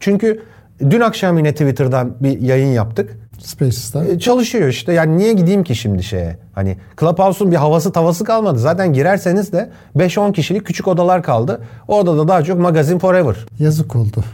çünkü 0.00 0.42
dün 0.90 1.00
akşam 1.00 1.38
yine 1.38 1.52
Twitter'dan 1.52 2.12
bir 2.20 2.40
yayın 2.40 2.72
yaptık. 2.72 3.18
Spaces'ta. 3.38 4.04
E, 4.04 4.18
Çalışıyor 4.18 4.68
işte. 4.68 4.92
Yani 4.92 5.18
niye 5.18 5.32
gideyim 5.32 5.64
ki 5.64 5.74
şimdi 5.74 6.02
şeye? 6.02 6.36
Hani 6.54 6.76
Clubhouse'un 7.00 7.50
bir 7.50 7.56
havası 7.56 7.92
tavası 7.92 8.24
kalmadı. 8.24 8.58
Zaten 8.58 8.92
girerseniz 8.92 9.52
de 9.52 9.70
5-10 9.96 10.32
kişilik 10.32 10.66
küçük 10.66 10.88
odalar 10.88 11.22
kaldı. 11.22 11.60
Orada 11.88 12.18
da 12.18 12.28
daha 12.28 12.42
çok 12.44 12.58
magazin 12.60 12.98
forever. 12.98 13.36
Yazık 13.58 13.96
oldu. 13.96 14.24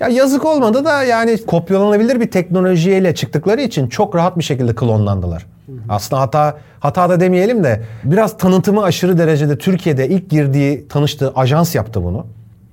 Ya 0.00 0.08
yazık 0.08 0.44
olmadı 0.44 0.84
da 0.84 1.02
yani 1.02 1.38
kopyalanabilir 1.46 2.20
bir 2.20 2.30
teknolojiyle 2.30 3.14
çıktıkları 3.14 3.60
için 3.60 3.88
çok 3.88 4.14
rahat 4.14 4.38
bir 4.38 4.44
şekilde 4.44 4.74
klonlandılar. 4.74 5.46
Aslında 5.88 6.22
hata 6.22 6.58
hata 6.80 7.10
da 7.10 7.20
demeyelim 7.20 7.64
de 7.64 7.82
biraz 8.04 8.36
tanıtımı 8.38 8.82
aşırı 8.82 9.18
derecede 9.18 9.58
Türkiye'de 9.58 10.08
ilk 10.08 10.30
girdiği 10.30 10.88
tanıştığı 10.88 11.32
ajans 11.36 11.74
yaptı 11.74 12.04
bunu. 12.04 12.26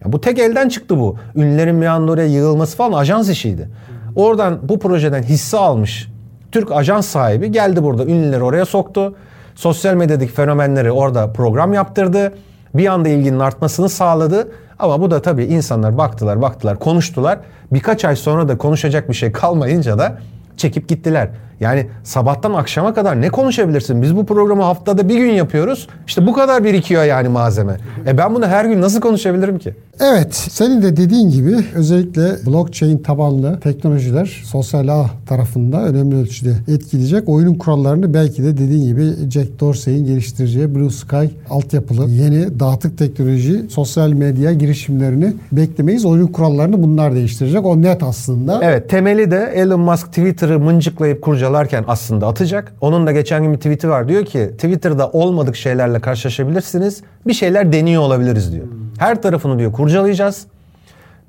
Ya 0.06 0.14
bu 0.14 0.22
tek 0.22 0.40
elden 0.40 0.70
çıktı 0.70 1.00
bu. 1.00 1.16
Ünlülerin 1.36 1.82
bir 1.82 1.86
anda 1.86 2.12
oraya 2.12 2.28
yığılması 2.28 2.78
falan 2.78 3.00
ajans 3.00 3.30
işiydi. 3.30 3.70
Oradan 4.16 4.60
bu 4.70 4.80
projeden 4.80 5.24
hisse 5.24 5.58
almış 5.58 6.12
Türk 6.52 6.72
ajans 6.72 7.08
sahibi 7.08 7.52
geldi 7.52 7.84
burada 7.84 8.06
ünlüleri 8.06 8.44
oraya 8.44 8.66
soktu. 8.66 9.16
Sosyal 9.56 9.94
medyadaki 9.94 10.32
fenomenleri 10.32 10.92
orada 10.92 11.34
program 11.34 11.74
yaptırdı. 11.74 12.34
Bir 12.74 12.88
anda 12.88 13.10
ilginin 13.10 13.40
artmasını 13.40 13.90
sağladı. 13.90 14.52
Ama 14.80 15.02
bu 15.02 15.12
da 15.12 15.22
tabii 15.22 15.46
insanlar 15.46 15.98
baktılar 15.98 16.42
baktılar 16.42 16.80
konuştular. 16.80 17.40
Birkaç 17.74 18.06
ay 18.06 18.16
sonra 18.16 18.48
da 18.48 18.58
konuşacak 18.58 19.10
bir 19.10 19.14
şey 19.14 19.32
kalmayınca 19.32 20.00
da 20.00 20.18
çekip 20.58 20.90
gittiler. 20.90 21.30
Yani 21.60 21.88
sabahtan 22.04 22.54
akşama 22.54 22.94
kadar 22.94 23.22
ne 23.22 23.30
konuşabilirsin? 23.30 24.02
Biz 24.02 24.16
bu 24.16 24.26
programı 24.26 24.64
haftada 24.64 25.10
bir 25.10 25.18
gün 25.18 25.32
yapıyoruz. 25.32 25.88
İşte 26.08 26.28
bu 26.28 26.34
kadar 26.34 26.64
birikiyor 26.64 27.04
yani 27.04 27.28
malzeme. 27.28 27.78
E 28.08 28.18
ben 28.18 28.36
bunu 28.36 28.48
her 28.48 28.66
gün 28.66 28.82
nasıl 28.82 29.02
konuşabilirim 29.02 29.60
ki? 29.60 29.76
Evet, 30.04 30.36
senin 30.36 30.82
de 30.82 30.98
dediğin 30.98 31.30
gibi 31.30 31.56
özellikle 31.76 32.46
blockchain 32.46 32.98
tabanlı 32.98 33.60
teknolojiler 33.60 34.42
sosyal 34.46 34.88
ağ 34.88 35.06
tarafında 35.26 35.84
önemli 35.84 36.16
ölçüde 36.16 36.54
etkileyecek. 36.68 37.30
Oyunun 37.30 37.56
kurallarını 37.56 38.14
belki 38.14 38.44
de 38.44 38.58
dediğin 38.58 38.88
gibi 38.88 39.32
Jack 39.32 39.60
Dorsey'in 39.60 40.06
geliştireceği 40.06 40.76
Blue 40.76 40.90
Sky 40.90 41.26
altyapılı 41.50 42.10
yeni 42.10 42.60
dağıtık 42.60 42.98
teknoloji 42.98 43.66
sosyal 43.70 44.10
medya 44.10 44.54
girişimlerini 44.54 45.34
beklemeyiz. 45.52 46.06
Oyunun 46.06 46.28
kurallarını 46.28 46.84
bunlar 46.84 47.16
değiştirecek. 47.16 47.66
O 47.66 47.82
net 47.82 48.04
aslında. 48.04 48.60
Evet 48.64 48.90
temeli 48.90 49.32
de 49.32 49.52
Elon 49.56 49.80
Musk 49.80 50.08
Twitter'ı 50.08 50.60
mıncıklayıp 50.60 51.22
kurcalarken 51.22 51.84
aslında 51.88 52.28
atacak. 52.28 52.74
Onun 52.82 53.08
da 53.08 53.12
geçen 53.12 53.44
gün 53.44 53.52
bir 53.52 53.58
tweet'i 53.58 53.90
var. 53.90 54.08
Diyor 54.08 54.26
ki 54.26 54.50
Twitter'da 54.54 55.10
olmadık 55.10 55.56
şeylerle 55.56 56.00
karşılaşabilirsiniz. 56.00 57.02
Bir 57.28 57.34
şeyler 57.34 57.74
deniyor 57.74 58.02
olabiliriz 58.02 58.52
diyor. 58.52 58.66
Her 59.02 59.22
tarafını 59.22 59.60
diyor 59.60 59.72
kurcalayacağız. 59.72 60.48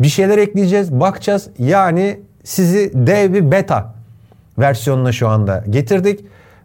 Bir 0.01 0.09
şeyler 0.09 0.39
ekleyeceğiz, 0.39 0.93
bakacağız. 0.93 1.49
Yani 1.59 2.21
sizi 2.45 2.91
dev 2.95 3.35
bir 3.35 3.51
beta 3.51 3.95
versiyonuna 4.59 5.13
şu 5.13 5.29
anda 5.29 5.65
getirdik. 5.71 6.21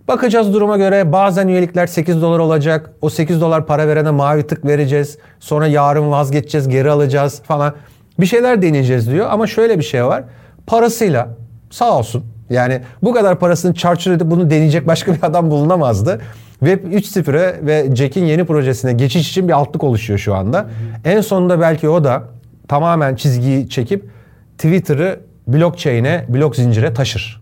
Bakacağız 0.08 0.53
duruma 0.53 0.78
göre 0.78 1.12
bazen 1.12 1.47
üyelikler 1.47 1.88
8 1.88 2.22
dolar 2.22 2.39
olacak. 2.39 2.91
O 3.01 3.10
8 3.10 3.41
dolar 3.41 3.66
para 3.66 3.88
verene 3.88 4.12
mavi 4.12 4.47
tık 4.47 4.66
vereceğiz. 4.66 5.18
Sonra 5.39 5.68
yarın 5.68 6.12
vazgeçeceğiz, 6.12 6.68
geri 6.68 6.91
alacağız 6.91 7.41
falan. 7.41 7.74
Bir 8.20 8.26
şeyler 8.26 8.62
deneyeceğiz 8.62 9.12
diyor 9.12 9.28
ama 9.30 9.47
şöyle 9.47 9.78
bir 9.78 9.84
şey 9.84 10.05
var. 10.05 10.24
Parasıyla 10.66 11.30
sağ 11.70 11.97
olsun. 11.97 12.26
Yani 12.49 12.82
bu 13.03 13.14
kadar 13.14 13.39
parasını 13.39 13.74
çarçur 13.74 14.12
edip 14.12 14.32
bunu 14.32 14.49
deneyecek 14.49 14.88
başka 14.88 15.14
bir 15.14 15.24
adam 15.24 15.51
bulunamazdı. 15.51 16.22
Web 16.60 16.93
3.0'e 16.93 17.66
ve 17.66 17.95
Jack'in 17.95 18.26
yeni 18.26 18.45
projesine 18.45 18.93
geçiş 18.93 19.30
için 19.30 19.47
bir 19.47 19.53
altlık 19.53 19.84
oluşuyor 19.84 20.20
şu 20.20 20.36
anda. 20.36 20.70
En 21.05 21.22
sonunda 21.22 21.60
belki 21.60 21.89
o 21.89 22.03
da 22.03 22.24
tamamen 22.68 23.16
çizgiyi 23.16 23.70
çekip 23.70 24.10
Twitter'ı 24.58 25.20
blockchain'e, 25.47 26.26
blok 26.30 26.55
zincire 26.55 26.93
taşır. 26.93 27.41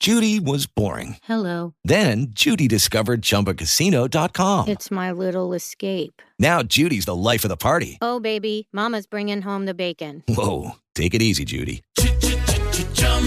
Judy 0.00 0.36
was 0.36 0.66
boring. 0.78 1.14
Hello. 1.22 1.72
Then 1.88 2.28
Judy 2.36 2.70
discovered 2.70 3.22
ChumbaCasino.com. 3.22 4.68
It's 4.68 4.90
my 4.90 5.10
little 5.10 5.56
escape. 5.56 6.22
Now 6.38 6.62
Judy's 6.68 7.06
the 7.06 7.16
life 7.16 7.44
of 7.48 7.50
the 7.50 7.56
party. 7.56 7.96
Oh, 8.02 8.20
baby, 8.24 8.66
Mama's 8.72 9.06
bringing 9.12 9.42
home 9.42 9.66
the 9.66 9.78
bacon. 9.78 10.22
Whoa, 10.28 10.72
take 10.94 11.14
it 11.14 11.22
easy, 11.22 11.44
Judy. 11.44 11.82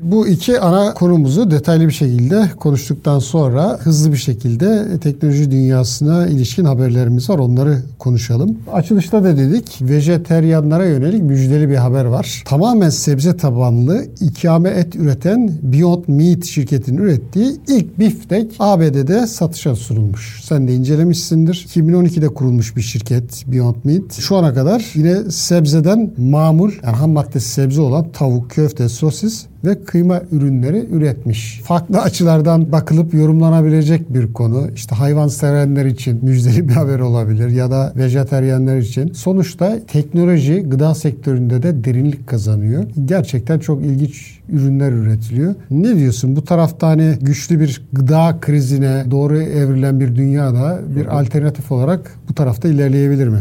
bu 0.00 0.28
iki 0.28 0.60
ana 0.60 0.94
konumuzu 0.94 1.50
detaylı 1.50 1.86
bir 1.86 1.92
şekilde 1.92 2.50
konuştuktan 2.60 3.18
sonra 3.18 3.78
hızlı 3.80 4.12
bir 4.12 4.16
şekilde 4.16 4.98
teknoloji 4.98 5.50
dünyasına 5.50 6.26
ilişkin 6.26 6.64
haberlerimiz 6.64 7.30
var. 7.30 7.38
Onları 7.38 7.82
konuşalım. 7.98 8.58
Açılışta 8.72 9.24
da 9.24 9.36
dedik, 9.36 9.78
vejeteryanlara 9.80 10.86
yönelik 10.86 11.22
müjdeli 11.22 11.68
bir 11.68 11.76
haber 11.76 12.04
var. 12.04 12.42
Tamamen 12.46 12.90
sebze 12.90 13.36
tabanlı 13.36 14.04
ikame 14.20 14.70
et 14.70 14.96
üreten 14.96 15.50
Beyond 15.62 16.04
Meat 16.08 16.44
şirketinin 16.44 16.98
ürettiği 16.98 17.56
ilk 17.68 17.98
biftek 17.98 18.50
ABD'de 18.58 19.26
satışa 19.26 19.76
sunulmuş. 19.76 20.40
Sen 20.44 20.68
de 20.68 20.74
incelemişsindir. 20.74 21.66
2012'de 21.68 22.28
kurulmuş 22.28 22.76
bir 22.76 22.82
şirket 22.82 23.44
Beyond 23.46 23.76
Meat. 23.84 24.12
Şu 24.12 24.36
ana 24.36 24.54
kadar 24.54 24.84
yine 24.94 25.30
sebzeden 25.30 26.10
mamul, 26.18 26.72
yani 26.84 26.96
ham 26.96 27.10
maddesi 27.10 27.48
sebze 27.48 27.80
olan 27.80 28.12
tavuk, 28.12 28.50
köfte, 28.50 28.88
sosis 28.88 29.46
ve 29.64 29.83
kıyma 29.84 30.22
ürünleri 30.32 30.86
üretmiş. 30.90 31.60
Farklı 31.64 32.00
açılardan 32.00 32.72
bakılıp 32.72 33.14
yorumlanabilecek 33.14 34.14
bir 34.14 34.32
konu. 34.32 34.70
İşte 34.74 34.94
hayvan 34.94 35.28
sevenler 35.28 35.84
için 35.84 36.18
müjdeli 36.22 36.68
bir 36.68 36.74
haber 36.74 36.98
olabilir 36.98 37.48
ya 37.48 37.70
da 37.70 37.92
vejeteryenler 37.96 38.78
için. 38.78 39.12
Sonuçta 39.12 39.78
teknoloji 39.86 40.62
gıda 40.62 40.94
sektöründe 40.94 41.62
de 41.62 41.84
derinlik 41.84 42.26
kazanıyor. 42.26 42.84
Gerçekten 43.04 43.58
çok 43.58 43.82
ilginç 43.82 44.40
ürünler 44.48 44.92
üretiliyor. 44.92 45.54
Ne 45.70 45.96
diyorsun? 45.96 46.36
Bu 46.36 46.44
tarafta 46.44 46.88
hani 46.88 47.14
güçlü 47.20 47.60
bir 47.60 47.82
gıda 47.92 48.38
krizine 48.40 49.04
doğru 49.10 49.38
evrilen 49.38 50.00
bir 50.00 50.16
dünyada 50.16 50.80
bir 50.96 51.20
alternatif 51.20 51.72
olarak 51.72 52.14
bu 52.28 52.34
tarafta 52.34 52.68
ilerleyebilir 52.68 53.28
mi? 53.28 53.40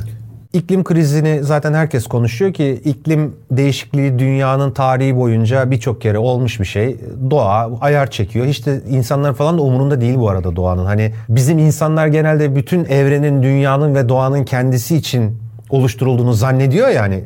İklim 0.54 0.84
krizini 0.84 1.44
zaten 1.44 1.74
herkes 1.74 2.08
konuşuyor 2.08 2.54
ki 2.54 2.82
iklim 2.86 3.36
değişikliği 3.52 4.20
dünyanın 4.20 4.72
tarihi 4.72 5.16
boyunca 5.16 5.72
birçok 5.72 6.02
kere 6.02 6.18
olmuş 6.18 6.60
bir 6.60 6.66
şey. 6.66 6.98
Doğa 7.30 7.70
ayar 7.82 8.12
çekiyor. 8.12 8.46
Hiç 8.46 8.66
de 8.66 8.82
insanlar 8.90 9.34
falan 9.34 9.58
da 9.58 9.62
umurunda 9.62 10.02
değil 10.02 10.16
bu 10.18 10.30
arada 10.30 10.56
doğanın. 10.56 10.86
Hani 10.86 11.14
bizim 11.30 11.60
insanlar 11.60 12.08
genelde 12.08 12.56
bütün 12.56 12.86
evrenin, 12.86 13.44
dünyanın 13.44 13.96
ve 13.96 14.10
doğanın 14.10 14.44
kendisi 14.44 14.96
için 14.96 15.38
oluşturulduğunu 15.70 16.34
zannediyor 16.34 16.88
yani. 16.88 17.24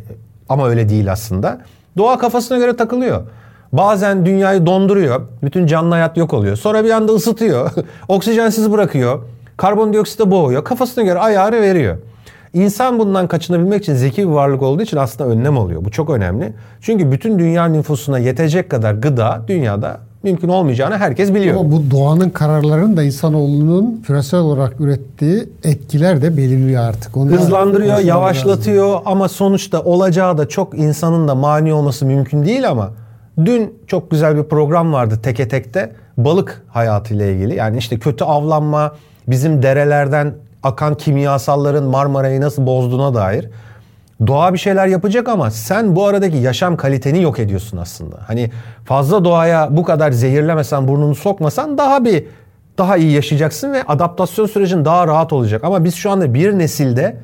Ama 0.50 0.68
öyle 0.68 0.90
değil 0.90 1.12
aslında. 1.12 1.62
Doğa 1.98 2.18
kafasına 2.18 2.58
göre 2.58 2.76
takılıyor. 2.76 3.22
Bazen 3.74 4.26
dünyayı 4.26 4.66
donduruyor. 4.66 5.22
Bütün 5.44 5.68
canlı 5.68 5.92
hayat 5.92 6.18
yok 6.18 6.34
oluyor. 6.34 6.56
Sonra 6.56 6.84
bir 6.84 6.92
anda 6.92 7.12
ısıtıyor. 7.12 7.72
Oksijensiz 8.08 8.72
bırakıyor. 8.72 9.22
Karbondioksite 9.58 10.32
boğuyor. 10.32 10.64
Kafasına 10.64 11.04
göre 11.04 11.20
ayarı 11.20 11.62
veriyor. 11.62 11.98
İnsan 12.58 13.00
bundan 13.00 13.28
kaçınabilmek 13.28 13.84
için 13.84 13.94
zeki 13.94 14.22
bir 14.22 14.34
varlık 14.34 14.62
olduğu 14.62 14.82
için 14.82 14.98
aslında 14.98 15.30
önlem 15.30 15.58
alıyor. 15.58 15.86
Bu 15.86 15.92
çok 15.92 16.10
önemli. 16.10 16.54
Çünkü 16.82 17.12
bütün 17.12 17.40
dünya 17.40 17.66
nüfusuna 17.66 18.20
yetecek 18.20 18.70
kadar 18.70 18.94
gıda 18.94 19.42
dünyada 19.48 19.98
mümkün 20.24 20.50
olmayacağını 20.50 20.98
herkes 20.98 21.34
biliyor. 21.34 21.60
Ama 21.60 21.72
bu 21.72 21.92
doğanın 21.92 22.30
kararlarının 22.30 22.98
da 22.98 23.04
insanoğlunun 23.04 24.02
küresel 24.08 24.40
olarak 24.40 24.82
ürettiği 24.82 25.50
etkiler 25.64 26.22
de 26.22 26.38
belirliyor 26.38 26.84
artık. 26.84 27.18
Onu 27.18 27.32
Hızlandırıyor, 27.32 28.00
yavaşlatıyor 28.00 29.00
ama 29.06 29.28
sonuçta 29.30 29.82
olacağı 29.82 30.38
da 30.38 30.48
çok 30.48 30.78
insanın 30.78 31.28
da 31.28 31.36
mani 31.36 31.74
olması 31.74 32.06
mümkün 32.06 32.46
değil 32.46 32.70
ama 32.70 32.92
dün 33.46 33.74
çok 33.88 34.12
güzel 34.12 34.38
bir 34.38 34.44
program 34.44 34.94
vardı 34.94 35.20
Teke 35.24 35.48
Tek'te. 35.48 35.92
balık 36.18 36.64
hayatıyla 36.68 37.26
ilgili. 37.26 37.56
Yani 37.56 37.78
işte 37.78 38.00
kötü 38.00 38.24
avlanma, 38.24 38.96
bizim 39.28 39.64
derelerden 39.64 40.34
akan 40.68 40.96
kimyasalların 40.96 41.84
Marmara'yı 41.84 42.42
nasıl 42.42 42.66
bozduğuna 42.66 43.14
dair. 43.14 43.50
Doğa 44.28 44.54
bir 44.54 44.58
şeyler 44.58 44.88
yapacak 44.88 45.30
ama 45.30 45.52
sen 45.52 45.96
bu 45.96 46.06
aradaki 46.08 46.38
yaşam 46.38 46.78
kaliteni 46.78 47.22
yok 47.22 47.40
ediyorsun 47.40 47.78
aslında. 47.78 48.16
Hani 48.28 48.52
fazla 48.86 49.26
doğaya 49.26 49.78
bu 49.78 49.84
kadar 49.84 50.12
zehirlemesen, 50.12 50.88
burnunu 50.88 51.16
sokmasan 51.16 51.78
daha 51.78 52.06
bir 52.06 52.26
daha 52.78 52.98
iyi 52.98 53.12
yaşayacaksın 53.12 53.74
ve 53.74 53.84
adaptasyon 53.84 54.46
sürecin 54.46 54.86
daha 54.86 55.08
rahat 55.08 55.34
olacak. 55.34 55.64
Ama 55.64 55.84
biz 55.84 55.96
şu 55.96 56.12
anda 56.12 56.34
bir 56.34 56.60
nesilde 56.60 57.18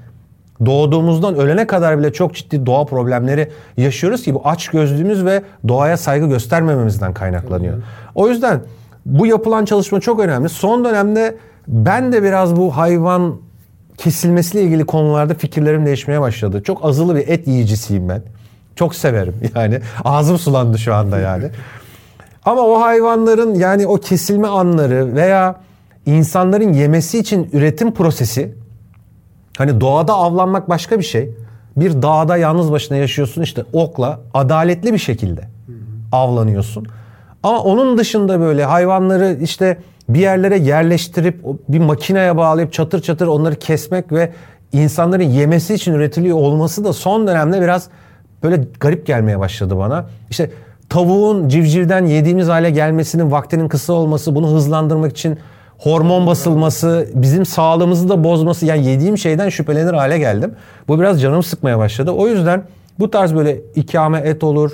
doğduğumuzdan 0.65 1.35
ölene 1.35 1.67
kadar 1.67 1.99
bile 1.99 2.13
çok 2.13 2.35
ciddi 2.35 2.65
doğa 2.65 2.85
problemleri 2.85 3.49
yaşıyoruz 3.77 4.23
ki 4.23 4.35
bu 4.35 4.41
aç 4.45 4.67
gözlüğümüz 4.67 5.25
ve 5.25 5.41
doğaya 5.67 5.97
saygı 5.97 6.27
göstermememizden 6.27 7.13
kaynaklanıyor. 7.13 7.77
O 8.15 8.29
yüzden 8.29 8.61
bu 9.05 9.27
yapılan 9.27 9.65
çalışma 9.65 9.99
çok 9.99 10.19
önemli. 10.19 10.49
Son 10.49 10.85
dönemde 10.85 11.37
ben 11.67 12.13
de 12.13 12.23
biraz 12.23 12.55
bu 12.55 12.77
hayvan 12.77 13.35
kesilmesiyle 13.97 14.63
ilgili 14.63 14.85
konularda 14.85 15.33
fikirlerim 15.33 15.85
değişmeye 15.85 16.21
başladı. 16.21 16.63
Çok 16.63 16.85
azılı 16.85 17.15
bir 17.15 17.27
et 17.27 17.47
yiyicisiyim 17.47 18.09
ben. 18.09 18.21
Çok 18.75 18.95
severim 18.95 19.35
yani. 19.55 19.79
Ağzım 20.05 20.37
sulandı 20.37 20.79
şu 20.79 20.95
anda 20.95 21.19
yani. 21.19 21.49
Ama 22.45 22.61
o 22.61 22.81
hayvanların 22.81 23.53
yani 23.53 23.87
o 23.87 23.95
kesilme 23.95 24.47
anları 24.47 25.15
veya 25.15 25.55
insanların 26.05 26.73
yemesi 26.73 27.19
için 27.19 27.49
üretim 27.53 27.93
prosesi 27.93 28.55
hani 29.57 29.81
doğada 29.81 30.13
avlanmak 30.13 30.69
başka 30.69 30.99
bir 30.99 31.03
şey. 31.03 31.31
Bir 31.77 32.01
dağda 32.01 32.37
yalnız 32.37 32.71
başına 32.71 32.97
yaşıyorsun 32.97 33.41
işte 33.41 33.63
okla 33.73 34.19
adaletli 34.33 34.93
bir 34.93 34.97
şekilde 34.97 35.41
avlanıyorsun. 36.11 36.87
Ama 37.43 37.59
onun 37.59 37.97
dışında 37.97 38.39
böyle 38.39 38.65
hayvanları 38.65 39.37
işte 39.41 39.77
bir 40.09 40.19
yerlere 40.19 40.57
yerleştirip 40.57 41.39
bir 41.69 41.79
makineye 41.79 42.37
bağlayıp 42.37 42.73
çatır 42.73 43.01
çatır 43.01 43.27
onları 43.27 43.55
kesmek 43.55 44.11
ve 44.11 44.31
insanların 44.73 45.23
yemesi 45.23 45.73
için 45.73 45.93
üretiliyor 45.93 46.37
olması 46.37 46.83
da 46.83 46.93
son 46.93 47.27
dönemde 47.27 47.61
biraz 47.61 47.87
böyle 48.43 48.63
garip 48.79 49.05
gelmeye 49.05 49.39
başladı 49.39 49.77
bana. 49.77 50.05
İşte 50.29 50.51
tavuğun 50.89 51.49
civcivden 51.49 52.05
yediğimiz 52.05 52.47
hale 52.47 52.69
gelmesinin 52.69 53.31
vaktinin 53.31 53.67
kısa 53.67 53.93
olması, 53.93 54.35
bunu 54.35 54.51
hızlandırmak 54.51 55.11
için 55.11 55.39
hormon 55.77 56.27
basılması, 56.27 57.07
bizim 57.13 57.45
sağlığımızı 57.45 58.09
da 58.09 58.23
bozması 58.23 58.65
yani 58.65 58.85
yediğim 58.85 59.17
şeyden 59.17 59.49
şüphelenir 59.49 59.93
hale 59.93 60.17
geldim. 60.17 60.55
Bu 60.87 60.99
biraz 60.99 61.21
canımı 61.21 61.43
sıkmaya 61.43 61.77
başladı. 61.77 62.11
O 62.11 62.27
yüzden 62.27 62.63
bu 62.99 63.11
tarz 63.11 63.35
böyle 63.35 63.61
ikame 63.75 64.19
et 64.19 64.43
olur, 64.43 64.71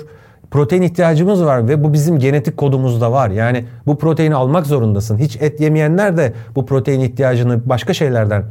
protein 0.50 0.82
ihtiyacımız 0.82 1.44
var 1.44 1.68
ve 1.68 1.84
bu 1.84 1.92
bizim 1.92 2.18
genetik 2.18 2.56
kodumuzda 2.56 3.12
var. 3.12 3.30
Yani 3.30 3.64
bu 3.86 3.98
proteini 3.98 4.34
almak 4.34 4.66
zorundasın. 4.66 5.18
Hiç 5.18 5.36
et 5.40 5.60
yemeyenler 5.60 6.16
de 6.16 6.32
bu 6.54 6.66
protein 6.66 7.00
ihtiyacını 7.00 7.68
başka 7.68 7.94
şeylerden 7.94 8.44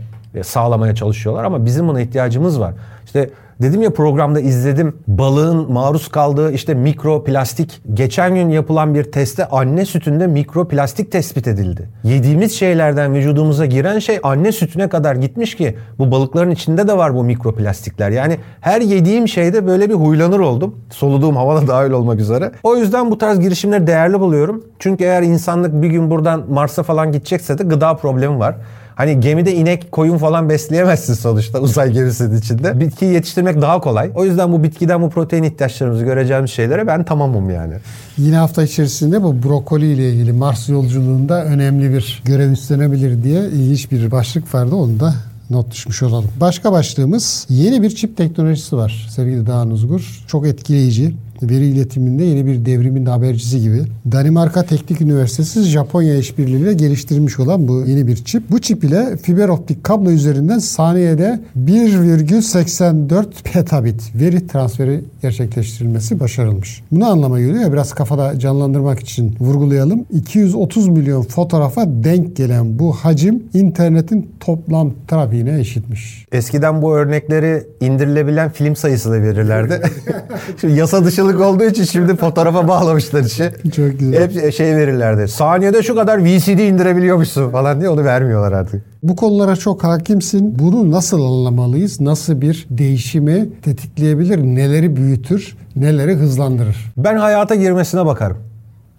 sağlamaya 0.44 0.96
çalışıyorlar 0.96 1.44
ama 1.44 1.66
bizim 1.66 1.88
buna 1.88 2.02
ihtiyacımız 2.02 2.60
var. 2.60 2.74
İşte 3.06 3.30
dedim 3.62 3.82
ya 3.82 3.94
programda 3.94 4.40
izledim 4.40 4.96
balığın 5.08 5.72
maruz 5.72 6.08
kaldığı 6.08 6.52
işte 6.52 6.74
mikroplastik. 6.74 7.82
Geçen 7.94 8.36
gün 8.36 8.50
yapılan 8.50 8.96
bir 8.96 9.04
testte 9.04 9.46
anne 9.46 9.86
sütünde 9.86 10.28
mikroplastik 10.28 11.12
tespit 11.12 11.48
edildi. 11.48 11.90
Yediğimiz 12.04 12.60
şeylerden 12.60 13.14
vücudumuza 13.14 13.66
giren 13.66 14.00
şey 14.00 14.20
anne 14.24 14.52
sütüne 14.52 14.90
kadar 14.90 15.16
gitmiş 15.16 15.56
ki 15.56 15.76
bu 16.00 16.12
balıkların 16.12 16.52
içinde 16.52 16.88
de 16.88 16.98
var 16.98 17.16
bu 17.16 17.24
mikroplastikler. 17.24 18.10
Yani 18.10 18.38
her 18.62 18.82
yediğim 18.82 19.28
şeyde 19.28 19.68
böyle 19.68 19.90
bir 19.90 19.96
huylanır 19.96 20.40
oldum. 20.40 20.76
Soluduğum 20.90 21.36
havada 21.36 21.68
dahil 21.68 21.92
olmak 21.92 22.20
üzere. 22.20 22.52
O 22.64 22.76
yüzden 22.76 23.12
bu 23.12 23.18
tarz 23.18 23.40
girişimleri 23.40 23.88
değerli 23.88 24.20
buluyorum. 24.20 24.64
Çünkü 24.80 25.04
eğer 25.04 25.22
insanlık 25.22 25.82
bir 25.82 25.88
gün 25.88 26.10
buradan 26.10 26.44
Mars'a 26.50 26.84
falan 26.84 27.12
gidecekse 27.12 27.58
de 27.58 27.64
gıda 27.64 27.94
problemi 27.94 28.40
var. 28.40 28.56
Hani 29.00 29.20
gemide 29.20 29.56
inek, 29.56 29.92
koyun 29.92 30.18
falan 30.18 30.50
besleyemezsin 30.50 31.14
sonuçta 31.14 31.60
uzay 31.62 31.92
gemisinin 31.92 32.38
içinde. 32.38 32.80
Bitkiyi 32.80 33.14
yetiştirmek 33.14 33.62
daha 33.62 33.80
kolay. 33.80 34.12
O 34.16 34.26
yüzden 34.26 34.52
bu 34.52 34.64
bitkiden 34.64 35.02
bu 35.02 35.10
protein 35.10 35.44
ihtiyaçlarımızı 35.44 36.04
göreceğimiz 36.04 36.52
şeylere 36.52 36.88
ben 36.88 37.04
tamamım 37.04 37.50
yani. 37.50 37.74
Yine 38.18 38.36
hafta 38.36 38.64
içerisinde 38.64 39.24
bu 39.24 39.44
brokoli 39.44 39.94
ile 39.94 40.10
ilgili 40.10 40.32
Mars 40.34 40.70
yolculuğunda 40.70 41.46
önemli 41.46 41.94
bir 41.94 42.22
görev 42.26 42.52
üstlenebilir 42.52 43.24
diye 43.24 43.46
ilginç 43.46 43.92
bir 43.92 44.12
başlık 44.12 44.54
vardı. 44.54 44.76
Onu 44.76 45.00
da 45.00 45.14
not 45.50 45.72
düşmüş 45.72 46.04
olalım. 46.04 46.30
Başka 46.40 46.72
başlığımız 46.72 47.46
yeni 47.50 47.82
bir 47.82 47.90
çip 47.90 48.18
teknolojisi 48.18 48.78
var 48.78 49.08
sevgili 49.16 49.48
Dağın 49.48 49.72
Uzgur. 49.72 50.24
Çok 50.28 50.48
etkileyici 50.48 51.14
veri 51.44 51.66
iletiminde 51.66 52.24
yeni 52.24 52.46
bir 52.46 52.66
devrimin 52.66 53.06
habercisi 53.06 53.62
gibi. 53.62 53.82
Danimarka 54.12 54.64
Teknik 54.64 55.02
Üniversitesi 55.02 55.64
Japonya 55.64 56.18
işbirliğiyle 56.18 56.74
geliştirilmiş 56.74 57.40
olan 57.40 57.68
bu 57.68 57.84
yeni 57.88 58.08
bir 58.08 58.16
çip. 58.16 58.52
Bu 58.52 58.62
çip 58.62 58.84
ile 58.84 59.18
fiber 59.18 59.50
optik 59.50 59.84
kablo 59.84 60.12
üzerinden 60.12 60.60
saniyede 60.60 61.40
1,84 61.66 63.26
petabit 63.44 64.16
veri 64.16 64.48
transferi 64.48 65.02
gerçekleştirilmesi 65.22 66.20
başarılmış. 66.20 66.82
Bunu 66.92 67.06
anlama 67.06 67.40
geliyor 67.40 67.74
biraz 67.74 67.94
kafada 67.94 68.40
canlandırmak 68.40 69.00
için 69.00 69.36
vurgulayalım. 69.40 70.06
230 70.12 70.88
milyon 70.88 71.22
fotoğrafa 71.22 71.86
denk 71.88 72.36
gelen 72.36 72.80
bu 72.80 72.94
hacim 72.94 73.44
internetin 73.54 74.30
toplam 74.40 74.94
trafiğine 75.08 75.60
eşitmiş. 75.60 76.26
Eskiden 76.32 76.82
bu 76.82 76.96
örnekleri 76.96 77.64
indirilebilen 77.82 78.52
film 78.52 78.76
sayısıyla 78.76 79.22
verirlerdi. 79.22 79.82
Şimdi 80.62 80.80
yasa 80.80 81.06
dışılık 81.30 81.46
olduğu 81.46 81.64
için 81.64 81.84
şimdi 81.84 82.16
fotoğrafa 82.16 82.68
bağlamışlar 82.68 83.24
işi. 83.24 83.52
Çok 83.76 84.00
güzel. 84.00 84.22
Hep 84.22 84.54
şey 84.54 84.76
verirlerdi. 84.76 85.28
Saniyede 85.28 85.84
şu 85.84 85.96
kadar 85.96 86.24
VCD 86.26 86.60
indirebiliyormuşsun 86.60 87.50
falan 87.52 87.80
diye 87.80 87.90
onu 87.90 88.04
vermiyorlar 88.04 88.52
artık. 88.52 88.84
Bu 89.04 89.16
konulara 89.16 89.56
çok 89.56 89.84
hakimsin. 89.84 90.60
Bunu 90.60 90.92
nasıl 90.92 91.22
anlamalıyız? 91.22 92.02
Nasıl 92.02 92.42
bir 92.42 92.68
değişimi 92.70 93.50
tetikleyebilir? 93.62 94.38
Neleri 94.38 94.96
büyütür? 94.96 95.58
Neleri 95.76 96.16
hızlandırır? 96.16 96.94
Ben 96.98 97.18
hayata 97.18 97.56
girmesine 97.56 98.06
bakarım. 98.06 98.38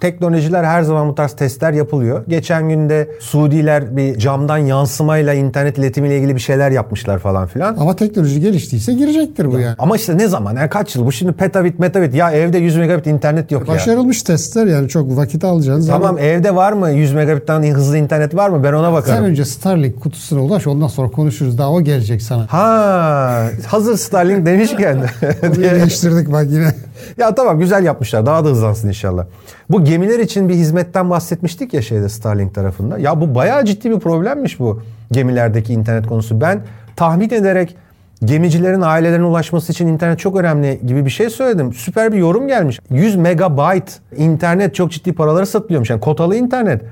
Teknolojiler 0.01 0.65
her 0.65 0.83
zaman 0.83 1.09
bu 1.09 1.15
tarz 1.15 1.33
testler 1.33 1.73
yapılıyor. 1.73 2.25
Geçen 2.29 2.69
günde 2.69 3.09
Suudiler 3.21 3.97
bir 3.97 4.19
camdan 4.19 4.59
yansımayla 4.59 5.35
internet 5.35 5.79
iletimiyle 5.79 6.17
ilgili 6.19 6.35
bir 6.35 6.41
şeyler 6.41 6.71
yapmışlar 6.71 7.19
falan 7.19 7.47
filan. 7.47 7.77
Ama 7.77 7.97
teknoloji 7.97 8.41
geliştiyse 8.41 8.93
girecektir 8.93 9.53
bu 9.53 9.59
yani. 9.59 9.75
Ama 9.79 9.97
işte 9.97 10.19
ne 10.19 10.29
zaman? 10.29 10.57
Yani 10.57 10.69
kaç 10.71 10.97
yıl? 10.97 11.07
Bu 11.07 11.13
şimdi 11.13 11.33
petabit 11.33 11.79
metabit. 11.79 12.15
Ya 12.15 12.31
evde 12.33 12.59
100 12.59 12.77
megabit 12.77 13.07
internet 13.07 13.53
yok 13.53 13.69
ya. 13.69 13.75
Başarılmış 13.75 14.23
testler 14.23 14.67
yani 14.67 14.89
çok 14.89 15.17
vakit 15.17 15.45
alacağınız 15.45 15.87
Tamam 15.87 16.09
ama 16.09 16.21
evde 16.21 16.55
var 16.55 16.73
mı 16.73 16.91
100 16.91 17.13
megabitten 17.13 17.63
hızlı 17.63 17.99
internet 17.99 18.35
var 18.35 18.51
mı? 18.51 18.65
Ben 18.65 18.73
ona 18.73 18.93
bakarım. 18.93 19.19
sen 19.19 19.25
önce 19.25 19.45
Starlink 19.45 20.01
kutusuna 20.01 20.41
ulaş 20.43 20.67
ondan 20.67 20.89
sonra 20.89 21.11
konuşuruz. 21.11 21.59
Daha 21.59 21.71
o 21.71 21.81
gelecek 21.81 22.23
sana. 22.23 22.47
Ha, 22.51 23.47
hazır 23.67 23.97
Starlink 23.97 24.47
demişken. 24.47 24.99
Bunu 25.43 25.63
değiştirdik 25.63 26.33
bak 26.33 26.47
yine. 26.51 26.75
ya 27.19 27.35
tamam 27.35 27.59
güzel 27.59 27.85
yapmışlar. 27.85 28.27
Daha 28.27 28.45
da 28.45 28.49
hızlansın 28.49 28.89
inşallah. 28.89 29.27
Bu 29.71 29.85
gemiler 29.85 30.19
için 30.19 30.49
bir 30.49 30.55
hizmetten 30.55 31.11
bahsetmiştik 31.11 31.75
ya 31.75 31.83
şeyde 31.83 32.09
Starlink 32.09 32.55
tarafında. 32.55 32.99
Ya 32.99 33.21
bu 33.21 33.35
bayağı 33.35 33.65
ciddi 33.65 33.91
bir 33.91 34.01
problemmiş 34.01 34.61
bu 34.61 34.83
gemilerdeki 35.13 35.73
internet 35.73 36.07
konusu. 36.07 36.41
Ben 36.41 36.63
tahmin 36.97 37.31
ederek 37.31 37.77
gemicilerin 38.25 38.81
ailelerine 38.81 39.27
ulaşması 39.27 39.73
için 39.73 39.87
internet 39.87 40.19
çok 40.19 40.37
önemli 40.37 40.81
gibi 40.87 41.05
bir 41.05 41.11
şey 41.11 41.31
söyledim. 41.31 41.73
Süper 41.73 42.13
bir 42.13 42.19
yorum 42.19 42.49
gelmiş. 42.49 42.81
100 42.91 43.17
megabayt 43.17 43.99
internet 44.17 44.75
çok 44.75 44.93
ciddi 44.93 45.13
paralara 45.13 45.47
satılıyormuş. 45.47 45.91
Yani 45.91 46.01
kotalı 46.01 46.37
internet. 46.37 46.83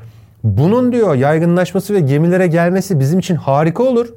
Bunun 0.44 0.92
diyor 0.92 1.14
yaygınlaşması 1.14 1.94
ve 1.94 2.00
gemilere 2.00 2.46
gelmesi 2.46 3.00
bizim 3.00 3.18
için 3.18 3.34
harika 3.34 3.82
olur. 3.82 4.08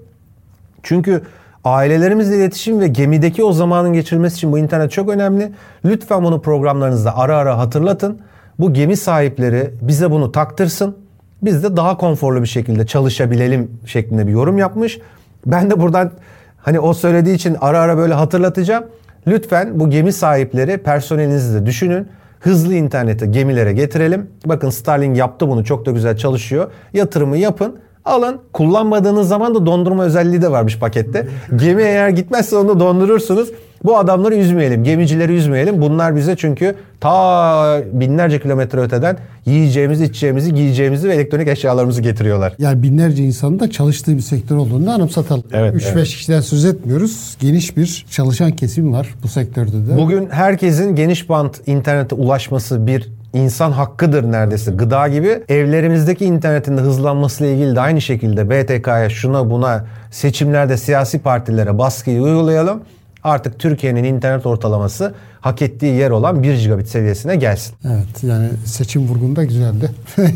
Çünkü 0.83 1.21
ailelerimizle 1.63 2.37
iletişim 2.37 2.79
ve 2.79 2.87
gemideki 2.87 3.43
o 3.43 3.53
zamanın 3.53 3.93
geçirilmesi 3.93 4.35
için 4.35 4.51
bu 4.51 4.59
internet 4.59 4.91
çok 4.91 5.09
önemli. 5.09 5.51
Lütfen 5.85 6.23
bunu 6.23 6.41
programlarınızda 6.41 7.17
ara 7.17 7.37
ara 7.37 7.57
hatırlatın. 7.57 8.19
Bu 8.59 8.73
gemi 8.73 8.97
sahipleri 8.97 9.71
bize 9.81 10.11
bunu 10.11 10.31
taktırsın. 10.31 10.97
Biz 11.41 11.63
de 11.63 11.77
daha 11.77 11.97
konforlu 11.97 12.41
bir 12.41 12.47
şekilde 12.47 12.85
çalışabilelim 12.85 13.71
şeklinde 13.85 14.27
bir 14.27 14.31
yorum 14.31 14.57
yapmış. 14.57 14.99
Ben 15.45 15.69
de 15.71 15.79
buradan 15.79 16.11
hani 16.57 16.79
o 16.79 16.93
söylediği 16.93 17.35
için 17.35 17.57
ara 17.61 17.79
ara 17.79 17.97
böyle 17.97 18.13
hatırlatacağım. 18.13 18.83
Lütfen 19.27 19.79
bu 19.79 19.89
gemi 19.89 20.13
sahipleri 20.13 20.77
personelinizi 20.77 21.61
de 21.61 21.65
düşünün. 21.65 22.07
Hızlı 22.39 22.75
interneti 22.75 23.31
gemilere 23.31 23.73
getirelim. 23.73 24.29
Bakın 24.45 24.69
Starlink 24.69 25.17
yaptı 25.17 25.47
bunu 25.47 25.63
çok 25.63 25.85
da 25.85 25.91
güzel 25.91 26.17
çalışıyor. 26.17 26.71
Yatırımı 26.93 27.37
yapın. 27.37 27.79
Alın. 28.05 28.41
Kullanmadığınız 28.53 29.27
zaman 29.27 29.55
da 29.55 29.65
dondurma 29.65 30.03
özelliği 30.03 30.41
de 30.41 30.51
varmış 30.51 30.79
pakette. 30.79 31.27
Gemi 31.55 31.83
eğer 31.83 32.09
gitmezse 32.09 32.55
onu 32.55 32.79
dondurursunuz. 32.79 33.49
Bu 33.83 33.97
adamları 33.97 34.35
üzmeyelim. 34.35 34.83
Gemicileri 34.83 35.33
üzmeyelim. 35.33 35.81
Bunlar 35.81 36.15
bize 36.15 36.35
çünkü 36.35 36.75
ta 36.99 37.81
binlerce 37.93 38.39
kilometre 38.39 38.79
öteden 38.79 39.17
yiyeceğimizi, 39.45 40.03
içeceğimizi, 40.05 40.53
giyeceğimizi 40.53 41.09
ve 41.09 41.13
elektronik 41.15 41.47
eşyalarımızı 41.47 42.01
getiriyorlar. 42.01 42.53
Yani 42.59 42.83
binlerce 42.83 43.23
insanın 43.23 43.59
da 43.59 43.71
çalıştığı 43.71 44.15
bir 44.15 44.21
sektör 44.21 44.55
olduğunu 44.55 44.91
anımsatalım. 44.91 45.43
Evet, 45.51 45.75
3-5 45.75 45.91
evet. 45.91 46.07
kişiden 46.07 46.41
söz 46.41 46.65
etmiyoruz. 46.65 47.37
Geniş 47.39 47.77
bir 47.77 48.05
çalışan 48.11 48.51
kesim 48.51 48.93
var 48.93 49.15
bu 49.23 49.27
sektörde 49.27 49.87
de. 49.87 49.97
Bugün 49.97 50.29
herkesin 50.29 50.95
geniş 50.95 51.29
bant 51.29 51.67
internete 51.67 52.15
ulaşması 52.15 52.87
bir 52.87 53.09
insan 53.33 53.71
hakkıdır 53.71 54.31
neredeyse. 54.31 54.71
Gıda 54.71 55.07
gibi 55.07 55.43
evlerimizdeki 55.49 56.25
internetin 56.25 56.77
de 56.77 56.81
hızlanmasıyla 56.81 57.53
ilgili 57.53 57.75
de 57.75 57.81
aynı 57.81 58.01
şekilde 58.01 58.49
BTK'ya 58.49 59.09
şuna 59.09 59.49
buna 59.49 59.85
seçimlerde 60.11 60.77
siyasi 60.77 61.19
partilere 61.19 61.77
baskıyı 61.77 62.21
uygulayalım. 62.21 62.81
Artık 63.23 63.59
Türkiye'nin 63.59 64.03
internet 64.03 64.45
ortalaması 64.45 65.13
hak 65.41 65.61
ettiği 65.61 65.95
yer 65.95 66.09
olan 66.09 66.43
1 66.43 66.61
gigabit 66.61 66.87
seviyesine 66.87 67.35
gelsin. 67.35 67.75
Evet 67.85 68.23
yani 68.23 68.49
seçim 68.65 69.07
vurgun 69.07 69.35
da 69.35 69.43
güzeldi. 69.43 69.91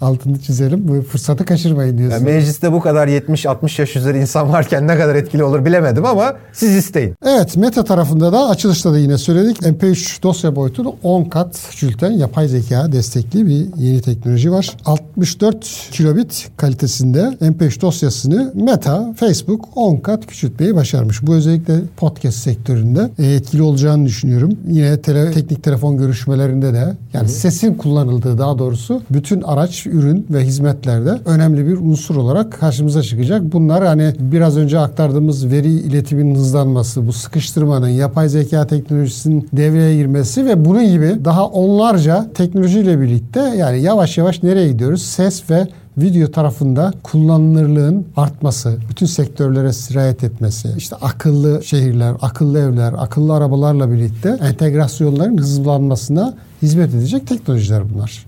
Altını 0.00 0.38
çizelim. 0.38 0.88
Bu 0.88 1.02
fırsatı 1.02 1.44
kaçırmayın 1.44 1.98
diyorsun. 1.98 2.18
Yani 2.18 2.34
mecliste 2.34 2.72
bu 2.72 2.80
kadar 2.80 3.08
70-60 3.08 3.80
yaş 3.80 3.96
üzeri 3.96 4.18
insan 4.18 4.52
varken 4.52 4.86
ne 4.86 4.98
kadar 4.98 5.14
etkili 5.14 5.44
olur 5.44 5.64
bilemedim 5.64 6.04
ama 6.06 6.36
siz 6.52 6.76
isteyin. 6.76 7.14
Evet 7.26 7.56
Meta 7.56 7.84
tarafında 7.84 8.32
da 8.32 8.48
açılışta 8.48 8.92
da 8.92 8.98
yine 8.98 9.18
söyledik. 9.18 9.58
MP3 9.62 10.22
dosya 10.22 10.56
boyutunu 10.56 10.96
10 11.02 11.24
kat 11.24 11.60
küçülten 11.70 12.10
yapay 12.10 12.48
zeka 12.48 12.92
destekli 12.92 13.46
bir 13.46 13.66
yeni 13.76 14.00
teknoloji 14.00 14.52
var. 14.52 14.76
64 14.84 15.88
kilobit 15.90 16.48
kalitesinde 16.56 17.20
MP3 17.40 17.80
dosyasını 17.80 18.52
Meta, 18.54 19.14
Facebook 19.16 19.68
10 19.76 19.96
kat 19.96 20.26
küçültmeyi 20.26 20.74
başarmış. 20.74 21.22
Bu 21.22 21.34
özellikle 21.34 21.74
podcast 21.96 22.38
sektöründe 22.38 23.10
e, 23.18 23.26
etkili 23.26 23.62
olacağını 23.62 24.03
düşünüyorum. 24.06 24.52
Yine 24.68 25.00
tele, 25.00 25.32
teknik 25.32 25.62
telefon 25.62 25.96
görüşmelerinde 25.96 26.72
de 26.72 26.96
yani 27.12 27.28
sesin 27.28 27.74
kullanıldığı 27.74 28.38
daha 28.38 28.58
doğrusu 28.58 29.02
bütün 29.10 29.42
araç, 29.42 29.86
ürün 29.86 30.26
ve 30.30 30.44
hizmetlerde 30.44 31.18
önemli 31.26 31.66
bir 31.66 31.76
unsur 31.76 32.16
olarak 32.16 32.52
karşımıza 32.52 33.02
çıkacak. 33.02 33.52
Bunlar 33.52 33.84
hani 33.84 34.12
biraz 34.18 34.56
önce 34.56 34.78
aktardığımız 34.78 35.50
veri 35.50 35.70
iletiminin 35.70 36.34
hızlanması, 36.34 37.06
bu 37.06 37.12
sıkıştırmanın, 37.12 37.88
yapay 37.88 38.28
zeka 38.28 38.66
teknolojisinin 38.66 39.48
devreye 39.52 39.96
girmesi 39.96 40.46
ve 40.46 40.64
bunun 40.64 40.86
gibi 40.86 41.24
daha 41.24 41.46
onlarca 41.46 42.26
teknolojiyle 42.34 43.00
birlikte 43.00 43.40
yani 43.40 43.82
yavaş 43.82 44.18
yavaş 44.18 44.42
nereye 44.42 44.68
gidiyoruz? 44.72 45.02
Ses 45.02 45.50
ve 45.50 45.66
video 45.98 46.30
tarafında 46.30 46.92
kullanılırlığın 47.02 48.06
artması, 48.16 48.78
bütün 48.90 49.06
sektörlere 49.06 49.72
sirayet 49.72 50.24
etmesi, 50.24 50.68
işte 50.76 50.96
akıllı 50.96 51.64
şehirler, 51.64 52.14
akıllı 52.22 52.58
evler, 52.58 52.94
akıllı 52.98 53.34
arabalarla 53.34 53.92
birlikte 53.92 54.28
entegrasyonların 54.28 55.38
hızlanmasına 55.38 56.34
hizmet 56.62 56.94
edecek 56.94 57.26
teknolojiler 57.26 57.82
bunlar. 57.94 58.26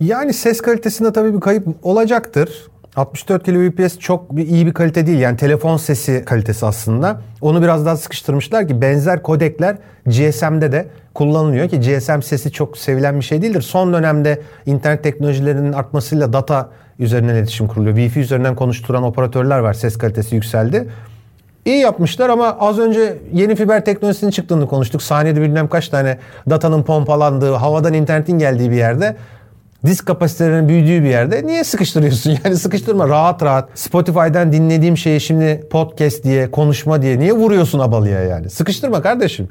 Yani 0.00 0.32
ses 0.32 0.60
kalitesinde 0.60 1.12
tabii 1.12 1.34
bir 1.34 1.40
kayıp 1.40 1.66
olacaktır. 1.82 2.50
64 2.96 3.44
kbps 3.44 3.98
çok 3.98 4.36
bir, 4.36 4.48
iyi 4.48 4.66
bir 4.66 4.72
kalite 4.72 5.06
değil. 5.06 5.18
Yani 5.18 5.36
telefon 5.36 5.76
sesi 5.76 6.24
kalitesi 6.24 6.66
aslında. 6.66 7.20
Onu 7.40 7.62
biraz 7.62 7.86
daha 7.86 7.96
sıkıştırmışlar 7.96 8.68
ki 8.68 8.80
benzer 8.80 9.22
kodekler 9.22 9.78
GSM'de 10.06 10.72
de 10.72 10.88
kullanılıyor 11.14 11.68
ki 11.68 11.80
GSM 11.80 12.20
sesi 12.22 12.52
çok 12.52 12.78
sevilen 12.78 13.16
bir 13.20 13.24
şey 13.24 13.42
değildir. 13.42 13.62
Son 13.62 13.92
dönemde 13.92 14.40
internet 14.66 15.02
teknolojilerinin 15.02 15.72
artmasıyla 15.72 16.32
data 16.32 16.70
üzerinden 16.98 17.34
iletişim 17.34 17.66
kuruluyor. 17.66 17.96
Wi-Fi 17.96 18.18
üzerinden 18.18 18.54
konuşturan 18.54 19.02
operatörler 19.02 19.58
var. 19.58 19.74
Ses 19.74 19.98
kalitesi 19.98 20.34
yükseldi. 20.34 20.88
İyi 21.64 21.78
yapmışlar 21.78 22.28
ama 22.28 22.56
az 22.60 22.78
önce 22.78 23.18
yeni 23.32 23.56
fiber 23.56 23.84
teknolojisinin 23.84 24.30
çıktığını 24.30 24.68
konuştuk. 24.68 25.02
Saniyede 25.02 25.40
bilmem 25.40 25.68
kaç 25.68 25.88
tane 25.88 26.18
datanın 26.50 26.82
pompalandığı, 26.82 27.52
havadan 27.52 27.94
internetin 27.94 28.38
geldiği 28.38 28.70
bir 28.70 28.76
yerde 28.76 29.16
disk 29.86 30.06
kapasitelerinin 30.06 30.68
büyüdüğü 30.68 31.02
bir 31.02 31.08
yerde 31.08 31.46
niye 31.46 31.64
sıkıştırıyorsun? 31.64 32.38
Yani 32.44 32.56
sıkıştırma 32.56 33.08
rahat 33.08 33.42
rahat. 33.42 33.68
Spotify'dan 33.74 34.52
dinlediğim 34.52 34.96
şeyi 34.96 35.20
şimdi 35.20 35.68
podcast 35.70 36.24
diye, 36.24 36.50
konuşma 36.50 37.02
diye 37.02 37.18
niye 37.18 37.32
vuruyorsun 37.32 37.78
abalıya 37.78 38.20
yani? 38.20 38.50
Sıkıştırma 38.50 39.02
kardeşim. 39.02 39.48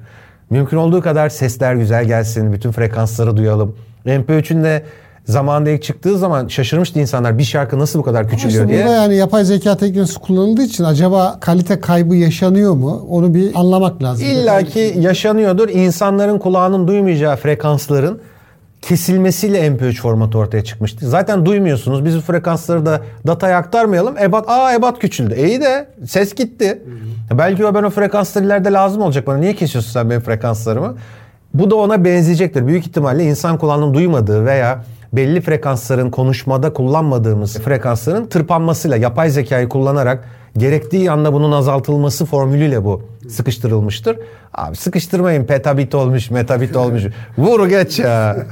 Mümkün 0.49 0.77
olduğu 0.77 1.01
kadar 1.01 1.29
sesler 1.29 1.75
güzel 1.75 2.05
gelsin, 2.05 2.53
bütün 2.53 2.71
frekansları 2.71 3.37
duyalım. 3.37 3.75
MP3'ün 4.05 4.63
de 4.63 4.83
zamanında 5.25 5.69
ilk 5.69 5.83
çıktığı 5.83 6.17
zaman 6.17 6.47
şaşırmıştı 6.47 6.99
insanlar 6.99 7.37
bir 7.37 7.43
şarkı 7.43 7.79
nasıl 7.79 7.99
bu 7.99 8.03
kadar 8.03 8.29
küçülüyor 8.29 8.63
İşte 8.63 8.73
diye. 8.73 8.85
burada 8.85 8.95
yani 8.95 9.15
yapay 9.15 9.45
zeka 9.45 9.77
teknolojisi 9.77 10.19
kullanıldığı 10.19 10.63
için 10.63 10.83
acaba 10.83 11.37
kalite 11.41 11.79
kaybı 11.79 12.15
yaşanıyor 12.15 12.73
mu? 12.73 13.05
Onu 13.09 13.33
bir 13.33 13.51
anlamak 13.55 14.03
lazım. 14.03 14.27
İlla 14.27 14.63
ki 14.63 14.93
yaşanıyordur. 14.99 15.69
İnsanların 15.69 16.39
kulağının 16.39 16.87
duymayacağı 16.87 17.35
frekansların 17.35 18.19
kesilmesiyle 18.81 19.67
MP3 19.67 19.93
formatı 19.95 20.37
ortaya 20.37 20.63
çıkmıştı. 20.63 21.09
Zaten 21.09 21.45
duymuyorsunuz. 21.45 22.05
Biz 22.05 22.17
bu 22.17 22.21
frekansları 22.21 22.85
da 22.85 23.01
dataya 23.27 23.57
aktarmayalım. 23.57 24.17
Ebat, 24.17 24.49
aa 24.49 24.73
ebat 24.73 24.99
küçüldü. 24.99 25.35
İyi 25.35 25.61
de 25.61 25.87
ses 26.07 26.35
gitti. 26.35 26.81
Belki 27.33 27.65
o 27.65 27.73
ben 27.75 27.83
o 27.83 27.89
frekanslar 27.89 28.41
ileride 28.43 28.71
lazım 28.71 29.01
olacak 29.01 29.27
bana. 29.27 29.37
Niye 29.37 29.55
kesiyorsun 29.55 29.91
sen 29.91 30.09
benim 30.09 30.21
frekanslarımı? 30.21 30.95
Bu 31.53 31.71
da 31.71 31.75
ona 31.75 32.05
benzeyecektir. 32.05 32.67
Büyük 32.67 32.87
ihtimalle 32.87 33.23
insan 33.23 33.57
kulağının 33.57 33.93
duymadığı 33.93 34.45
veya 34.45 34.83
belli 35.15 35.41
frekansların 35.41 36.09
konuşmada 36.09 36.73
kullanmadığımız 36.73 37.59
frekansların 37.59 38.27
tırpanmasıyla 38.27 38.97
yapay 38.97 39.29
zekayı 39.29 39.69
kullanarak 39.69 40.25
gerektiği 40.57 41.11
anda 41.11 41.33
bunun 41.33 41.51
azaltılması 41.51 42.25
formülüyle 42.25 42.83
bu 42.83 43.01
sıkıştırılmıştır. 43.29 44.17
Abi 44.53 44.75
sıkıştırmayın 44.75 45.45
petabit 45.45 45.95
olmuş 45.95 46.31
metabit 46.31 46.75
olmuş. 46.75 47.03
Vur 47.37 47.67
geç 47.67 47.99
ya. 47.99 48.37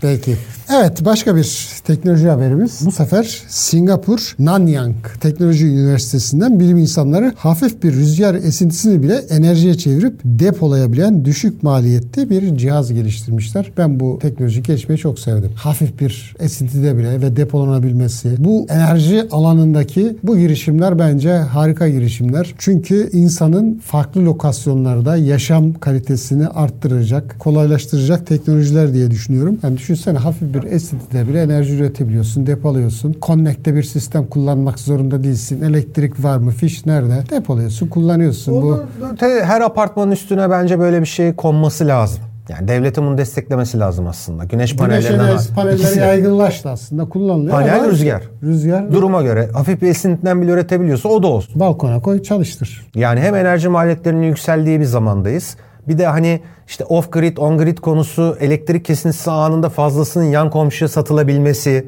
Peki. 0.00 0.36
Evet 0.74 1.04
başka 1.04 1.36
bir 1.36 1.68
teknoloji 1.84 2.28
haberimiz. 2.28 2.80
Bu 2.84 2.92
sefer 2.92 3.42
Singapur 3.48 4.34
Nanyang 4.38 4.94
Teknoloji 5.20 5.66
Üniversitesi'nden 5.66 6.60
bilim 6.60 6.78
insanları 6.78 7.32
hafif 7.36 7.82
bir 7.82 7.92
rüzgar 7.92 8.34
esintisini 8.34 9.02
bile 9.02 9.14
enerjiye 9.14 9.74
çevirip 9.74 10.20
depolayabilen 10.24 11.24
düşük 11.24 11.62
maliyetli 11.62 12.30
bir 12.30 12.56
cihaz 12.56 12.92
geliştirmişler. 12.92 13.72
Ben 13.78 14.00
bu 14.00 14.18
teknoloji 14.22 14.62
gelişmeyi 14.62 14.98
çok 14.98 15.18
sevdim. 15.18 15.50
Hafif 15.54 16.00
bir 16.00 16.34
esintide 16.40 16.98
bile 16.98 17.20
ve 17.20 17.36
depolanabilmesi. 17.36 18.34
Bu 18.38 18.66
enerji 18.68 19.28
alanındaki 19.30 20.16
bu 20.22 20.38
girişimler 20.38 20.98
bence 20.98 21.32
harika 21.32 21.88
girişimler. 21.88 22.54
Çünkü 22.58 23.10
insanın 23.12 23.80
farklı 23.84 24.24
lokasyonlarda 24.24 25.16
yaşam 25.16 25.74
kalitesini 25.74 26.48
arttıracak, 26.48 27.36
kolaylaştıracak 27.38 28.26
teknolojiler 28.26 28.94
diye 28.94 29.10
düşünüyorum. 29.10 29.58
Yani 29.62 29.78
düşünsene 29.90 30.18
hafif 30.18 30.54
bir 30.54 30.62
esintide 30.62 31.28
bile 31.28 31.42
enerji 31.42 31.74
üretebiliyorsun, 31.74 32.46
depoluyorsun. 32.46 33.16
Connect'te 33.22 33.74
bir 33.74 33.82
sistem 33.82 34.26
kullanmak 34.26 34.78
zorunda 34.78 35.24
değilsin. 35.24 35.62
Elektrik 35.62 36.24
var 36.24 36.36
mı? 36.38 36.50
Fiş 36.50 36.86
nerede? 36.86 37.22
Depoluyorsun, 37.30 37.86
kullanıyorsun. 37.86 38.62
Bu 38.62 38.82
Te- 39.20 39.44
Her 39.44 39.60
apartmanın 39.60 40.10
üstüne 40.12 40.50
bence 40.50 40.78
böyle 40.78 41.00
bir 41.00 41.06
şey 41.06 41.32
konması 41.34 41.86
lazım. 41.86 42.20
Yani 42.48 42.68
devletin 42.68 43.04
bunu 43.04 43.18
desteklemesi 43.18 43.78
lazım 43.78 44.06
aslında. 44.06 44.44
Güneş 44.44 44.70
Güneş 44.70 44.76
panellerinden 44.88 45.24
enerjisi 45.24 45.54
panelleri 45.54 45.98
yaygınlaştı 45.98 46.68
aslında 46.70 47.08
kullanılıyor. 47.08 47.50
Panel 47.52 47.90
rüzgar. 47.90 48.22
Rüzgar 48.42 48.92
Duruma 48.92 49.22
göre 49.22 49.48
hafif 49.52 49.82
bir 49.82 49.88
esintiden 49.88 50.42
bile 50.42 50.50
üretebiliyorsa 50.50 51.08
o 51.08 51.22
da 51.22 51.26
olsun. 51.26 51.60
balkona 51.60 52.00
koy 52.00 52.22
çalıştır. 52.22 52.86
Yani 52.94 53.20
hem 53.20 53.34
enerji 53.34 53.68
maliyetlerinin 53.68 54.26
yükseldiği 54.26 54.80
bir 54.80 54.84
zamandayız. 54.84 55.56
Bir 55.90 55.98
de 55.98 56.06
hani 56.06 56.40
işte 56.66 56.84
off 56.84 57.12
grid, 57.12 57.36
on 57.36 57.58
grid 57.58 57.78
konusu 57.78 58.36
elektrik 58.40 58.84
kesintisi 58.84 59.30
anında 59.30 59.68
fazlasının 59.68 60.24
yan 60.24 60.50
komşuya 60.50 60.88
satılabilmesi. 60.88 61.86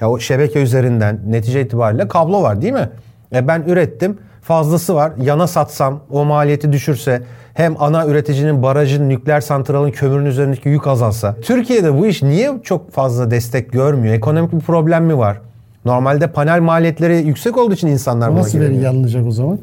Ya 0.00 0.10
o 0.10 0.18
şebeke 0.18 0.62
üzerinden 0.62 1.20
netice 1.26 1.60
itibariyle 1.60 2.08
kablo 2.08 2.42
var 2.42 2.62
değil 2.62 2.72
mi? 2.72 2.88
E 3.34 3.48
ben 3.48 3.62
ürettim 3.62 4.18
fazlası 4.42 4.94
var. 4.94 5.12
Yana 5.22 5.46
satsam 5.46 6.00
o 6.10 6.24
maliyeti 6.24 6.72
düşürse 6.72 7.22
hem 7.54 7.74
ana 7.78 8.06
üreticinin 8.06 8.62
barajın, 8.62 9.08
nükleer 9.08 9.40
santralın 9.40 9.90
kömürün 9.90 10.24
üzerindeki 10.26 10.68
yük 10.68 10.86
azalsa. 10.86 11.36
Türkiye'de 11.42 11.98
bu 11.98 12.06
iş 12.06 12.22
niye 12.22 12.52
çok 12.62 12.90
fazla 12.92 13.30
destek 13.30 13.72
görmüyor? 13.72 14.14
Ekonomik 14.14 14.52
bir 14.52 14.60
problem 14.60 15.04
mi 15.04 15.18
var? 15.18 15.40
Normalde 15.84 16.26
panel 16.26 16.60
maliyetleri 16.60 17.16
yüksek 17.26 17.58
olduğu 17.58 17.74
için 17.74 17.88
insanlar 17.88 18.30
buna 18.32 18.38
Nasıl 18.38 18.58
veri 18.58 18.68
giremiyor. 18.68 18.92
alınacak 18.92 19.26
o 19.26 19.30
zaman? 19.30 19.58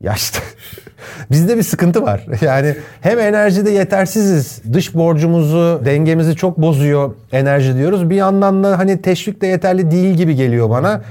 Ya 0.00 0.12
işte 0.14 0.38
bizde 1.30 1.56
bir 1.56 1.62
sıkıntı 1.62 2.02
var. 2.02 2.26
Yani 2.40 2.74
hem 3.00 3.18
enerjide 3.18 3.70
yetersiziz. 3.70 4.62
Dış 4.72 4.94
borcumuzu, 4.94 5.82
dengemizi 5.84 6.36
çok 6.36 6.58
bozuyor 6.58 7.14
enerji 7.32 7.76
diyoruz. 7.76 8.10
Bir 8.10 8.16
yandan 8.16 8.64
da 8.64 8.78
hani 8.78 9.02
teşvik 9.02 9.42
de 9.42 9.46
yeterli 9.46 9.90
değil 9.90 10.14
gibi 10.14 10.34
geliyor 10.34 10.70
bana. 10.70 11.02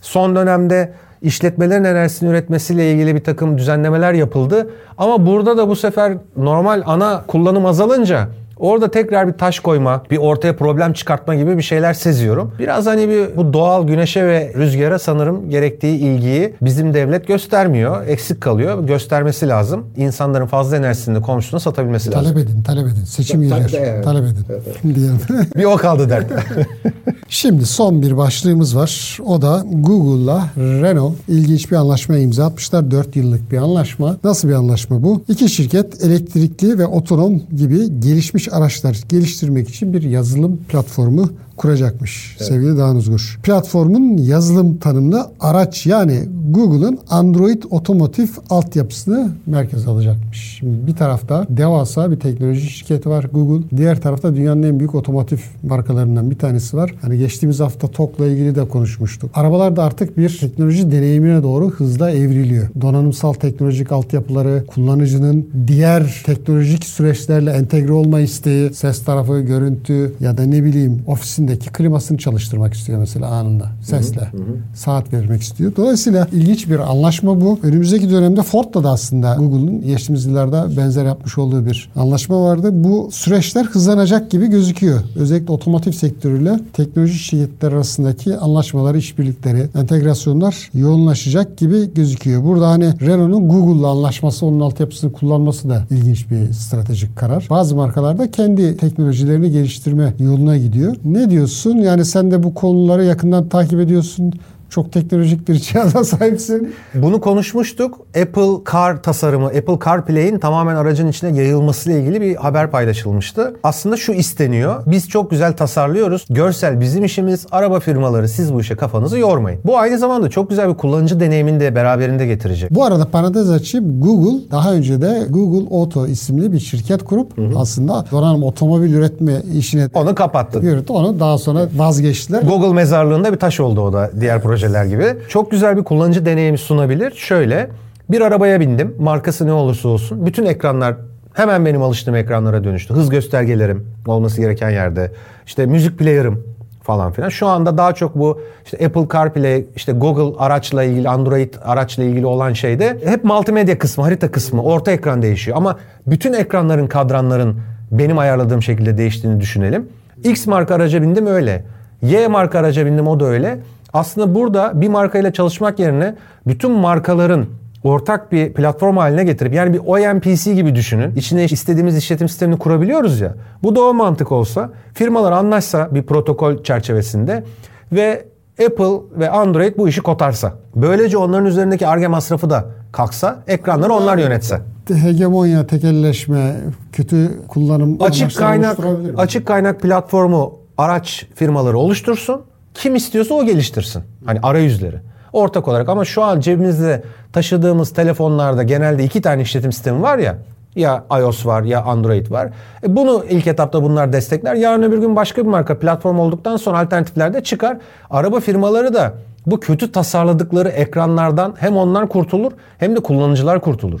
Son 0.00 0.36
dönemde 0.36 0.92
işletmelerin 1.22 1.84
enerjisini 1.84 2.30
üretmesiyle 2.30 2.92
ilgili 2.92 3.14
bir 3.14 3.24
takım 3.24 3.58
düzenlemeler 3.58 4.12
yapıldı. 4.12 4.70
Ama 4.98 5.26
burada 5.26 5.56
da 5.56 5.68
bu 5.68 5.76
sefer 5.76 6.12
normal 6.36 6.82
ana 6.86 7.24
kullanım 7.26 7.66
azalınca 7.66 8.28
Orada 8.58 8.90
tekrar 8.90 9.28
bir 9.28 9.32
taş 9.32 9.60
koyma, 9.60 10.02
bir 10.10 10.16
ortaya 10.16 10.56
problem 10.56 10.92
çıkartma 10.92 11.34
gibi 11.34 11.56
bir 11.58 11.62
şeyler 11.62 11.94
seziyorum. 11.94 12.52
Biraz 12.58 12.86
hani 12.86 13.08
bir 13.08 13.36
bu 13.36 13.52
doğal 13.52 13.86
güneşe 13.86 14.26
ve 14.26 14.52
rüzgara 14.56 14.98
sanırım 14.98 15.50
gerektiği 15.50 15.96
ilgiyi 15.98 16.54
bizim 16.62 16.94
devlet 16.94 17.26
göstermiyor. 17.26 18.06
Eksik 18.06 18.40
kalıyor. 18.40 18.84
Göstermesi 18.86 19.48
lazım. 19.48 19.84
İnsanların 19.96 20.46
fazla 20.46 20.76
enerjisini 20.76 21.22
komşusuna 21.22 21.60
satabilmesi 21.60 22.10
lazım. 22.12 22.32
Talep 22.34 22.48
edin, 22.48 22.62
talep 22.62 22.86
edin. 22.86 23.04
Seçim 23.04 23.48
Ta- 23.48 23.58
iyiler. 23.58 23.72
evet. 23.78 24.04
Talep 24.04 24.24
edin. 24.24 24.94
Diyelim. 24.94 25.18
bir 25.56 25.64
o 25.64 25.76
kaldı 25.76 26.10
dert. 26.10 26.26
Şimdi 27.28 27.66
son 27.66 28.02
bir 28.02 28.16
başlığımız 28.16 28.76
var. 28.76 29.18
O 29.26 29.42
da 29.42 29.64
Google'la 29.72 30.48
Renault 30.56 31.14
ilginç 31.28 31.70
bir 31.70 31.76
anlaşma 31.76 32.16
imza 32.16 32.46
atmışlar. 32.46 32.90
4 32.90 33.16
yıllık 33.16 33.52
bir 33.52 33.56
anlaşma. 33.58 34.16
Nasıl 34.24 34.48
bir 34.48 34.52
anlaşma 34.54 35.02
bu? 35.02 35.22
İki 35.28 35.48
şirket 35.48 36.04
elektrikli 36.04 36.78
ve 36.78 36.86
otonom 36.86 37.42
gibi 37.56 38.00
gelişmiş 38.00 38.45
araçlar 38.52 38.98
geliştirmek 39.08 39.68
için 39.68 39.92
bir 39.92 40.02
yazılım 40.02 40.56
platformu 40.56 41.30
kuracakmış 41.56 42.36
sevgili 42.38 42.76
Dağın 42.76 42.96
Uzgur. 42.96 43.38
Platformun 43.42 44.16
yazılım 44.16 44.76
tanımlı 44.76 45.26
araç 45.40 45.86
yani 45.86 46.20
Google'ın 46.50 46.98
Android 47.10 47.62
otomotiv 47.70 48.28
altyapısını 48.50 49.30
merkez 49.46 49.88
alacakmış. 49.88 50.56
Şimdi 50.58 50.86
bir 50.86 50.96
tarafta 50.96 51.46
devasa 51.48 52.10
bir 52.10 52.20
teknoloji 52.20 52.70
şirketi 52.70 53.08
var 53.08 53.24
Google. 53.32 53.76
Diğer 53.76 54.00
tarafta 54.00 54.36
dünyanın 54.36 54.62
en 54.62 54.78
büyük 54.78 54.94
otomotiv 54.94 55.38
markalarından 55.62 56.30
bir 56.30 56.38
tanesi 56.38 56.76
var. 56.76 56.94
Hani 57.02 57.18
geçtiğimiz 57.18 57.60
hafta 57.60 57.88
TOK'la 57.88 58.26
ilgili 58.26 58.54
de 58.54 58.68
konuşmuştuk. 58.68 59.30
Arabalar 59.34 59.76
da 59.76 59.84
artık 59.84 60.18
bir 60.18 60.38
teknoloji 60.38 60.92
deneyimine 60.92 61.42
doğru 61.42 61.70
hızla 61.70 62.10
evriliyor. 62.10 62.68
Donanımsal 62.80 63.32
teknolojik 63.32 63.92
altyapıları, 63.92 64.64
kullanıcının 64.66 65.48
diğer 65.66 66.22
teknolojik 66.26 66.84
süreçlerle 66.84 67.50
entegre 67.50 67.92
olma 67.92 68.20
isteği, 68.20 68.74
ses 68.74 69.04
tarafı, 69.04 69.40
görüntü 69.40 70.12
ya 70.20 70.38
da 70.38 70.42
ne 70.42 70.64
bileyim 70.64 71.02
ofisin 71.06 71.45
içindeki 71.46 71.72
klimasını 71.72 72.18
çalıştırmak 72.18 72.74
istiyor 72.74 72.98
mesela 72.98 73.28
anında 73.28 73.68
sesle. 73.82 74.20
Hı 74.20 74.36
hı. 74.36 74.42
Saat 74.74 75.12
vermek 75.12 75.42
istiyor. 75.42 75.72
Dolayısıyla 75.76 76.28
ilginç 76.32 76.68
bir 76.70 76.78
anlaşma 76.78 77.40
bu. 77.40 77.58
Önümüzdeki 77.62 78.10
dönemde 78.10 78.42
Ford'la 78.42 78.84
da 78.84 78.90
aslında 78.90 79.34
Google'ın 79.34 79.80
geçtiğimiz 79.86 80.26
yıllarda 80.26 80.76
benzer 80.76 81.04
yapmış 81.04 81.38
olduğu 81.38 81.66
bir 81.66 81.90
anlaşma 81.96 82.42
vardı. 82.42 82.70
Bu 82.72 83.08
süreçler 83.12 83.64
hızlanacak 83.64 84.30
gibi 84.30 84.46
gözüküyor. 84.46 85.00
Özellikle 85.16 85.52
otomotiv 85.52 85.92
sektörüyle 85.92 86.60
teknoloji 86.72 87.18
şirketler 87.18 87.72
arasındaki 87.72 88.36
anlaşmaları, 88.36 88.98
işbirlikleri, 88.98 89.68
entegrasyonlar 89.74 90.70
yoğunlaşacak 90.74 91.56
gibi 91.56 91.94
gözüküyor. 91.94 92.44
Burada 92.44 92.68
hani 92.68 93.00
Renault'un 93.00 93.48
Google'la 93.48 93.88
anlaşması, 93.88 94.46
onun 94.46 94.60
altyapısını 94.60 95.12
kullanması 95.12 95.68
da 95.68 95.82
ilginç 95.90 96.30
bir 96.30 96.52
stratejik 96.52 97.16
karar. 97.16 97.46
Bazı 97.50 97.76
markalarda 97.76 98.30
kendi 98.30 98.76
teknolojilerini 98.76 99.50
geliştirme 99.50 100.14
yoluna 100.18 100.56
gidiyor. 100.56 100.96
Ne 101.04 101.30
diyor 101.30 101.35
diyorsun. 101.36 101.76
Yani 101.76 102.04
sen 102.04 102.30
de 102.30 102.42
bu 102.42 102.54
konuları 102.54 103.04
yakından 103.04 103.48
takip 103.48 103.80
ediyorsun. 103.80 104.32
Çok 104.70 104.92
teknolojik 104.92 105.48
bir 105.48 105.54
cihaza 105.60 106.04
sahipsin. 106.04 106.74
Bunu 106.94 107.20
konuşmuştuk. 107.20 107.98
Apple 108.22 108.72
Car 108.72 109.02
tasarımı, 109.02 109.46
Apple 109.46 109.78
CarPlay'in 109.84 110.38
tamamen 110.38 110.76
aracın 110.76 111.08
içine 111.08 111.38
yayılmasıyla 111.38 111.98
ilgili 111.98 112.20
bir 112.20 112.36
haber 112.36 112.70
paylaşılmıştı. 112.70 113.56
Aslında 113.62 113.96
şu 113.96 114.12
isteniyor. 114.12 114.82
Biz 114.86 115.08
çok 115.08 115.30
güzel 115.30 115.52
tasarlıyoruz. 115.52 116.26
Görsel 116.30 116.80
bizim 116.80 117.04
işimiz. 117.04 117.46
Araba 117.50 117.80
firmaları 117.80 118.28
siz 118.28 118.54
bu 118.54 118.60
işe 118.60 118.76
kafanızı 118.76 119.18
yormayın. 119.18 119.60
Bu 119.64 119.78
aynı 119.78 119.98
zamanda 119.98 120.30
çok 120.30 120.50
güzel 120.50 120.68
bir 120.68 120.74
kullanıcı 120.74 121.20
deneyimini 121.20 121.60
de 121.60 121.74
beraberinde 121.74 122.26
getirecek. 122.26 122.70
Bu 122.70 122.84
arada 122.84 123.04
parantez 123.04 123.50
açayım. 123.50 124.00
Google 124.00 124.50
daha 124.50 124.72
önce 124.72 125.02
de 125.02 125.26
Google 125.30 125.76
Auto 125.76 126.06
isimli 126.06 126.52
bir 126.52 126.60
şirket 126.60 127.04
kurup 127.04 127.38
hı 127.38 127.42
hı. 127.42 127.58
aslında 127.58 128.04
donanım 128.10 128.42
otomobil 128.42 128.92
üretme 128.92 129.42
işine 129.54 129.88
onu 129.94 130.14
kapattı. 130.14 130.58
Yürüttü. 130.62 130.92
Onu 130.92 131.20
daha 131.20 131.38
sonra 131.38 131.68
vazgeçtiler. 131.76 132.42
Google 132.42 132.72
mezarlığında 132.72 133.32
bir 133.32 133.38
taş 133.38 133.60
oldu 133.60 133.80
o 133.80 133.92
da 133.92 134.10
diğer 134.20 134.42
proje 134.42 134.55
projeler 134.56 134.84
gibi. 134.84 135.16
Çok 135.28 135.50
güzel 135.50 135.76
bir 135.76 135.84
kullanıcı 135.84 136.26
deneyimi 136.26 136.58
sunabilir. 136.58 137.10
Şöyle 137.10 137.68
bir 138.10 138.20
arabaya 138.20 138.60
bindim. 138.60 138.94
Markası 138.98 139.46
ne 139.46 139.52
olursa 139.52 139.88
olsun. 139.88 140.26
Bütün 140.26 140.46
ekranlar 140.46 140.96
hemen 141.34 141.66
benim 141.66 141.82
alıştığım 141.82 142.14
ekranlara 142.14 142.64
dönüştü. 142.64 142.94
Hız 142.94 143.10
göstergelerim 143.10 143.86
olması 144.06 144.40
gereken 144.40 144.70
yerde. 144.70 145.12
İşte 145.46 145.66
müzik 145.66 145.98
player'ım 145.98 146.44
falan 146.82 147.12
filan. 147.12 147.28
Şu 147.28 147.46
anda 147.46 147.78
daha 147.78 147.92
çok 147.92 148.18
bu 148.18 148.40
işte 148.64 148.86
Apple 148.86 149.06
CarPlay, 149.12 149.64
işte 149.76 149.92
Google 149.92 150.38
araçla 150.38 150.82
ilgili, 150.82 151.08
Android 151.08 151.54
araçla 151.64 152.02
ilgili 152.02 152.26
olan 152.26 152.52
şeyde 152.52 152.98
hep 153.04 153.24
multimedya 153.24 153.78
kısmı, 153.78 154.04
harita 154.04 154.30
kısmı, 154.30 154.62
orta 154.62 154.92
ekran 154.92 155.22
değişiyor. 155.22 155.56
Ama 155.56 155.78
bütün 156.06 156.32
ekranların, 156.32 156.86
kadranların 156.86 157.56
benim 157.90 158.18
ayarladığım 158.18 158.62
şekilde 158.62 158.98
değiştiğini 158.98 159.40
düşünelim. 159.40 159.88
X 160.24 160.46
marka 160.46 160.74
araca 160.74 161.02
bindim 161.02 161.26
öyle. 161.26 161.64
Y 162.02 162.28
marka 162.28 162.58
araca 162.58 162.86
bindim 162.86 163.08
o 163.08 163.20
da 163.20 163.24
öyle. 163.24 163.58
Aslında 163.96 164.34
burada 164.34 164.80
bir 164.80 164.88
markayla 164.88 165.32
çalışmak 165.32 165.78
yerine 165.78 166.14
bütün 166.46 166.70
markaların 166.70 167.46
ortak 167.84 168.32
bir 168.32 168.52
platform 168.52 168.96
haline 168.96 169.24
getirip 169.24 169.54
yani 169.54 169.72
bir 169.72 169.78
OMPC 169.78 170.54
gibi 170.54 170.74
düşünün. 170.74 171.14
İçine 171.14 171.44
istediğimiz 171.44 171.96
işletim 171.96 172.28
sistemini 172.28 172.58
kurabiliyoruz 172.58 173.20
ya. 173.20 173.34
Bu 173.62 173.76
da 173.76 173.80
o 173.80 173.94
mantık 173.94 174.32
olsa 174.32 174.70
firmalar 174.94 175.32
anlaşsa 175.32 175.94
bir 175.94 176.02
protokol 176.02 176.62
çerçevesinde 176.62 177.44
ve 177.92 178.24
Apple 178.66 179.20
ve 179.20 179.30
Android 179.30 179.76
bu 179.78 179.88
işi 179.88 180.00
kotarsa. 180.00 180.52
Böylece 180.74 181.18
onların 181.18 181.46
üzerindeki 181.46 181.86
arge 181.86 182.08
masrafı 182.08 182.50
da 182.50 182.64
kalksa, 182.92 183.42
ekranları 183.46 183.92
onlar 183.92 184.18
yönetse. 184.18 184.60
Hegemonya, 184.88 185.66
tekelleşme, 185.66 186.56
kötü 186.92 187.46
kullanım 187.48 188.02
açık 188.02 188.36
kaynak 188.36 188.78
açık 189.16 189.46
kaynak 189.46 189.80
platformu 189.80 190.58
araç 190.78 191.26
firmaları 191.34 191.78
oluştursun 191.78 192.42
kim 192.76 192.96
istiyorsa 192.96 193.34
o 193.34 193.44
geliştirsin. 193.44 194.02
Hani 194.26 194.40
arayüzleri. 194.42 194.96
Ortak 195.32 195.68
olarak 195.68 195.88
ama 195.88 196.04
şu 196.04 196.22
an 196.22 196.40
cebimizde 196.40 197.02
taşıdığımız 197.32 197.90
telefonlarda 197.92 198.62
genelde 198.62 199.04
iki 199.04 199.22
tane 199.22 199.42
işletim 199.42 199.72
sistemi 199.72 200.02
var 200.02 200.18
ya. 200.18 200.38
Ya 200.76 201.04
iOS 201.18 201.46
var 201.46 201.62
ya 201.62 201.82
Android 201.82 202.30
var. 202.30 202.50
E 202.82 202.96
bunu 202.96 203.24
ilk 203.30 203.46
etapta 203.46 203.82
bunlar 203.82 204.12
destekler. 204.12 204.54
Yarın 204.54 204.82
öbür 204.82 204.98
gün 204.98 205.16
başka 205.16 205.42
bir 205.42 205.48
marka 205.48 205.78
platform 205.78 206.18
olduktan 206.18 206.56
sonra 206.56 206.78
alternatifler 206.78 207.34
de 207.34 207.42
çıkar. 207.42 207.78
Araba 208.10 208.40
firmaları 208.40 208.94
da 208.94 209.12
bu 209.46 209.60
kötü 209.60 209.92
tasarladıkları 209.92 210.68
ekranlardan 210.68 211.54
hem 211.58 211.76
onlar 211.76 212.08
kurtulur 212.08 212.52
hem 212.78 212.96
de 212.96 213.00
kullanıcılar 213.00 213.60
kurtulur. 213.60 214.00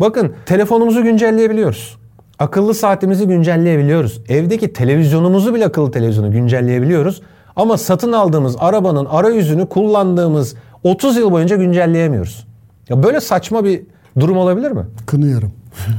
Bakın 0.00 0.32
telefonumuzu 0.46 1.02
güncelleyebiliyoruz. 1.02 1.96
Akıllı 2.38 2.74
saatimizi 2.74 3.26
güncelleyebiliyoruz. 3.26 4.20
Evdeki 4.28 4.72
televizyonumuzu 4.72 5.54
bile 5.54 5.66
akıllı 5.66 5.90
televizyonu 5.90 6.32
güncelleyebiliyoruz. 6.32 7.22
Ama 7.56 7.78
satın 7.78 8.12
aldığımız 8.12 8.56
arabanın 8.58 9.04
arayüzünü 9.04 9.66
kullandığımız 9.68 10.54
30 10.84 11.16
yıl 11.16 11.32
boyunca 11.32 11.56
güncelleyemiyoruz. 11.56 12.46
Ya 12.88 13.02
böyle 13.02 13.20
saçma 13.20 13.64
bir 13.64 13.82
durum 14.18 14.36
olabilir 14.36 14.70
mi? 14.70 14.86
Kınıyorum. 15.06 15.52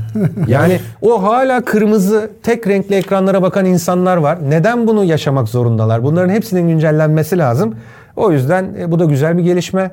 yani 0.48 0.80
o 1.02 1.24
hala 1.24 1.66
kırmızı 1.66 2.32
tek 2.44 2.68
renkli 2.68 2.96
ekranlara 2.96 3.42
bakan 3.42 3.66
insanlar 3.66 4.18
var. 4.18 4.40
Neden 4.50 4.88
bunu 4.88 5.04
yaşamak 5.04 5.48
zorundalar? 5.50 6.04
Bunların 6.04 6.30
hepsinin 6.30 6.68
güncellenmesi 6.68 7.38
lazım. 7.38 7.76
O 8.16 8.32
yüzden 8.32 8.76
e, 8.80 8.92
bu 8.92 9.00
da 9.00 9.06
güzel 9.06 9.38
bir 9.38 9.44
gelişme. 9.44 9.92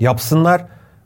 Yapsınlar. 0.00 0.64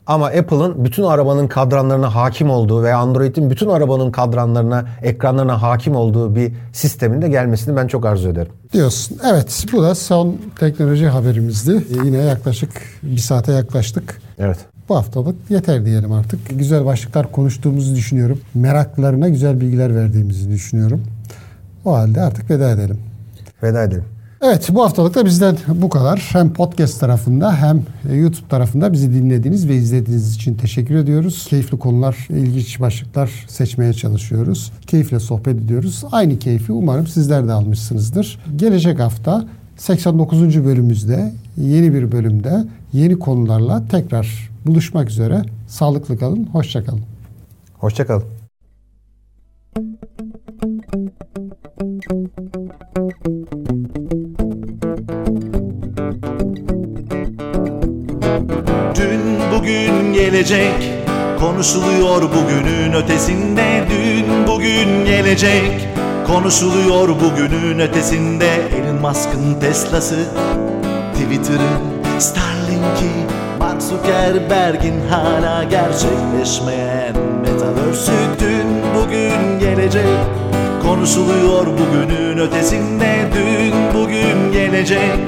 Ama 0.09 0.25
Apple'ın 0.25 0.85
bütün 0.85 1.03
arabanın 1.03 1.47
kadranlarına 1.47 2.15
hakim 2.15 2.49
olduğu 2.49 2.83
ve 2.83 2.93
Android'in 2.93 3.49
bütün 3.49 3.69
arabanın 3.69 4.11
kadranlarına, 4.11 4.85
ekranlarına 5.01 5.61
hakim 5.61 5.95
olduğu 5.95 6.35
bir 6.35 6.53
sistemin 6.73 7.21
de 7.21 7.27
gelmesini 7.27 7.75
ben 7.75 7.87
çok 7.87 8.05
arzu 8.05 8.29
ederim. 8.29 8.51
Diyorsun. 8.73 9.17
Evet 9.29 9.65
bu 9.71 9.83
da 9.83 9.95
son 9.95 10.37
teknoloji 10.59 11.07
haberimizdi. 11.07 11.71
Ee, 11.71 12.05
yine 12.05 12.17
yaklaşık 12.17 12.69
bir 13.03 13.17
saate 13.17 13.51
yaklaştık. 13.51 14.21
Evet. 14.39 14.57
Bu 14.89 14.95
haftalık 14.95 15.35
yeter 15.49 15.85
diyelim 15.85 16.11
artık. 16.11 16.39
Güzel 16.49 16.85
başlıklar 16.85 17.31
konuştuğumuzu 17.31 17.95
düşünüyorum. 17.95 18.41
Meraklarına 18.53 19.29
güzel 19.29 19.61
bilgiler 19.61 19.95
verdiğimizi 19.95 20.49
düşünüyorum. 20.51 21.03
O 21.85 21.95
halde 21.95 22.21
artık 22.21 22.49
veda 22.49 22.71
edelim. 22.71 22.97
Veda 23.63 23.83
edelim. 23.83 24.05
Evet 24.41 24.69
bu 24.71 24.83
haftalık 24.83 25.15
da 25.15 25.25
bizden 25.25 25.57
bu 25.67 25.89
kadar. 25.89 26.29
Hem 26.31 26.53
podcast 26.53 26.99
tarafında 26.99 27.55
hem 27.57 27.83
YouTube 28.15 28.47
tarafında 28.49 28.93
bizi 28.93 29.13
dinlediğiniz 29.13 29.69
ve 29.69 29.75
izlediğiniz 29.75 30.35
için 30.35 30.55
teşekkür 30.55 30.95
ediyoruz. 30.95 31.47
Keyifli 31.49 31.79
konular, 31.79 32.27
ilginç 32.29 32.79
başlıklar 32.79 33.45
seçmeye 33.47 33.93
çalışıyoruz. 33.93 34.71
Keyifle 34.87 35.19
sohbet 35.19 35.55
ediyoruz. 35.55 36.03
Aynı 36.11 36.39
keyfi 36.39 36.71
umarım 36.71 37.07
sizler 37.07 37.47
de 37.47 37.51
almışsınızdır. 37.51 38.39
Gelecek 38.55 38.99
hafta 38.99 39.45
89. 39.77 40.65
bölümümüzde 40.65 41.33
yeni 41.57 41.93
bir 41.93 42.11
bölümde 42.11 42.63
yeni 42.93 43.19
konularla 43.19 43.83
tekrar 43.91 44.49
buluşmak 44.65 45.09
üzere. 45.09 45.41
Sağlıklı 45.67 46.17
kalın, 46.17 46.45
hoşçakalın. 46.45 47.01
Hoşçakalın. 47.79 48.23
Dün 52.09 52.58
bugün 59.59 60.13
gelecek. 60.13 60.73
Konuşuluyor 61.39 62.21
bugünün 62.21 62.93
ötesinde 62.93 63.85
Dün 63.89 64.47
bugün 64.47 65.05
gelecek. 65.05 65.87
Konuşuluyor 66.27 67.09
bugünün 67.09 67.79
ötesinde 67.79 68.47
Elon 68.47 69.01
Musk'ın 69.01 69.59
Tesla'sı. 69.59 70.25
Twitter'ın 71.13 72.19
Starlink'i 72.19 73.11
Mark 73.59 73.81
Zuckerberg'in 73.81 75.01
hala 75.09 75.63
gerçekleşmeyen 75.63 77.15
Metaverse'ü 77.41 78.39
dün 78.39 78.67
bugün 78.95 79.59
gelecek. 79.59 80.19
Konuşuluyor 80.83 81.67
bugünün 81.67 82.37
ötesinde 82.37 83.29
Dün 83.35 83.73
bugün 84.01 84.51
gelecek. 84.51 85.19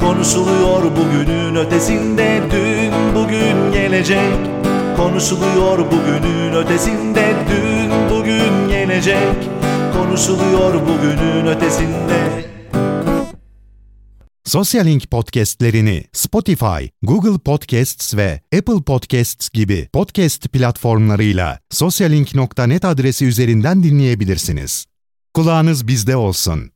Konuşuluyor 0.00 0.82
bugünün 0.82 1.56
ötesinde 1.56 2.40
Dün 2.50 2.81
bugün 3.32 3.72
gelecek 3.72 4.46
Konuşuluyor 4.96 5.78
bugünün 5.78 6.52
ötesinde 6.52 7.34
Dün 7.50 7.90
bugün 8.10 8.68
gelecek 8.68 9.48
Konuşuluyor 9.92 10.74
bugünün 10.74 11.46
ötesinde 11.46 12.44
Sosyalink 14.44 15.10
podcastlerini 15.10 16.04
Spotify, 16.12 16.84
Google 17.02 17.38
Podcasts 17.38 18.16
ve 18.16 18.40
Apple 18.58 18.82
Podcasts 18.86 19.50
gibi 19.50 19.88
podcast 19.92 20.52
platformlarıyla 20.52 21.58
sosyalink.net 21.70 22.84
adresi 22.84 23.26
üzerinden 23.26 23.82
dinleyebilirsiniz. 23.82 24.86
Kulağınız 25.34 25.86
bizde 25.86 26.16
olsun. 26.16 26.71